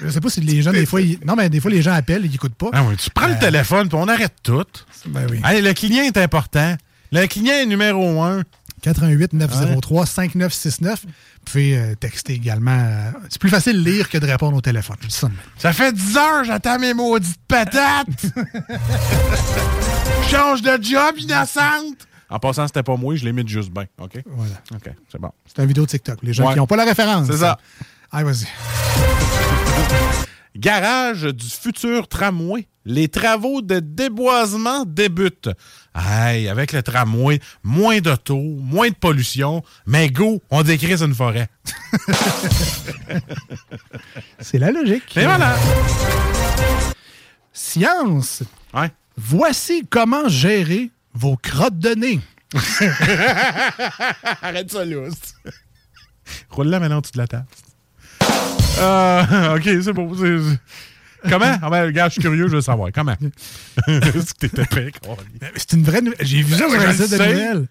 [0.00, 1.92] Je sais pas si les gens, des fois, ils- non, mais des fois, les gens
[1.92, 2.70] appellent et ils n'écoutent pas.
[2.72, 4.64] Ah oui, tu prends le téléphone puis on arrête tout.
[5.06, 5.40] Ben oui.
[5.42, 6.76] Allez, le client est important.
[7.12, 8.42] Le client est numéro un.
[8.82, 11.04] 88 903 5969.
[11.04, 11.10] Vous
[11.44, 12.76] pouvez euh, texter également.
[12.78, 14.96] euh, c'est plus facile de lire que de répondre au téléphone.
[15.02, 15.32] Je dis ça de.
[15.56, 18.26] Ça fait 10 heures, j'attends mes maudites patates.
[20.30, 22.06] Change de job, innocente.
[22.28, 23.84] En passant, c'était pas moi, je l'ai mis de juste bien.
[24.00, 24.22] OK?
[24.26, 24.54] Voilà.
[24.74, 25.30] OK, c'est bon.
[25.46, 26.18] C'est une vidéo TikTok.
[26.22, 26.52] Les gens Ouais.
[26.54, 27.26] qui n'ont pas la référence.
[27.26, 27.58] C'est ça.
[28.10, 28.46] Allez, vas-y.
[30.56, 32.66] Garage du futur tramway.
[32.84, 35.50] Les travaux de déboisement débutent.
[35.94, 41.48] Aïe, avec le tramway, moins d'auto, moins de pollution, mais go, on décrise une forêt.
[44.40, 45.16] C'est la logique.
[45.16, 45.56] Et voilà.
[47.52, 48.42] Science.
[48.74, 48.90] Ouais.
[49.16, 52.20] Voici comment gérer vos crottes de nez.
[54.42, 55.34] Arrête ça, lousse.
[56.50, 57.46] Roule-la maintenant au-dessus de la table.
[58.78, 60.14] Euh, ok, c'est bon.
[60.16, 60.58] c'est-
[61.28, 61.56] Comment?
[61.62, 62.90] Ah ben, regarde, je suis curieux, je veux savoir.
[62.94, 63.16] Comment?
[63.88, 64.90] Est-ce que t'étais prêt?
[65.56, 66.18] C'est une vraie nouvelle.
[66.26, 67.66] J'ai vu ça sur un site de nouvelles.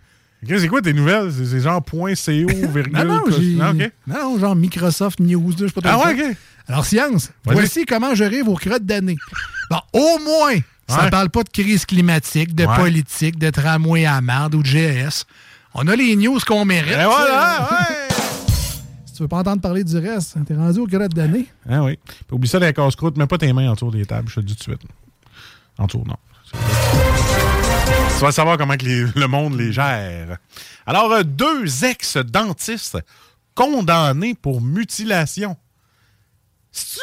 [0.59, 1.31] C'est quoi tes nouvelles?
[1.31, 2.31] C'est genre point .co,
[2.73, 2.93] virgule...
[2.93, 3.73] Non, j'ai- non,
[4.07, 6.35] non, genre Microsoft News, je sais pas trop Ah ouais, ok.
[6.67, 9.17] Alors, science, voici comment gérer vos crottes d'année.
[9.69, 10.55] Bon, au moins,
[10.87, 11.05] ça Ouais.
[11.05, 12.75] ne parle pas de crise climatique, de Ouais.
[12.75, 15.25] politique, de tramway à marde ou de GS.
[15.73, 16.91] On a les news qu'on mérite.
[16.91, 18.10] Et voilà, ouais!
[19.21, 21.45] Tu veux pas entendre parler du reste, t'es rendu aux crottes d'année.
[21.69, 21.99] Ah oui.
[22.03, 24.45] Puis oublie ça, les casse-croûte, mets pas tes mains autour des tables, je te le
[24.47, 24.89] dis tout de suite.
[25.77, 26.15] En dessous, non.
[28.17, 30.37] Tu vas savoir comment que les- le monde les gère.
[30.87, 32.97] Alors, euh, deux ex-dentistes
[33.53, 35.55] condamnés pour mutilation.
[36.71, 37.01] C'est-tu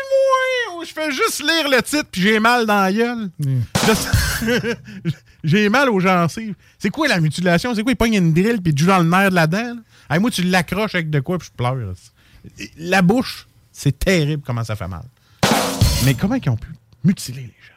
[0.73, 3.31] moins où je fais juste lire le titre puis j'ai mal dans la gueule?
[3.39, 4.74] Je-
[5.45, 6.57] j'ai mal aux gencives.
[6.81, 7.77] C'est quoi la mutilation?
[7.77, 7.93] C'est quoi?
[7.93, 9.77] Il pogne une drill puis joue dans le nerf de la dent?
[10.10, 11.76] Hey, moi, tu l'accroches avec de quoi puis je pleure.
[12.78, 15.05] La bouche, c'est terrible comment ça fait mal.
[16.05, 16.68] Mais comment ils ont pu
[17.05, 17.74] mutiler les gens?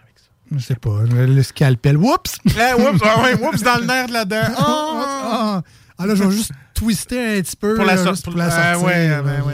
[0.53, 1.03] Je sais pas.
[1.03, 1.95] Le, scalpel.
[1.95, 2.37] Oups!
[2.45, 2.49] Eh,
[2.81, 4.49] oups, ah ouais, oups, dans le nerf de la dent.
[4.59, 4.61] Oh!
[4.63, 5.61] Ah,
[5.97, 7.75] ah, là, je vais juste twister un petit peu.
[7.75, 8.85] Pour la, juste pour la Ah, sortir.
[8.85, 9.53] ouais, ben, ouais.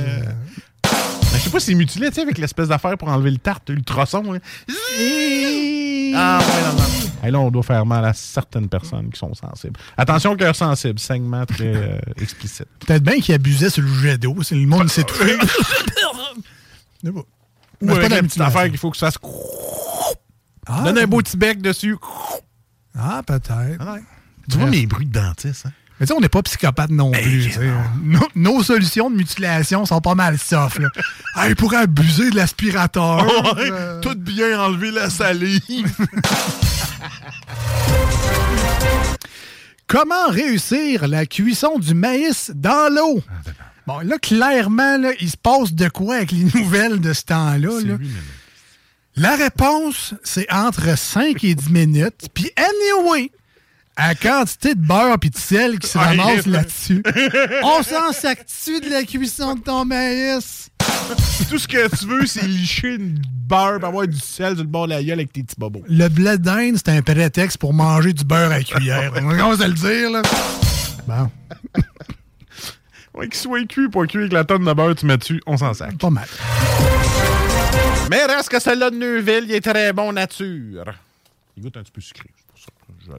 [0.83, 0.89] Ben,
[1.33, 3.69] je sais pas si c'est mutilé, tu sais, avec l'espèce d'affaire pour enlever le tarte
[3.69, 4.23] ultrason.
[6.15, 6.83] Ah, ouais, non, non.
[7.23, 9.79] Hey, là, on doit faire mal à certaines personnes qui sont sensibles.
[9.97, 12.67] Attention, cœur sensible, saignement très euh, explicite.
[12.85, 14.35] Peut-être bien qu'il abusait sur le jet d'eau.
[14.43, 15.37] C'est le monde s'est tout fait.
[17.03, 17.25] Mais bon.
[17.81, 18.43] Ou c'est avec pas la petite mutilation.
[18.45, 19.17] affaire qu'il faut que ça se...
[20.67, 21.95] Ah, Donne un beau petit bec dessus.
[22.97, 23.83] Ah, peut-être.
[24.49, 25.71] Tu vois mes bruits de dentiste, hein?
[25.99, 27.45] Mais tu sais, on n'est pas psychopathe non plus.
[27.45, 27.71] tu sais.
[28.03, 30.79] Nos, nos solutions de mutilation sont pas mal soft.
[30.79, 30.89] Là.
[31.39, 33.23] Ah, il pourrait abuser de l'aspirateur.
[33.25, 35.61] Ouais, Euh, Tout bien enlever la salive.
[39.87, 43.21] Comment réussir la cuisson du maïs dans l'eau?
[43.85, 47.81] Bon, là, clairement, là, il se passe de quoi avec les nouvelles de ce temps-là?
[47.85, 47.95] là?
[49.15, 52.27] La réponse, c'est entre 5 et 10 minutes.
[52.33, 53.31] Puis, anyway,
[53.97, 57.01] à quantité de beurre puis de sel qui se ramasse là-dessus,
[57.63, 60.69] on s'en sac-tu de la cuisson de ton maïs?
[61.49, 64.85] Tout ce que tu veux, c'est licher une beurre, avoir du sel sur le bord
[64.87, 65.83] de la gueule avec tes petits bobos.
[65.89, 69.11] Le blé d'Inde, c'est un prétexte pour manger du beurre à cuillère.
[69.15, 70.21] On commence à le dire, là.
[71.07, 71.29] Bon,
[73.15, 75.57] Ouais, qu'il soit cuit, pas cuit, avec la tonne de beurre tu mets dessus, on
[75.57, 75.97] s'en sac.
[75.97, 76.27] pas mal.
[78.11, 80.85] Mais reste que celle-là de Neuville, il est très bon nature.
[81.55, 82.69] Il goûte un petit peu sucré, c'est pour ça.
[83.07, 83.11] Je,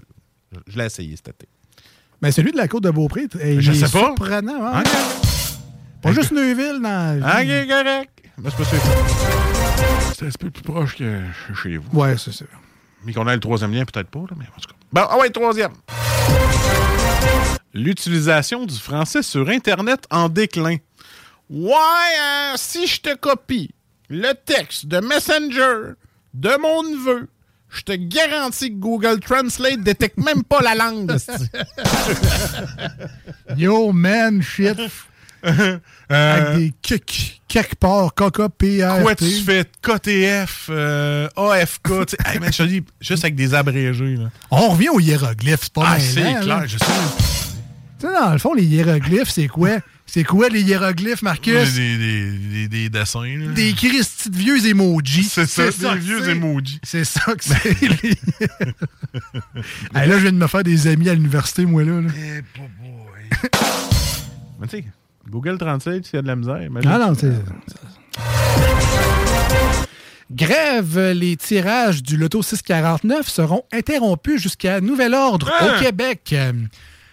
[0.53, 1.49] je- je l'ai essayé cet été.
[2.23, 3.89] Mais celui de la côte de Beaupré, il Je est sais pas.
[4.07, 4.67] surprenant.
[4.67, 4.83] hein?
[6.03, 7.19] Pas juste Neuville dans.
[7.19, 8.11] Ok, correct.
[8.39, 8.79] Mais c'est pas sûr.
[10.17, 11.21] C'est un peu plus proche que
[11.63, 11.99] chez vous.
[11.99, 12.45] Ouais, c'est ça.
[13.05, 14.75] Mais qu'on a le troisième lien, peut-être pas, là, mais en tout cas.
[14.93, 15.73] Bon, ah ouais, troisième.
[17.75, 20.77] L'utilisation du français sur Internet en déclin.
[21.51, 21.75] Ouais,
[22.21, 23.71] hein, si je te copie
[24.09, 25.93] le texte de Messenger
[26.35, 27.29] de mon neveu,
[27.71, 31.15] je te garantis que Google Translate détecte même pas la langue.
[33.57, 34.77] Yo, man, shit.
[36.09, 39.03] Avec des kicks, quelque part, caca, PR.
[39.03, 39.65] Quoi tu fais?
[39.83, 41.91] KTF, euh, AFK.
[42.25, 44.17] Hey, man, je te dis, juste avec des abrégés.
[44.17, 44.31] Là.
[44.51, 46.67] On revient aux hiéroglyphes, c'est pas Ah, c'est hein, clair, là.
[46.67, 46.85] je sais.
[48.01, 49.79] Tu sais, dans le fond, les hiéroglyphes, c'est quoi?
[50.11, 51.75] C'est quoi les hiéroglyphes, Marcus?
[51.75, 53.21] Des, des, des, des dessins.
[53.27, 53.53] Là.
[53.53, 55.25] Des Christy de vieux emojis.
[55.25, 56.31] C'est ça, des que vieux c'est.
[56.31, 56.81] emojis.
[56.83, 57.81] C'est ça que c'est.
[57.81, 58.11] les-
[59.95, 62.01] Hey, là, je viens de me faire des amis à l'université, moi, là.
[62.01, 62.09] là.
[64.61, 64.85] Mais tu sais,
[65.29, 66.63] Google Translate, s'il y a de la misère.
[66.63, 66.91] imagine.
[66.93, 67.33] Ah non, c'est.
[70.31, 75.77] Grève, les tirages du Loto 649 seront interrompus jusqu'à nouvel ordre Hein?
[75.77, 76.35] au Québec.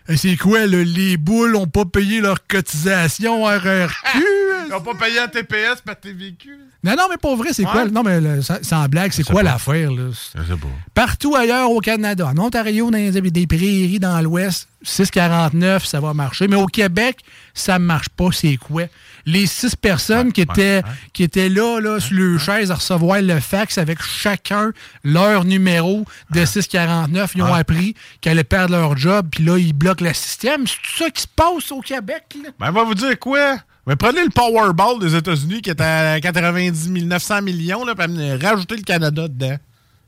[0.09, 3.93] Euh, C'est quoi, là, les boules n'ont pas payé leur cotisation RRQ?
[4.67, 6.49] Ils n'ont pas payé un TPS par TVQ.
[6.83, 7.71] non, non, mais pour vrai, c'est Ouais.
[7.71, 7.85] quoi?
[7.85, 9.91] Non, mais là, sans sans blague, c'est quoi l'affaire?
[9.91, 10.09] là?
[10.35, 10.67] Je sais pas.
[10.95, 16.13] Partout ailleurs au Canada, en Ontario, dans les- des prairies dans l'Ouest, 6,49, ça va
[16.15, 16.47] marcher.
[16.47, 17.17] Mais au Québec,
[17.53, 18.29] ça ne marche pas.
[18.31, 18.83] C'est quoi?
[19.25, 20.83] Les six personnes qui, étaient,
[21.13, 24.71] qui étaient là, là sur le chaise à recevoir le fax avec chacun
[25.03, 29.73] leur numéro de 649, ils ont appris qu'ils allaient perdre leur job, puis là, ils
[29.73, 30.67] bloquent le système.
[30.67, 32.49] C'est tout ça qui se passe au Québec, là?
[32.59, 33.57] Ben, on va vous dire quoi?
[33.87, 38.77] Mais prenez le Powerball des États-Unis qui est à 90 900 millions, là, puis rajoutez
[38.77, 39.57] le Canada dedans.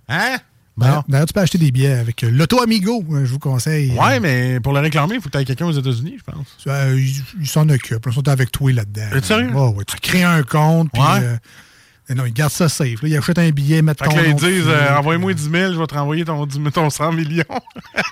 [0.09, 0.37] Hein?
[0.77, 3.91] D'ailleurs, d'ailleurs, tu peux acheter des billets avec euh, l'Auto Amigo, euh, je vous conseille.
[3.93, 6.45] Ouais, mais pour le réclamer, il faut que tu aies quelqu'un aux États-Unis, je pense.
[6.67, 6.99] Euh,
[7.39, 8.05] ils s'en occupent.
[8.05, 9.07] Ils sont avec toi là-dedans.
[9.15, 9.51] Es-tu sérieux?
[9.53, 9.83] Ouais.
[9.85, 11.01] Tu crées un compte, puis.
[11.01, 11.19] Ouais.
[11.23, 11.37] euh,
[12.15, 13.01] non, ils gardent ça safe.
[13.01, 13.09] Là.
[13.09, 15.73] Ils achètent un billet, mettent Fait ton que là, ils disent euh, envoie-moi 10 000,
[15.73, 17.43] je vais te renvoyer ton, 10 000 ton 100 millions.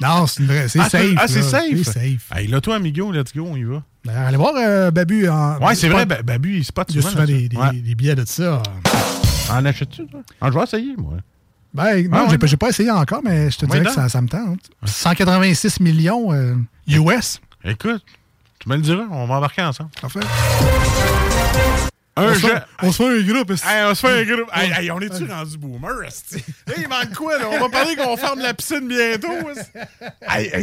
[0.00, 1.14] Non, c'est vraie- c'est ah, safe.
[1.18, 1.62] Ah, c'est safe.
[1.84, 2.30] C'est safe.
[2.34, 3.82] Hey, là, toi, amigo, let's go, on y va.
[4.04, 5.28] D'ailleurs, allez voir euh, Babu.
[5.28, 7.12] En, Ouais, c'est vrai, Babu, il spot Il y a souvent.
[7.12, 7.48] souvent des, là-dessus.
[7.50, 7.72] des- Ouais.
[7.72, 8.62] des billets de ça.
[9.50, 10.20] En achètes-tu, toi?
[10.40, 11.14] Ah, je vais essayer, moi.
[11.72, 13.92] Ben, non, Ah, ouais, pas- j'ai pas essayé encore, mais je te Ouais, dirais que
[13.92, 14.58] ça, ça me tente.
[14.84, 16.54] 186 millions euh,
[16.88, 17.40] US.
[17.64, 18.04] Écoute,
[18.58, 19.90] tu me le diras, on va embarquer ensemble.
[20.00, 20.20] Parfait.
[22.16, 23.50] Un on, se fait, on se fait un groupe.
[23.50, 24.50] Hey, on se fait un groupe.
[24.52, 25.90] Hey, hey, on est-tu rendu boomer,
[26.76, 27.44] il manque quoi, là?
[27.52, 29.28] On va parler qu'on ferme la piscine bientôt.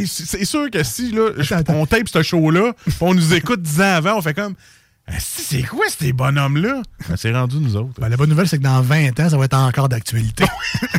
[0.06, 1.30] c'est sûr que si, là,
[1.68, 4.54] on tape ce show-là, on nous écoute 10 ans avant, on fait comme.
[5.18, 6.82] C'est quoi ces bonhommes-là?
[7.08, 7.98] Ben, c'est rendu nous autres.
[8.00, 10.44] Ben, la bonne nouvelle, c'est que dans 20 ans, ça va être encore d'actualité.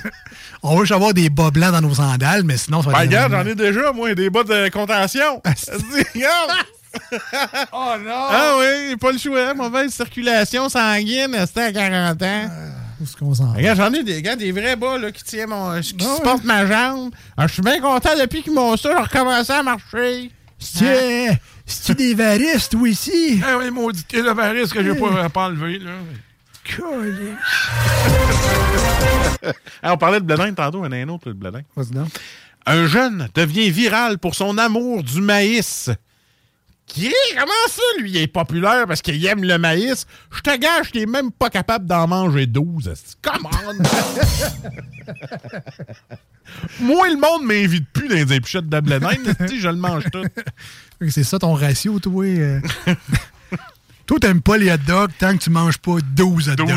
[0.64, 3.04] on va juste avoir des bas blancs dans nos sandales, mais sinon, ça va Ben,
[3.04, 3.08] être.
[3.10, 5.42] regarde, j'en ai déjà, moi, des bas de contention.
[6.16, 6.52] Regarde!
[7.72, 8.26] oh non!
[8.30, 9.54] Ah oui, pas le choix.
[9.54, 12.50] Mauvaise circulation sanguine, c'était à 40 ans.
[13.00, 13.58] Où est-ce qu'on s'en va?
[13.58, 15.80] Regarde, j'en ai des gars, des vrais bas là, qui tiennent mon.
[15.80, 17.12] qui supportent ma jambe.
[17.38, 20.32] Ah, je suis bien content depuis qu'ils m'ont ça, j'ai recommencé à marcher.
[20.60, 23.40] C'est c'est-tu des varistes, ou ici?
[23.46, 25.92] Ah oui, maudit que le variste que j'ai pas, pas enlevé, là.
[29.82, 31.62] Ah, on parlait de bledin tantôt, il y en a un autre, le bledin.
[32.66, 35.90] Un jeune devient viral pour son amour du maïs.
[36.90, 37.14] Qui?
[37.34, 40.06] Comment ça, lui, il est populaire parce qu'il aime le maïs?
[40.36, 42.88] Je te gâche est même pas capable d'en manger 12.
[42.88, 43.16] esti.
[43.22, 43.76] Come on!
[46.82, 50.24] Moi, le monde m'invite plus dans les épichettes de blé je le mange tout.
[51.10, 52.26] C'est ça ton ratio, toi.
[52.26, 52.60] euh?
[54.08, 56.70] toi, t'aimes pas les hot dogs tant que tu manges pas 12 hot dogs.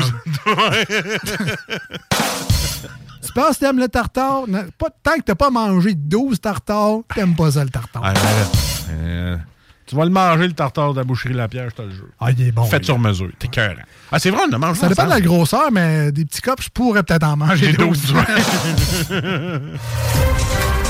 [3.25, 4.47] Tu penses que t'aimes le tartare?
[4.47, 8.03] Non, pas, tant que t'as pas mangé 12 tartares, t'aimes pas ça, le tartare.
[8.05, 8.13] Ah.
[8.91, 9.37] Euh,
[9.93, 12.07] tu vas le manger, le tartare de la boucherie La Pierre, je te le jure.
[12.19, 12.65] Ah, il est bon.
[12.65, 13.29] Fait sur mesure.
[13.39, 13.75] T'es cœur.
[14.11, 16.63] Ah, c'est vrai, on en mange Ça dépend de la grosseur, mais des petits copes,
[16.63, 18.01] je pourrais peut-être en manger J'ai 12.
[18.07, 18.15] 12,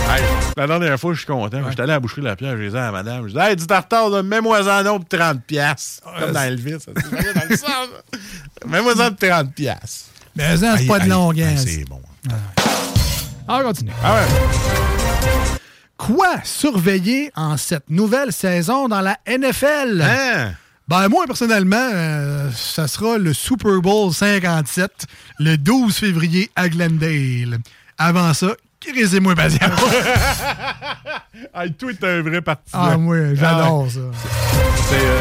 [0.08, 0.22] Hey,
[0.56, 1.58] la dernière fois, je suis content.
[1.68, 3.56] J'étais allé à la boucherie La Pierre, j'ai dit à la madame, je dis Hey,
[3.56, 6.04] du tartare, mets-moi en autre pour 30 piastres.
[6.20, 6.76] Comme dans Elvis.
[8.68, 10.10] Mets-moi en pour 30 piastres.
[10.36, 11.48] Mais ça, c'est pas de longueur.
[11.48, 12.00] aïe, C'est bon.
[13.48, 13.90] Ah, on continue.
[14.04, 15.58] Ah ouais.
[16.06, 20.02] Quoi surveiller en cette nouvelle saison dans la NFL?
[20.02, 20.50] Hein?
[20.88, 24.90] Ben, moi, personnellement, euh, ça sera le Super Bowl 57,
[25.38, 27.58] le 12 février à Glendale.
[27.98, 28.48] Avant ça,
[28.80, 29.68] crisez-moi patient.
[31.54, 32.78] Hey, toi, t'es un vrai partisan.
[32.92, 33.90] ah, moi, j'adore Ah ouais.
[33.90, 34.00] ça.
[34.88, 35.20] C'est euh,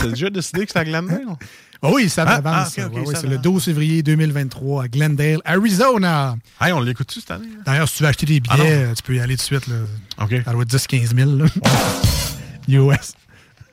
[0.00, 1.24] c'est déjà décidé que c'est à Glendale?
[1.82, 2.54] Ah oui, ça Ah, avance.
[2.56, 3.42] ah, c'est le avance.
[3.42, 6.36] 12 février 2023 à Glendale, Arizona.
[6.60, 7.46] Hey, on l'écoute-tu cette année?
[7.46, 7.62] là?
[7.66, 9.66] D'ailleurs, si tu veux acheter des Ah billets, tu peux y aller tout de suite.
[9.68, 9.74] Là.
[10.24, 10.34] OK.
[10.44, 11.30] Ça doit être 10-15 000.
[11.36, 11.44] là.
[12.68, 13.12] US.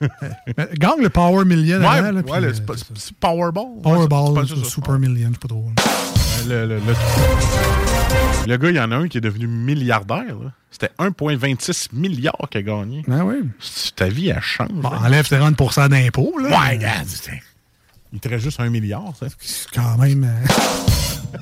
[0.78, 1.78] Gagne le Power Million.
[1.80, 3.80] Ouais, avant, là, ouais, le- euh, c'est Powerball.
[3.82, 5.70] Powerball, Ouais, c'est- c'est Super Million, je sais pas trop.
[6.48, 10.24] Le, le- le- le gars, il y en a un qui est devenu milliardaire.
[10.42, 10.52] là.
[10.70, 13.04] C'était 1,26 milliard qu'il a gagné.
[13.10, 13.36] Ah oui.
[13.96, 14.68] Ta vie, elle change.
[14.72, 14.98] Bon, là.
[15.04, 16.34] enlève 30% d'impôts.
[16.38, 16.48] là.
[16.50, 17.06] Ouais, regarde.
[18.14, 19.26] Il te reste juste un milliard, ça.
[19.40, 20.24] C'est quand même.
[20.24, 21.40] euh,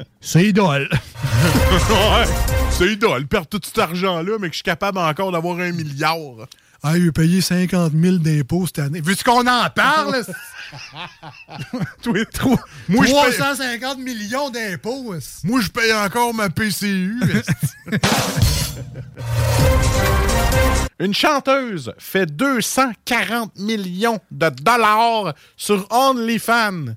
[0.20, 0.88] C'est idole.
[0.92, 2.24] ouais,
[2.70, 3.26] c'est idole.
[3.26, 6.48] Perdre tout cet argent-là, mais que je suis capable encore d'avoir un milliard.
[6.82, 9.00] Ah, il a payé 50 000 d'impôts cette année.
[9.00, 10.24] Veux-tu qu'on en parle?
[12.02, 12.58] Toi, Trois-
[12.88, 15.14] Moi, je paye- 350 millions d'impôts.
[15.44, 17.18] Moi, je paye encore ma PCU.
[20.98, 26.94] Une chanteuse fait 240 millions de dollars sur OnlyFans.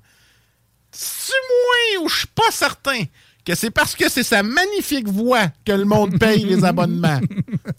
[0.90, 3.02] C'est moi ou je suis pas certain
[3.44, 7.20] que c'est parce que c'est sa magnifique voix que le monde paye les abonnements?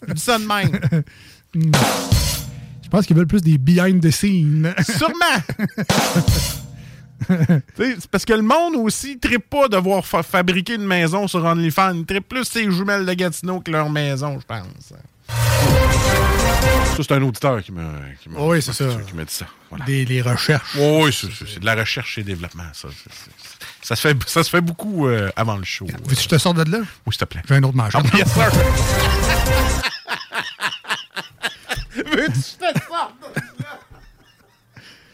[0.08, 0.78] Je dis ça de même.
[1.54, 4.74] Je pense qu'ils veulent plus des behind the scenes.
[4.96, 5.58] Sûrement.
[7.76, 10.84] Tu c'est parce que le monde aussi ne tripe pas de voir fa- fabriquer une
[10.84, 11.94] maison sur OnlyFans.
[11.94, 14.66] Ils trippent plus ces jumelles de Gatineau que leur maison, je pense.
[14.88, 14.96] Ça,
[16.96, 18.86] c'est un auditeur qui m'a qui m'a- Oui, c'est ça.
[19.06, 19.46] qui dit ça.
[19.70, 19.84] Voilà.
[19.84, 20.74] Des, les recherches.
[20.76, 21.12] Oui, oui,
[21.46, 22.88] c'est- de la recherche et développement, ça.
[23.82, 25.86] Ça se, fait, ça se fait beaucoup euh, avant le show.
[25.86, 26.78] Veux-tu que je te sorte de là?
[27.06, 27.42] Oui, s'il te plaît.
[27.48, 28.02] J'ai un autre manchette.
[28.12, 28.50] Ah, yes, sir.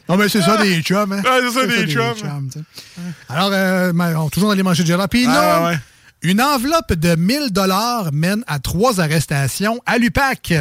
[0.09, 1.23] Non, mais c'est ça des chums, hein?
[1.27, 2.15] Ah, c'est ça, des chums.
[3.29, 5.31] Alors, euh, on- toujours dans les manchettes de jalapino.
[5.35, 5.79] Ah, ouais.
[6.23, 10.55] Une enveloppe de 1000 dollars mène à trois arrestations à l'UPAC.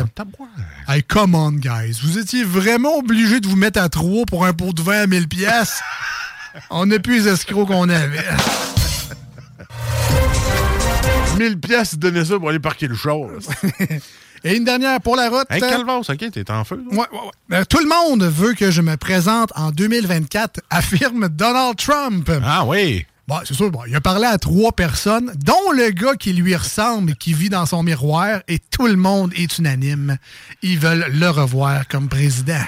[0.89, 1.97] Hey, come on, guys.
[2.03, 5.07] Vous étiez vraiment obligés de vous mettre à trois pour un pot de vin à
[5.07, 5.79] 1000 pièces.
[6.69, 8.25] On n'a plus les escrocs qu'on avait.
[11.39, 13.15] 1000 pièces, donnaient ça pour aller parquer le char.
[14.43, 15.45] Et une dernière pour la route.
[15.49, 16.83] Hey, OK, t'es en feu.
[16.91, 17.57] Ouais, ouais, ouais.
[17.57, 22.29] Euh, tout le monde veut que je me présente en 2024, affirme Donald Trump.
[22.43, 23.05] Ah oui.
[23.27, 26.55] Bon, c'est sûr, bon, il a parlé à trois personnes, dont le gars qui lui
[26.55, 30.17] ressemble et qui vit dans son miroir, et tout le monde est unanime.
[30.61, 32.61] Ils veulent le revoir comme président.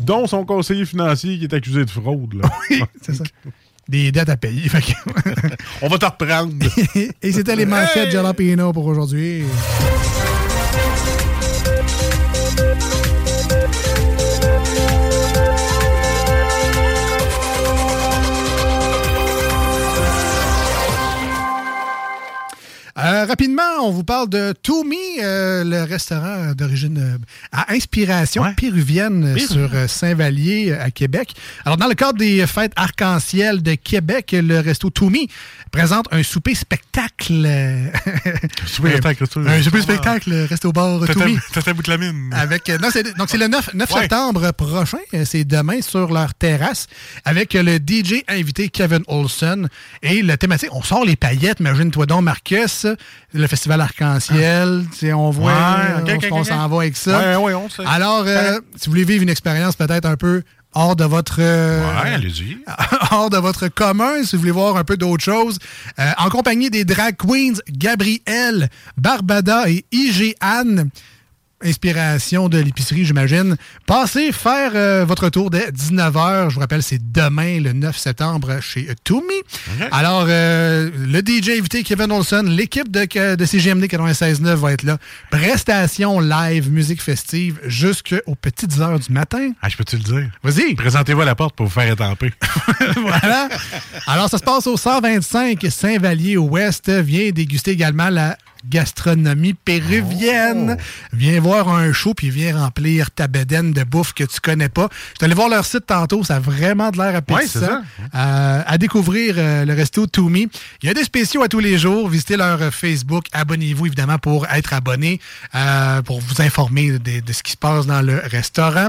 [0.00, 2.34] Dont son conseiller financier qui est accusé de fraude.
[2.34, 2.50] Là.
[2.70, 3.24] Oui, c'est ça.
[3.88, 4.68] Des dettes à payer.
[4.68, 4.92] fait que-
[5.80, 6.52] On va te reprendre.
[7.22, 8.12] et c'était les manchettes Hey!
[8.12, 9.44] Jalapeno pour aujourd'hui.
[23.02, 27.18] Euh, rapidement, on vous parle de Toumi, euh, le restaurant d'origine euh,
[27.50, 31.34] à inspiration péruvienne sur euh, Saint-Vallier à Québec.
[31.64, 35.28] Alors, dans le cadre des fêtes arc-en-ciel de Québec, le resto Toumi
[35.72, 37.42] présente un souper spectacle.
[37.44, 37.88] euh,
[38.66, 41.38] Souper spectacle, un souper spectacle, resto bar Toumi.
[41.52, 42.30] Tata Boutlamine.
[42.32, 42.88] Avec, non,
[43.18, 44.00] donc, c'est le 9, 9 Ouais.
[44.02, 44.98] septembre prochain.
[45.24, 46.86] C'est demain sur leur terrasse
[47.24, 49.66] avec le DJ invité Kevin Olson.
[50.02, 52.86] Et le thématique, on sort les paillettes, imagine-toi donc, Marcus,
[53.32, 54.84] le festival Arc-en-Ciel.
[54.92, 57.18] sais, On voit, Ouais, ok, on, s'en va avec ça.
[57.18, 57.84] Ouais, ouais, on sait.
[57.86, 60.42] Alors, euh, si vous voulez vivre une expérience peut-être un peu
[60.74, 62.18] hors de votre euh, Ouais,
[63.10, 65.58] hors de votre commun, si vous voulez voir un peu d'autres choses,
[65.98, 70.90] euh, en compagnie des drag queens Gabrielle, Barbada et IG Anne.
[71.64, 73.56] Inspiration de l'épicerie, j'imagine.
[73.86, 76.50] Passez faire euh, votre tour dès 19h.
[76.50, 79.34] Je vous rappelle, c'est demain, le 9 septembre, chez Toumi.
[79.90, 84.98] Alors, euh, le DJ invité Kevin Olson, l'équipe de, de CGMD 96.9 va être là.
[85.30, 89.52] Prestation live, musique festive, jusqu'aux petites heures du matin.
[89.62, 90.30] Ah, je peux-tu le dire?
[90.42, 90.74] Vas-y.
[90.74, 92.32] Présentez-vous à la porte pour vous faire étamper.
[92.96, 93.48] voilà.
[94.06, 96.90] Alors, ça se passe au 125 Saint-Vallier-Ouest.
[96.90, 98.36] Viens déguster également la
[98.68, 100.76] gastronomie péruvienne.
[101.12, 104.88] Viens voir un show puis viens remplir ta bedaine de bouffe que tu connais pas.
[104.90, 106.24] Je suis allé voir leur site tantôt.
[106.24, 107.60] Ça a vraiment de l'air appétissant.
[107.60, 107.82] Ouais, c'est ça.
[108.14, 110.40] Euh, à découvrir euh, le resto To Me.
[110.82, 112.08] Il y a des spéciaux à tous les jours.
[112.08, 113.26] Visitez leur euh, Facebook.
[113.32, 115.20] Abonnez-vous évidemment pour être abonné,
[115.54, 118.88] euh, pour vous informer de, de ce qui se passe dans le restaurant.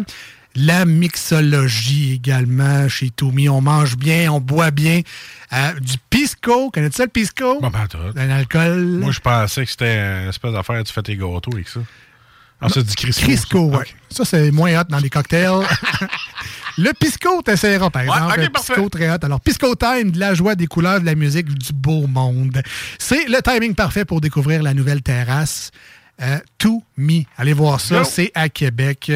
[0.55, 3.49] La mixologie également chez Toumi.
[3.49, 5.01] On mange bien, on boit bien.
[5.51, 6.69] Euh, du pisco.
[6.71, 7.59] Connais-tu ça, le pisco?
[7.59, 7.87] Bon, ben.
[8.15, 8.99] Un alcool?
[9.01, 11.79] Moi, je pensais que c'était une espèce d'affaire, tu fais tes gâteaux avec ça.
[12.61, 13.23] Ah, c'est du Crisco.
[13.25, 13.85] Crisco, ouais.
[14.09, 15.49] Ça, c'est moins hot dans les cocktails.
[16.77, 18.31] le pisco, t'essaieras, par Ouais, exemple.
[18.31, 18.73] ok, le parfait.
[18.75, 19.17] pisco, très hot.
[19.21, 22.61] Alors, pisco time, de la joie, des couleurs, de la musique, du beau monde.
[22.99, 25.71] C'est le timing parfait pour découvrir la nouvelle terrasse.
[26.21, 27.23] Euh, To Me.
[27.37, 29.11] Allez voir ça, c'est à Québec.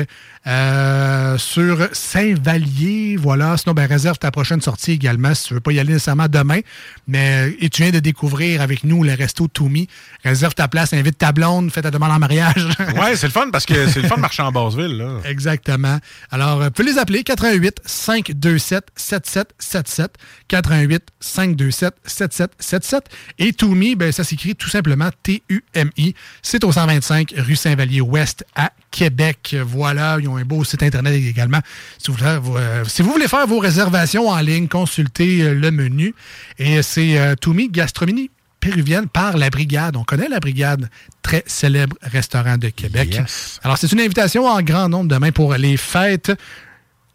[0.46, 3.56] Euh, sur Saint-Vallier, voilà.
[3.56, 6.60] Sinon, ben, réserve ta prochaine sortie également si tu veux pas y aller nécessairement demain.
[7.08, 9.86] Mais et tu viens de découvrir avec nous le resto To Me.
[10.26, 12.68] Réserve ta place, invite ta blonde, fais ta demande en mariage.
[12.98, 15.20] Ouais, c'est le fun parce que c'est le fun de marcher en Basseville, là.
[15.26, 16.00] Exactement.
[16.32, 20.16] Alors, euh, vous pouvez les appeler 88 527 7777
[20.48, 23.04] 88 527 7777
[23.40, 26.16] et Toumi, ben, ça s'écrit tout simplement T-U-M-I.
[26.42, 29.56] C'est au 125 rue Saint-Vallier-Ouest à Québec.
[29.66, 31.60] Voilà, ils ont un beau site internet également.
[31.98, 35.54] Si vous voulez, vous, euh, si vous voulez faire vos réservations en ligne, consultez euh,
[35.54, 36.14] le menu.
[36.58, 39.96] Et c'est euh, Toumi Gastronomie péruvienne par la Brigade.
[39.96, 40.90] On connaît la Brigade,
[41.22, 43.16] très célèbre restaurant de Québec.
[43.16, 43.60] Yes.
[43.64, 46.32] Alors, c'est une invitation en grand nombre demain pour les fêtes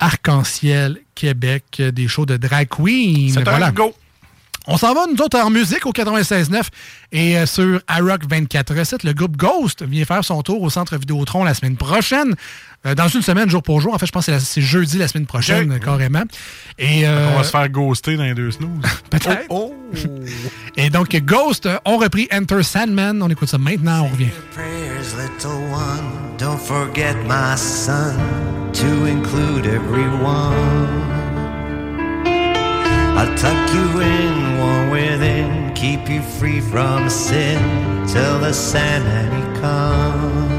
[0.03, 3.33] Arc-en-Ciel Québec, euh, des shows de drag queen.
[3.33, 3.95] C'est un go.
[4.69, 6.63] On s'en va, nous autres, en musique au 96.9
[7.11, 9.03] et euh, sur iRock 24 recettes.
[9.03, 12.35] Le groupe Ghost vient faire son tour au Centre Vidéotron la semaine prochaine.
[12.85, 13.95] Euh, dans une semaine, jour pour jour.
[13.95, 16.25] En fait, je pense que c'est jeudi la semaine prochaine, carrément.
[16.79, 18.71] Et, euh, On va se faire ghoster dans les deux snooze.
[19.11, 19.47] Peut-être.
[19.51, 19.75] Oh,
[20.77, 23.23] Et donc, Ghost euh, ont repris Enter Sandman.
[23.23, 24.31] On écoute ça maintenant, on revient.
[24.53, 26.37] prayers, little one.
[26.39, 28.17] Don't forget, my son,
[28.73, 31.22] to include everyone.
[33.23, 37.57] I'll tuck you in, warm within, keep you free from sin
[38.09, 38.53] till the
[39.33, 40.51] he comes.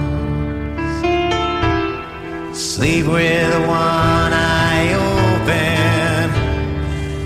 [2.58, 6.32] Sleep with one eye open,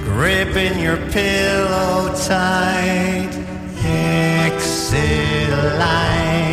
[0.06, 3.30] gripping your pillow tight.
[3.86, 6.47] Exit light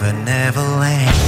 [0.00, 1.27] Never Never Land.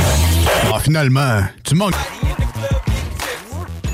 [0.73, 1.95] Ah, finalement, tu manques.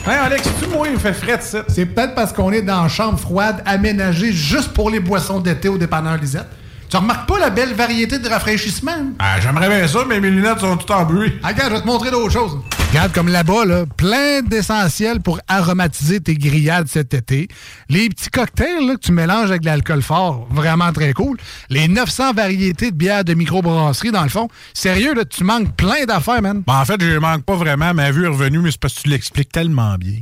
[0.05, 1.63] Hey Alex, tu moi, il me fait frais de ça.
[1.67, 5.67] C'est peut-être parce qu'on est dans une chambre froide aménagée juste pour les boissons d'été
[5.67, 6.47] au dépanneur Lisette.
[6.89, 9.07] Tu remarques pas la belle variété de rafraîchissement?
[9.19, 11.33] Ah, j'aimerais bien ça, mais mes lunettes sont toutes en bruit.
[11.43, 12.57] Ah, regarde, je vais te montrer d'autres choses.
[12.89, 17.49] Regarde, comme là-bas, là, plein d'essentiels pour aromatiser tes grillades cet été.
[17.89, 21.37] Les petits cocktails là, que tu mélanges avec de l'alcool fort, vraiment très cool.
[21.69, 24.47] Les 900 variétés de bières de microbrasserie, dans le fond.
[24.73, 26.63] Sérieux, là, tu manques plein d'affaires, man.
[26.65, 27.93] Ben, en fait, je manque pas vraiment.
[27.93, 30.21] Ma vue est revenue, mais c'est parce que tu l'expliques tellement bien.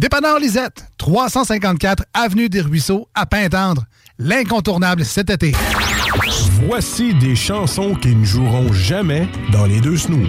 [0.00, 3.84] Dépanneur Lisette, 354 Avenue des Ruisseaux, à Pintendre.
[4.18, 5.52] L'incontournable cet été.
[6.66, 10.28] Voici des chansons qui ne joueront jamais dans les deux snooze.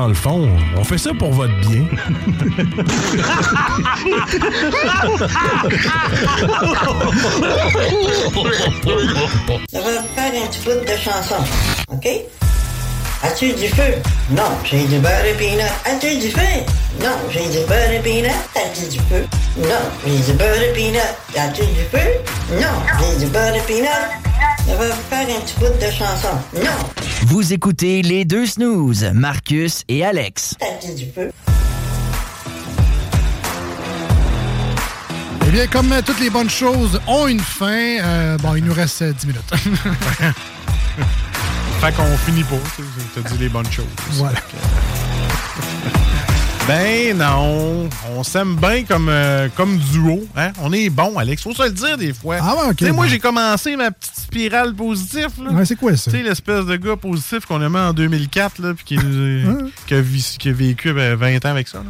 [0.00, 1.82] Dans le fond, on fait ça pour votre bien.
[9.68, 11.34] Ça va faire un petit bout de chanson,
[11.90, 12.06] OK?
[13.22, 13.94] As-tu du feu?
[14.30, 15.66] Non, j'ai du beurre et peanut.
[15.84, 16.40] As-tu du feu?
[17.02, 18.30] Non, j'ai du beurre et peanut.
[18.54, 19.26] As-tu du feu?
[19.58, 19.68] Non,
[20.06, 21.00] j'ai du beurre et peanut.
[21.36, 22.06] As-tu du feu?
[22.52, 23.88] Non, j'ai du beurre et peanut.
[24.66, 26.28] Ça va faire un petit bout de chanson.
[26.54, 26.70] Non,
[27.26, 30.54] Vous écoutez les deux snooze, Marcus et Alex.
[30.60, 31.30] as-tu du feu?
[35.46, 38.74] Eh bien, comme euh, toutes les bonnes choses ont une fin, euh, bon, il nous
[38.74, 39.50] reste euh, 10 minutes.
[41.80, 42.82] Fait qu'on finit pas, tu
[43.22, 43.86] te dis les bonnes choses.
[44.12, 44.38] Voilà.
[46.66, 50.28] Ben non, on s'aime bien comme, euh, comme duo.
[50.36, 50.52] Hein?
[50.60, 51.42] On est bon, Alex.
[51.42, 52.36] Faut se le dire des fois.
[52.42, 55.28] Ah ouais, ok, Tu sais, moi, j'ai commencé ma petite spirale positive.
[55.50, 56.10] Ouais, c'est quoi ça?
[56.10, 59.00] Tu sais, l'espèce de gars positif qu'on aimait en 2004, là, puis qui, a-
[59.86, 61.78] qui a, vi- qui a vécu ben, 20 ans avec ça.
[61.78, 61.84] là.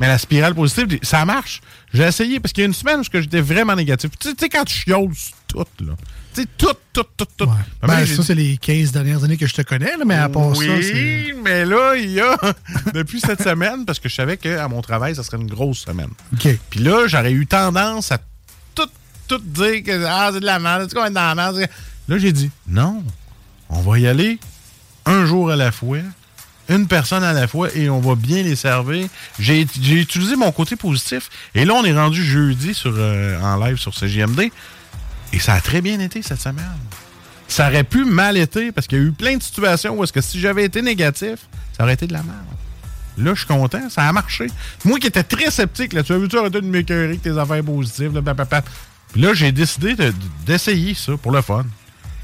[0.00, 1.60] Mais la spirale positive, ça marche.
[1.92, 4.10] J'ai essayé, parce qu'il y a une semaine où j'étais vraiment négatif.
[4.18, 5.06] Tu sais- quand tu chiales
[5.46, 5.92] tout, là.
[6.34, 7.46] Tu sais, tout, tout, tout, tout.
[7.46, 10.28] Ben, Ben, ça, c'est les 15 dernières années que je te connais, là, mais à
[10.28, 11.34] part oui, ça, c'est...
[11.42, 12.36] mais là, il y a,
[12.94, 16.10] depuis cette semaine, parce que je savais qu'à mon travail, ça serait une grosse semaine.
[16.32, 16.48] OK.
[16.70, 18.18] Puis là, j'aurais eu tendance à
[18.74, 18.88] tout,
[19.28, 21.66] tout dire que ah, c'est de la merde, va être dans la merde.
[22.08, 23.02] Là, j'ai dit, non,
[23.68, 24.38] on va y aller
[25.06, 25.98] un jour à la fois,
[26.68, 29.06] une personne à la fois, et on va bien les servir.
[29.38, 31.30] J'ai j'ai utilisé mon côté positif.
[31.54, 34.50] Et là, on est rendu jeudi sur, euh, en live sur CGMD.
[35.34, 36.64] Et ça a très bien été cette semaine.
[37.48, 40.12] Ça aurait pu mal été parce qu'il y a eu plein de situations où est-ce
[40.12, 41.40] que si j'avais été négatif,
[41.76, 42.38] ça aurait été de la merde.
[43.18, 44.46] Là, je suis content, ça a marché.
[44.84, 47.62] Moi qui étais très sceptique, là, tu as vu-tu arrêter de m'écœurer avec tes affaires
[47.64, 48.62] positives, blablabla.
[49.12, 50.12] Puis là, j'ai décidé de-
[50.46, 51.64] d'essayer ça pour le fun.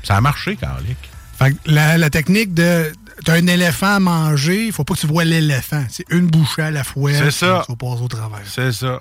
[0.05, 0.97] Ça a marché, Carlic.
[1.39, 2.93] Fait que la, la technique de...
[3.24, 5.85] T'as un éléphant à manger, il faut pas que tu vois l'éléphant.
[5.91, 7.12] C'est une bouchée à la fois.
[7.12, 7.65] C'est ça.
[7.69, 8.39] Tu passer au travers.
[8.47, 8.99] C'est ça.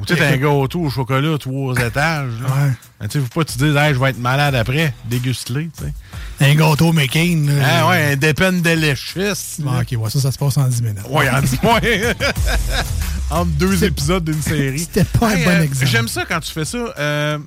[0.00, 2.30] Ou tu un gâteau au chocolat, trois étages.
[2.40, 2.46] Là.
[2.48, 2.72] Ouais.
[3.00, 4.94] Mais tu sais, faut pas que tu dises, hey, je vais être malade après.
[5.06, 5.92] Déguste-les, tu sais.
[6.40, 7.44] Un gâteau McCain.
[7.46, 7.52] là.
[7.82, 9.56] Ah ouais, un dépenne de léchisse.
[9.58, 10.98] Bon, OK, ouais, ça, ça se passe en 10 minutes.
[11.10, 11.80] Ouais, en dix mois.
[13.30, 14.78] Entre deux épisodes d'une série.
[14.78, 15.86] C'était pas Hey, un bon euh, exemple.
[15.90, 16.78] J'aime ça quand tu fais ça.
[16.98, 17.38] Euh,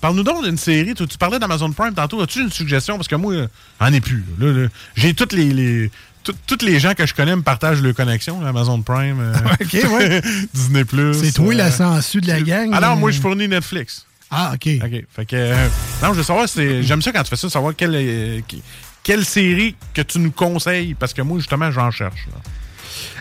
[0.00, 0.94] Parle-nous donc d'une série.
[0.94, 2.22] Tu, tu parlais d'Amazon Prime tantôt.
[2.22, 2.96] As-tu une suggestion?
[2.96, 3.46] Parce que moi, euh,
[3.80, 4.24] j'en ai plus.
[4.38, 4.46] là.
[4.46, 5.52] Là, là, J'ai toutes les.
[5.52, 5.90] les
[6.24, 9.34] tout- tous les gens que je connais me partagent leur connexion, Amazon Prime, euh,
[9.96, 10.22] ouais.
[10.54, 10.84] Disney+.
[11.14, 12.70] C'est toi euh, la sangsue de la gang.
[12.72, 14.06] Ah non, euh, moi, je fournis Netflix.
[14.30, 14.68] Ah, OK.
[14.84, 15.04] OK.
[15.14, 15.36] Fait que.
[15.36, 15.68] euh,
[16.02, 18.40] non, je veux savoir, c'est- j'aime ça quand tu fais ça, savoir quelle, euh,
[19.02, 22.26] quelle série que tu nous conseilles, parce que moi, justement, j'en cherche.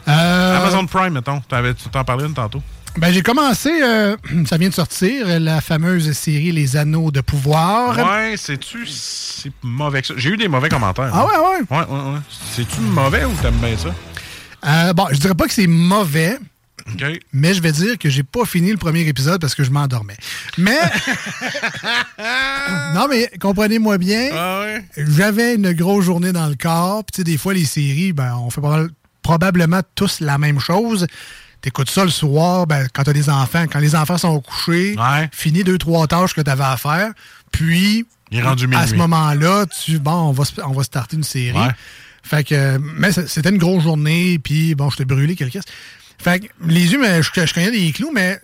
[0.06, 1.40] Amazon Prime, mettons.
[1.42, 2.62] T'avais- Tu t'en parlais une tantôt.
[2.98, 7.98] Ben, j'ai commencé, euh, ça vient de sortir, la fameuse série Les Anneaux de pouvoir.
[7.98, 10.14] Ouais, c'est-tu si mauvais que ça?
[10.18, 11.12] J'ai eu des mauvais commentaires.
[11.14, 11.42] Ah hein.
[11.42, 11.78] ouais, ouais?
[11.78, 12.20] Ouais, ouais, ouais.
[12.52, 13.94] C'est-tu mauvais ou t'aimes bien ça?
[14.66, 16.38] Euh, bon, je dirais pas que c'est mauvais.
[17.34, 20.18] Mais je vais dire que j'ai pas fini le premier épisode parce que je m'endormais.
[20.58, 20.80] Mais.
[22.96, 24.30] non, mais comprenez-moi bien.
[24.34, 24.64] Ah
[24.98, 27.04] J'avais une grosse journée dans le corps.
[27.06, 28.90] Puis, des fois, les séries, ben, on fait proba-
[29.22, 31.06] probablement tous la même chose.
[31.62, 33.66] T'écoutes ça le soir, ben, quand t'as des enfants.
[33.70, 34.96] Quand les enfants sont couchés,
[35.32, 37.12] finis deux, trois tâches que t'avais à faire.
[37.52, 41.24] Puis, Il est rendu à ce moment-là, tu, bon, on va, on va starter une
[41.24, 41.58] série.
[41.58, 41.72] Ouais.
[42.24, 45.60] Fait que, mais c'était une grosse journée, puis bon, j'étais brûlé quelque
[46.22, 48.40] Fait que les yeux, mais je, je cognais des clous, mais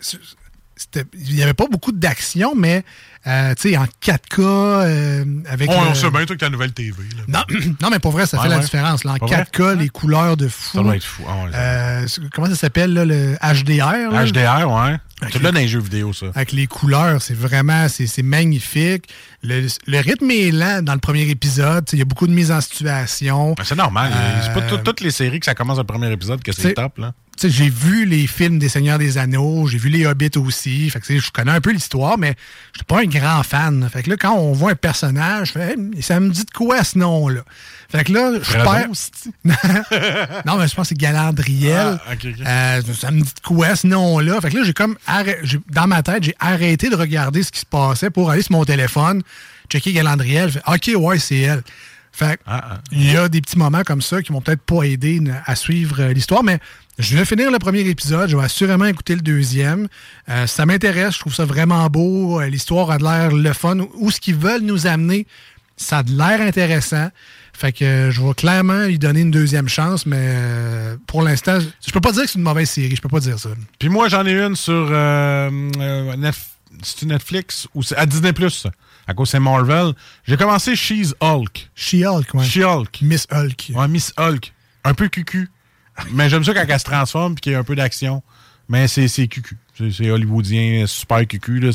[1.18, 2.84] il n'y avait pas beaucoup d'action, mais
[3.27, 5.69] euh, en 4K, euh, avec.
[5.69, 6.91] On, le- on sait bien, toi, que ta nouvelle TV.
[7.27, 7.43] Là.
[7.49, 9.03] non, non, mais pour vrai, ça fait la différence.
[9.03, 9.14] Là.
[9.14, 9.43] En Pas vrai?
[9.52, 10.77] 4K, les couleurs de fou.
[10.77, 11.23] Ça doit être fou.
[11.27, 14.11] Ah, ouais, Euh, comment ça s'appelle, là, le HDR?
[14.11, 14.26] là?
[14.26, 14.97] HDR, ouais.
[15.31, 16.27] C'est là dans les jeux vidéo, ça.
[16.35, 19.06] Avec les couleurs, c'est vraiment, c'est c'est magnifique.
[19.41, 21.85] Le, le rythme est lent dans le premier épisode.
[21.93, 23.53] Il y a beaucoup de mise en situation.
[23.57, 24.11] Ben, c'est normal.
[24.43, 26.73] C'est pas tout- toutes les séries que ça commence le premier épisode que c'est c'est-
[26.73, 27.14] top, là.
[27.44, 30.90] J'ai vu les films des Seigneurs des Anneaux, j'ai vu les Hobbits aussi.
[30.90, 32.36] Fait que, je connais un peu l'histoire, mais
[32.74, 33.88] je suis pas un grand fan.
[33.91, 36.98] Fait que là, quand on voit un personnage, Hey, ça me dit de quoi ce
[36.98, 37.41] nom-là?
[37.90, 38.88] Fait que là, je perds.
[40.45, 41.99] non, mais je pense que c'est Galandriel.
[42.07, 42.14] Ah.
[42.48, 44.40] Euh, ça me dit de quoi ce nom-là?
[44.41, 44.98] Fait que là, j'ai comme
[45.72, 48.66] dans ma tête, j'ai arrêté de regarder ce qui se passait pour aller sur mon
[48.66, 49.22] téléphone,
[49.70, 50.52] checker Galandriel.
[50.52, 51.64] Fait, OK, ouais, c'est elle.
[52.12, 54.84] Fait que Ah, il y a des petits moments comme ça qui m'ont peut-être pas
[54.84, 56.60] aidé n- à suivre euh, l'histoire, mais
[56.97, 58.30] je vais finir le premier épisode.
[58.30, 59.88] Je vais assurément écouter le deuxième.
[60.30, 61.15] Euh, ça m'intéresse.
[61.15, 62.39] Je trouve ça vraiment beau.
[62.39, 63.77] Euh, L'histoire a de l'air le fun.
[63.95, 65.27] Où ce qu'ils veulent nous amener,
[65.77, 67.09] ça a de l'air intéressant.
[67.53, 70.35] Fait que euh, je vais clairement lui donner une deuxième chance, mais
[71.07, 72.95] pour l'instant, je peux pas dire que c'est une mauvaise série.
[72.95, 73.49] Je peux pas dire ça.
[73.80, 75.49] Puis moi, j'en ai une sur euh,
[77.03, 78.67] Netflix ou c'est à Disney Plus.
[79.07, 79.93] À cause c'est Marvel.
[80.27, 81.69] J'ai commencé She's Hulk.
[81.76, 82.43] She-Hulk, ouais.
[82.43, 83.01] She-Hulk.
[83.01, 83.72] Miss Hulk.
[83.76, 84.51] Ouais, Miss Hulk.
[84.84, 85.49] Un peu cucu.
[86.11, 88.23] Mais j'aime ça quand elle se transforme et qu'il y a un peu d'action.
[88.67, 89.57] Mais c'est cucu.
[89.77, 91.60] C'est hollywoodien, super cucu.
[91.60, 91.72] là.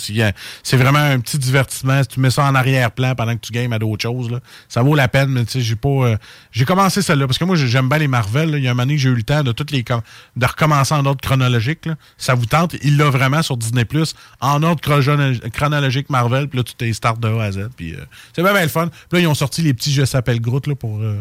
[0.62, 2.02] C'est vraiment un petit divertissement.
[2.02, 4.82] Si tu mets ça en arrière-plan pendant que tu games à d'autres choses, là, ça
[4.82, 5.28] vaut la peine.
[5.30, 5.88] Mais tu sais, j'ai pas.
[5.88, 6.16] euh,
[6.52, 8.50] j'ai commencé celle-là parce que moi, j'aime bien les Marvel.
[8.52, 8.58] là.
[8.58, 10.46] Il y a un moment donné que j'ai eu le temps de toutes les de
[10.46, 11.86] recommencer en ordre chronologique.
[11.86, 11.96] là.
[12.16, 12.74] Ça vous tente?
[12.82, 16.48] Il l'a vraiment sur Disney Plus en ordre chrono- chronologique Marvel.
[16.48, 17.68] Puis là, tu t'es start de A à Z.
[17.76, 17.98] Puis euh,
[18.34, 18.88] c'est bien, bien le fun.
[18.88, 21.16] Puis là, ils ont sorti les petits Je s'appelle Groot là, pour euh,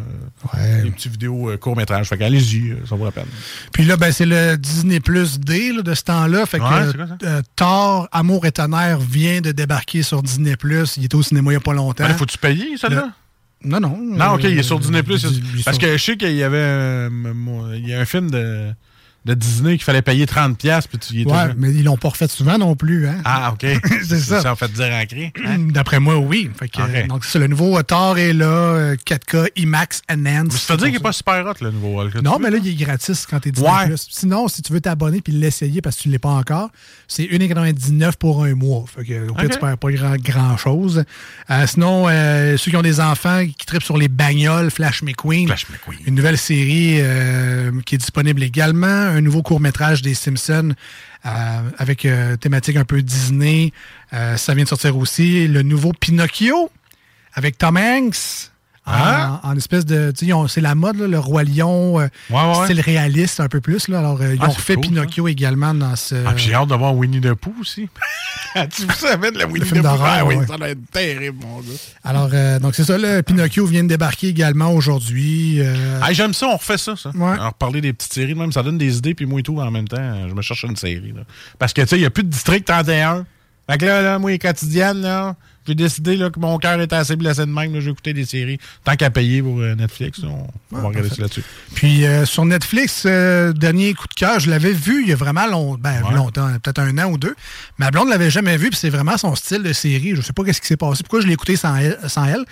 [0.84, 2.08] les petits vidéos euh, courts-métrages.
[2.08, 3.26] Fait qu'allez-y, euh, ça vaut la peine.
[3.74, 6.46] Puis là, ben, c'est le Disney Plus D là, de ce temps-là.
[6.46, 10.98] Fait que Ouais, euh, Thor, Amour et tonnerre vient de débarquer sur Disney Plus.
[10.98, 12.06] Il était au cinéma il n'y a pas longtemps.
[12.08, 13.12] Ben, faut-tu payer, celle-là?
[13.64, 13.98] Le- Non, non.
[14.02, 15.26] Non, ok, il est sur Disney Plus.
[15.66, 17.10] Parce que je sais qu'il y avait euh,
[17.76, 18.74] il y a un film de,
[19.30, 20.56] de Disney qu'il fallait payer 30$,
[20.90, 23.08] puis tu y étais Ouais, mais ils l'ont pas refait souvent non plus.
[23.08, 23.18] Hein?
[23.26, 23.66] Ah, ok.
[24.08, 24.42] c'est ça.
[24.42, 25.32] Ça en fait dire en cri.
[25.46, 25.58] hein?
[25.70, 26.50] D'après moi, oui.
[26.58, 30.54] Fait que, euh, donc, c'est le nouveau euh, Thor est là, euh, 4K, IMAX, Enhanced.
[30.54, 32.16] Ça veut dire qu'il n'est pas super hot, le nouveau Hulk.
[32.24, 33.70] Non, mais là, il est gratis quand tu es Disney+.
[33.70, 33.96] Ouais.
[34.10, 36.70] Sinon, si tu veux t'abonner puis l'essayer parce que tu ne l'es pas encore,
[37.08, 38.86] c'est 1,99 pour un mois.
[38.94, 39.52] Fait que, au pire, Ok.
[39.54, 41.04] tu perds pas grand, grand chose.
[41.50, 45.50] Euh, sinon, euh, ceux qui ont des enfants qui tripent sur les bagnoles, Flash McQueen.
[46.06, 49.19] Une nouvelle série euh, qui est disponible également.
[49.20, 50.74] Un nouveau court-métrage des Simpsons
[51.26, 51.30] euh,
[51.78, 53.74] avec euh, thématique un peu Disney.
[54.14, 55.46] Euh, ça vient de sortir aussi.
[55.46, 56.72] Le nouveau Pinocchio
[57.34, 58.49] avec Tom Hanks.
[58.90, 59.42] En- Ah.
[59.44, 60.12] En, espèce de.
[60.48, 62.66] C'est la mode, là, le Roi Lion, euh, Ouais, ouais.
[62.66, 63.88] style réaliste un peu plus.
[63.88, 64.00] Là.
[64.00, 66.16] Alors, euh, ils Ah, ont refait cool, Pinocchio également dans ce.
[66.26, 67.88] Ah, puis j'ai hâte de voir Winnie the Pooh aussi.
[68.76, 69.88] tu vous savais de la Winnie the Pooh?
[70.04, 70.46] Ah oui, ouais.
[70.48, 71.66] ça doit être terrible, mon gars.
[72.04, 75.62] Alors, euh, donc c'est ça, le Pinocchio vient de débarquer également aujourd'hui.
[76.02, 77.12] Ah, j'aime ça, on refait ça, ça.
[77.16, 79.72] Alors, parler des petites séries, même, ça donne des idées, puis moi et tout, en
[79.72, 81.14] même temps, je me cherche une série.
[81.16, 81.22] Là.
[81.58, 83.26] Parce que, tu sais, il n'y a plus de District 31.
[83.70, 85.36] Fait que là, là moi, les quotidiennes, là,
[85.70, 88.58] j'ai décidé là, que mon cœur était assez blessé de même, j'ai écouté des séries.
[88.84, 91.44] Tant qu'à payer pour euh, Netflix, on, va regarder ça là-dessus.
[91.76, 95.16] Puis euh, sur Netflix, euh, dernier coup de cœur, je l'avais vu il y a
[95.16, 96.16] vraiment long- ben, Ouais.
[96.16, 97.36] longtemps, peut-être un an ou deux.
[97.78, 100.16] Ma blonde l'avait jamais vu, puis c'est vraiment son style de série.
[100.16, 102.00] Je sais pas qu'est-ce qui s'est passé, pourquoi je l'ai écouté sans elle.
[102.08, 102.46] Sans elle.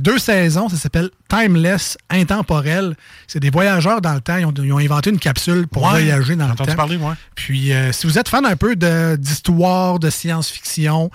[0.00, 2.94] Deux saisons, ça s'appelle Timeless, intemporel.
[3.26, 4.36] C'est des voyageurs dans le temps.
[4.36, 6.66] Ils ont, ils ont inventé une capsule pour Ouais, voyager dans le temps.
[6.74, 7.16] parler, moi.
[7.34, 11.10] Puis, si vous êtes fan un peu de- d'histoire, de, science-fiction,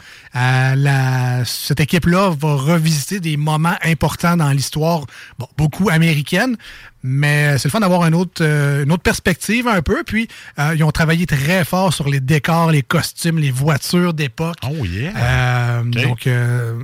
[1.41, 5.05] euh, cette équipe-là va revisiter des moments importants dans l'histoire,
[5.39, 6.57] bon, beaucoup américaine,
[7.03, 10.03] mais c'est le fun d'avoir un autre, euh, une autre perspective un peu.
[10.03, 14.57] Puis, euh, ils ont travaillé très fort sur les décors, les costumes, les voitures d'époque.
[14.63, 15.13] Oh yeah!
[15.15, 16.27] Euh, Donc,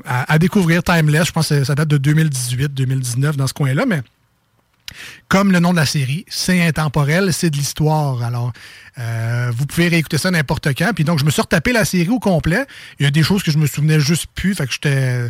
[0.06, 4.02] à, à découvrir Timeless, je pense que ça date de 2018-2019 dans ce coin-là, mais
[5.28, 8.24] comme le nom de la série, c'est intemporel, c'est de l'histoire.
[8.24, 8.52] Alors,
[8.98, 10.92] euh, vous pouvez réécouter ça n'importe quand.
[10.94, 12.66] Puis donc, je me suis retapé la série au complet.
[13.00, 15.30] Il y a des choses que je me souvenais juste plus, fait que j'étais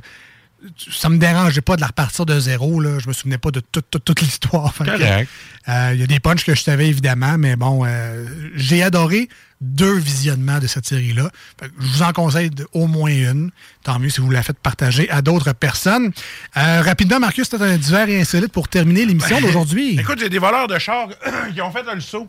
[0.91, 2.79] ça me dérangeait pas de la repartir de zéro.
[2.79, 2.99] Là.
[2.99, 4.73] Je me souvenais pas de toute, toute, toute l'histoire.
[4.77, 5.27] Correct.
[5.69, 8.25] euh, Il y a des punchs que je savais évidemment, mais bon, euh,
[8.55, 9.27] j'ai adoré
[9.59, 11.29] deux visionnements de cette série-là.
[11.61, 13.51] Je vous en conseille de- au moins une.
[13.83, 16.11] Tant mieux si vous la faites partager à d'autres personnes.
[16.57, 19.97] Euh, rapidement, Marcus, c'est un divers et insolite pour terminer l'émission d'aujourd'hui.
[19.99, 21.09] Écoute, j'ai des voleurs de chars
[21.53, 22.27] qui ont fait le saut.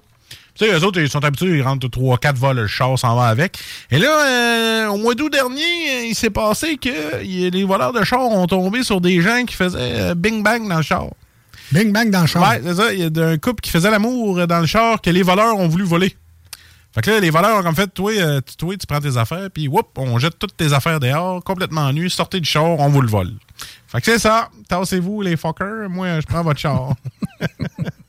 [0.55, 3.17] Tu sais, eux autres, ils sont habitués, ils rentrent 3 4 vols, le char s'en
[3.17, 3.59] va avec.
[3.91, 8.21] Et là, euh, au mois d'août dernier, il s'est passé que les voleurs de chars
[8.31, 11.07] ont tombé sur des gens qui faisaient euh, bing bang dans le char.
[11.73, 12.43] Bing bang dans le char.
[12.43, 12.93] Ouais, c'est ça.
[12.93, 15.69] Il y a un couple qui faisait l'amour dans le char que les voleurs ont
[15.69, 16.15] voulu voler.
[16.95, 19.17] Fait que là, les voleurs ont comme fait, toi, euh, tu- toi, tu prends tes
[19.17, 22.91] affaires, puis whoop, on jette toutes tes affaires dehors, complètement nues, sortez du char, on
[22.91, 23.33] vous le vole.
[23.89, 24.51] Fait que c'est ça.
[24.69, 25.89] Tassez-vous, les fuckers.
[25.89, 26.93] Moi, je prends votre char.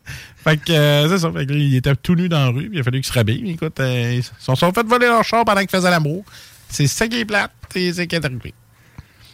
[0.44, 1.32] fait que euh, c'est ça.
[1.32, 3.18] Fait que il était tout nu dans la rue, puis il a fallu qu'il se
[3.18, 3.52] rhabille.
[3.52, 6.24] Écoute, euh, ils se sont fait voler leur char pendant qu'ils faisaient l'amour.
[6.70, 8.54] C'est ça qui est plate, c'est ce qui est arrivé.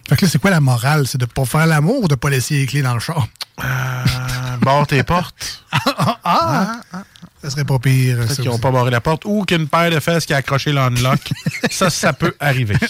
[0.08, 1.08] Fait que là, c'est quoi la morale?
[1.08, 3.28] C'est de pas faire l'amour ou de pas laisser les clés dans le char?
[3.64, 5.64] Euh, barre tes portes.
[6.24, 6.82] ah,
[7.44, 8.18] Ça serait pas pire.
[8.18, 10.38] Peut-être ça qu'ils n'ont pas barré la porte ou qu'une paire de fesses qui a
[10.38, 11.20] accroché l'unlock.
[11.70, 12.76] ça, ça peut arriver.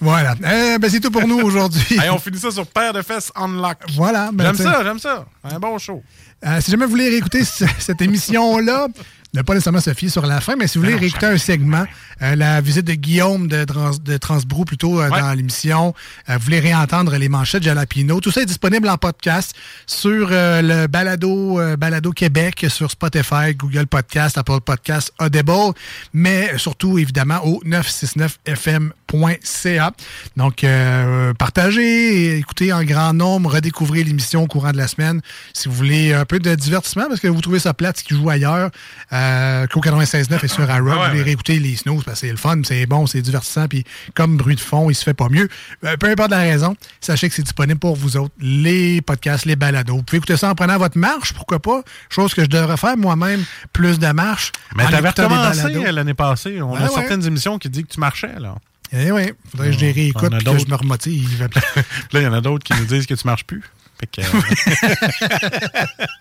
[0.00, 0.34] Voilà.
[0.38, 1.98] Eh, ben, c'est tout pour nous aujourd'hui.
[2.00, 3.78] Hey, on finit ça sur paire de fesses unlock.
[3.94, 4.30] Voilà.
[4.32, 5.26] ben, J'aime ça, j'aime ça.
[5.42, 6.02] Un bon show.
[6.46, 8.88] Euh, si jamais vous voulez réécouter ce- cette émission-là,
[9.34, 11.36] ne pas nécessairement se fier sur la fin, mais si vous voulez Non, réécouter un
[11.36, 11.84] segment,
[12.22, 15.20] euh, la visite de Guillaume de, Trans, de Transbrou plutôt euh, Ouais.
[15.20, 15.94] dans l'émission,
[16.30, 19.54] euh, vous voulez réentendre les manchettes Jalapino, tout ça est disponible en podcast
[19.86, 25.74] sur le Balado, Balado Québec, sur Spotify, Google Podcast, Apple Podcast, Audible,
[26.14, 27.60] mais surtout évidemment au
[29.12, 29.92] 969fm.ca.
[30.36, 35.20] Donc, euh, partagez, écoutez en grand nombre, redécouvrez l'émission au courant de la semaine.
[35.52, 38.14] Si vous voulez un peu de divertissement, parce que vous trouvez ça plate, ce qui
[38.14, 38.70] joue ailleurs,
[39.12, 42.26] euh, qu'au 96.9 et sur Arrow, Ah ouais, vous voulez réécouter les snooze, parce que
[42.26, 45.14] c'est le fun, c'est bon, c'est divertissant, puis comme bruit de fond, il se fait
[45.14, 45.48] pas mieux.
[45.84, 49.56] Euh, peu importe la raison, sachez que c'est disponible pour vous autres, les podcasts, les
[49.56, 49.96] balados.
[49.96, 51.82] Vous pouvez écouter ça en prenant votre marche, pourquoi pas?
[52.08, 54.52] Chose que je devrais faire moi-même, plus de marche.
[54.76, 56.60] Mais t'avais recommencé l'année passée.
[56.62, 58.54] On a certaines émissions qui disent que tu marchais, là.
[58.92, 60.70] Eh oui, faudrait que je les réécoute puis que je d'autres.
[60.70, 61.48] me remotive.
[62.12, 63.62] Là, il y en a d'autres qui nous disent que tu marches plus.
[64.00, 64.24] Fait que, euh,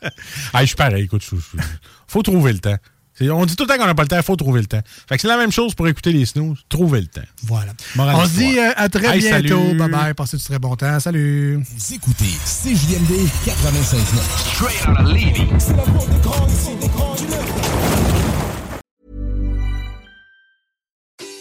[0.54, 1.62] Ah, je suis pareil, écoute, je- je-
[2.08, 2.78] faut trouver le temps.
[3.14, 4.68] C'est- On dit tout le temps qu'on n'a pas le temps, il faut trouver le
[4.68, 4.82] temps.
[5.08, 7.22] Fait que c'est la même chose pour écouter les snooze, trouver le temps.
[7.44, 7.74] Voilà.
[7.96, 9.48] Morale On se dit euh, à très Hey, bientôt.
[9.64, 9.78] salut.
[9.78, 10.14] Bye bye.
[10.14, 11.00] Passez du très bon temps.
[11.00, 11.56] Salut.
[11.58, 14.04] Vous écoutez CJMD 96.9.
[14.54, 15.48] Straight out of Levy.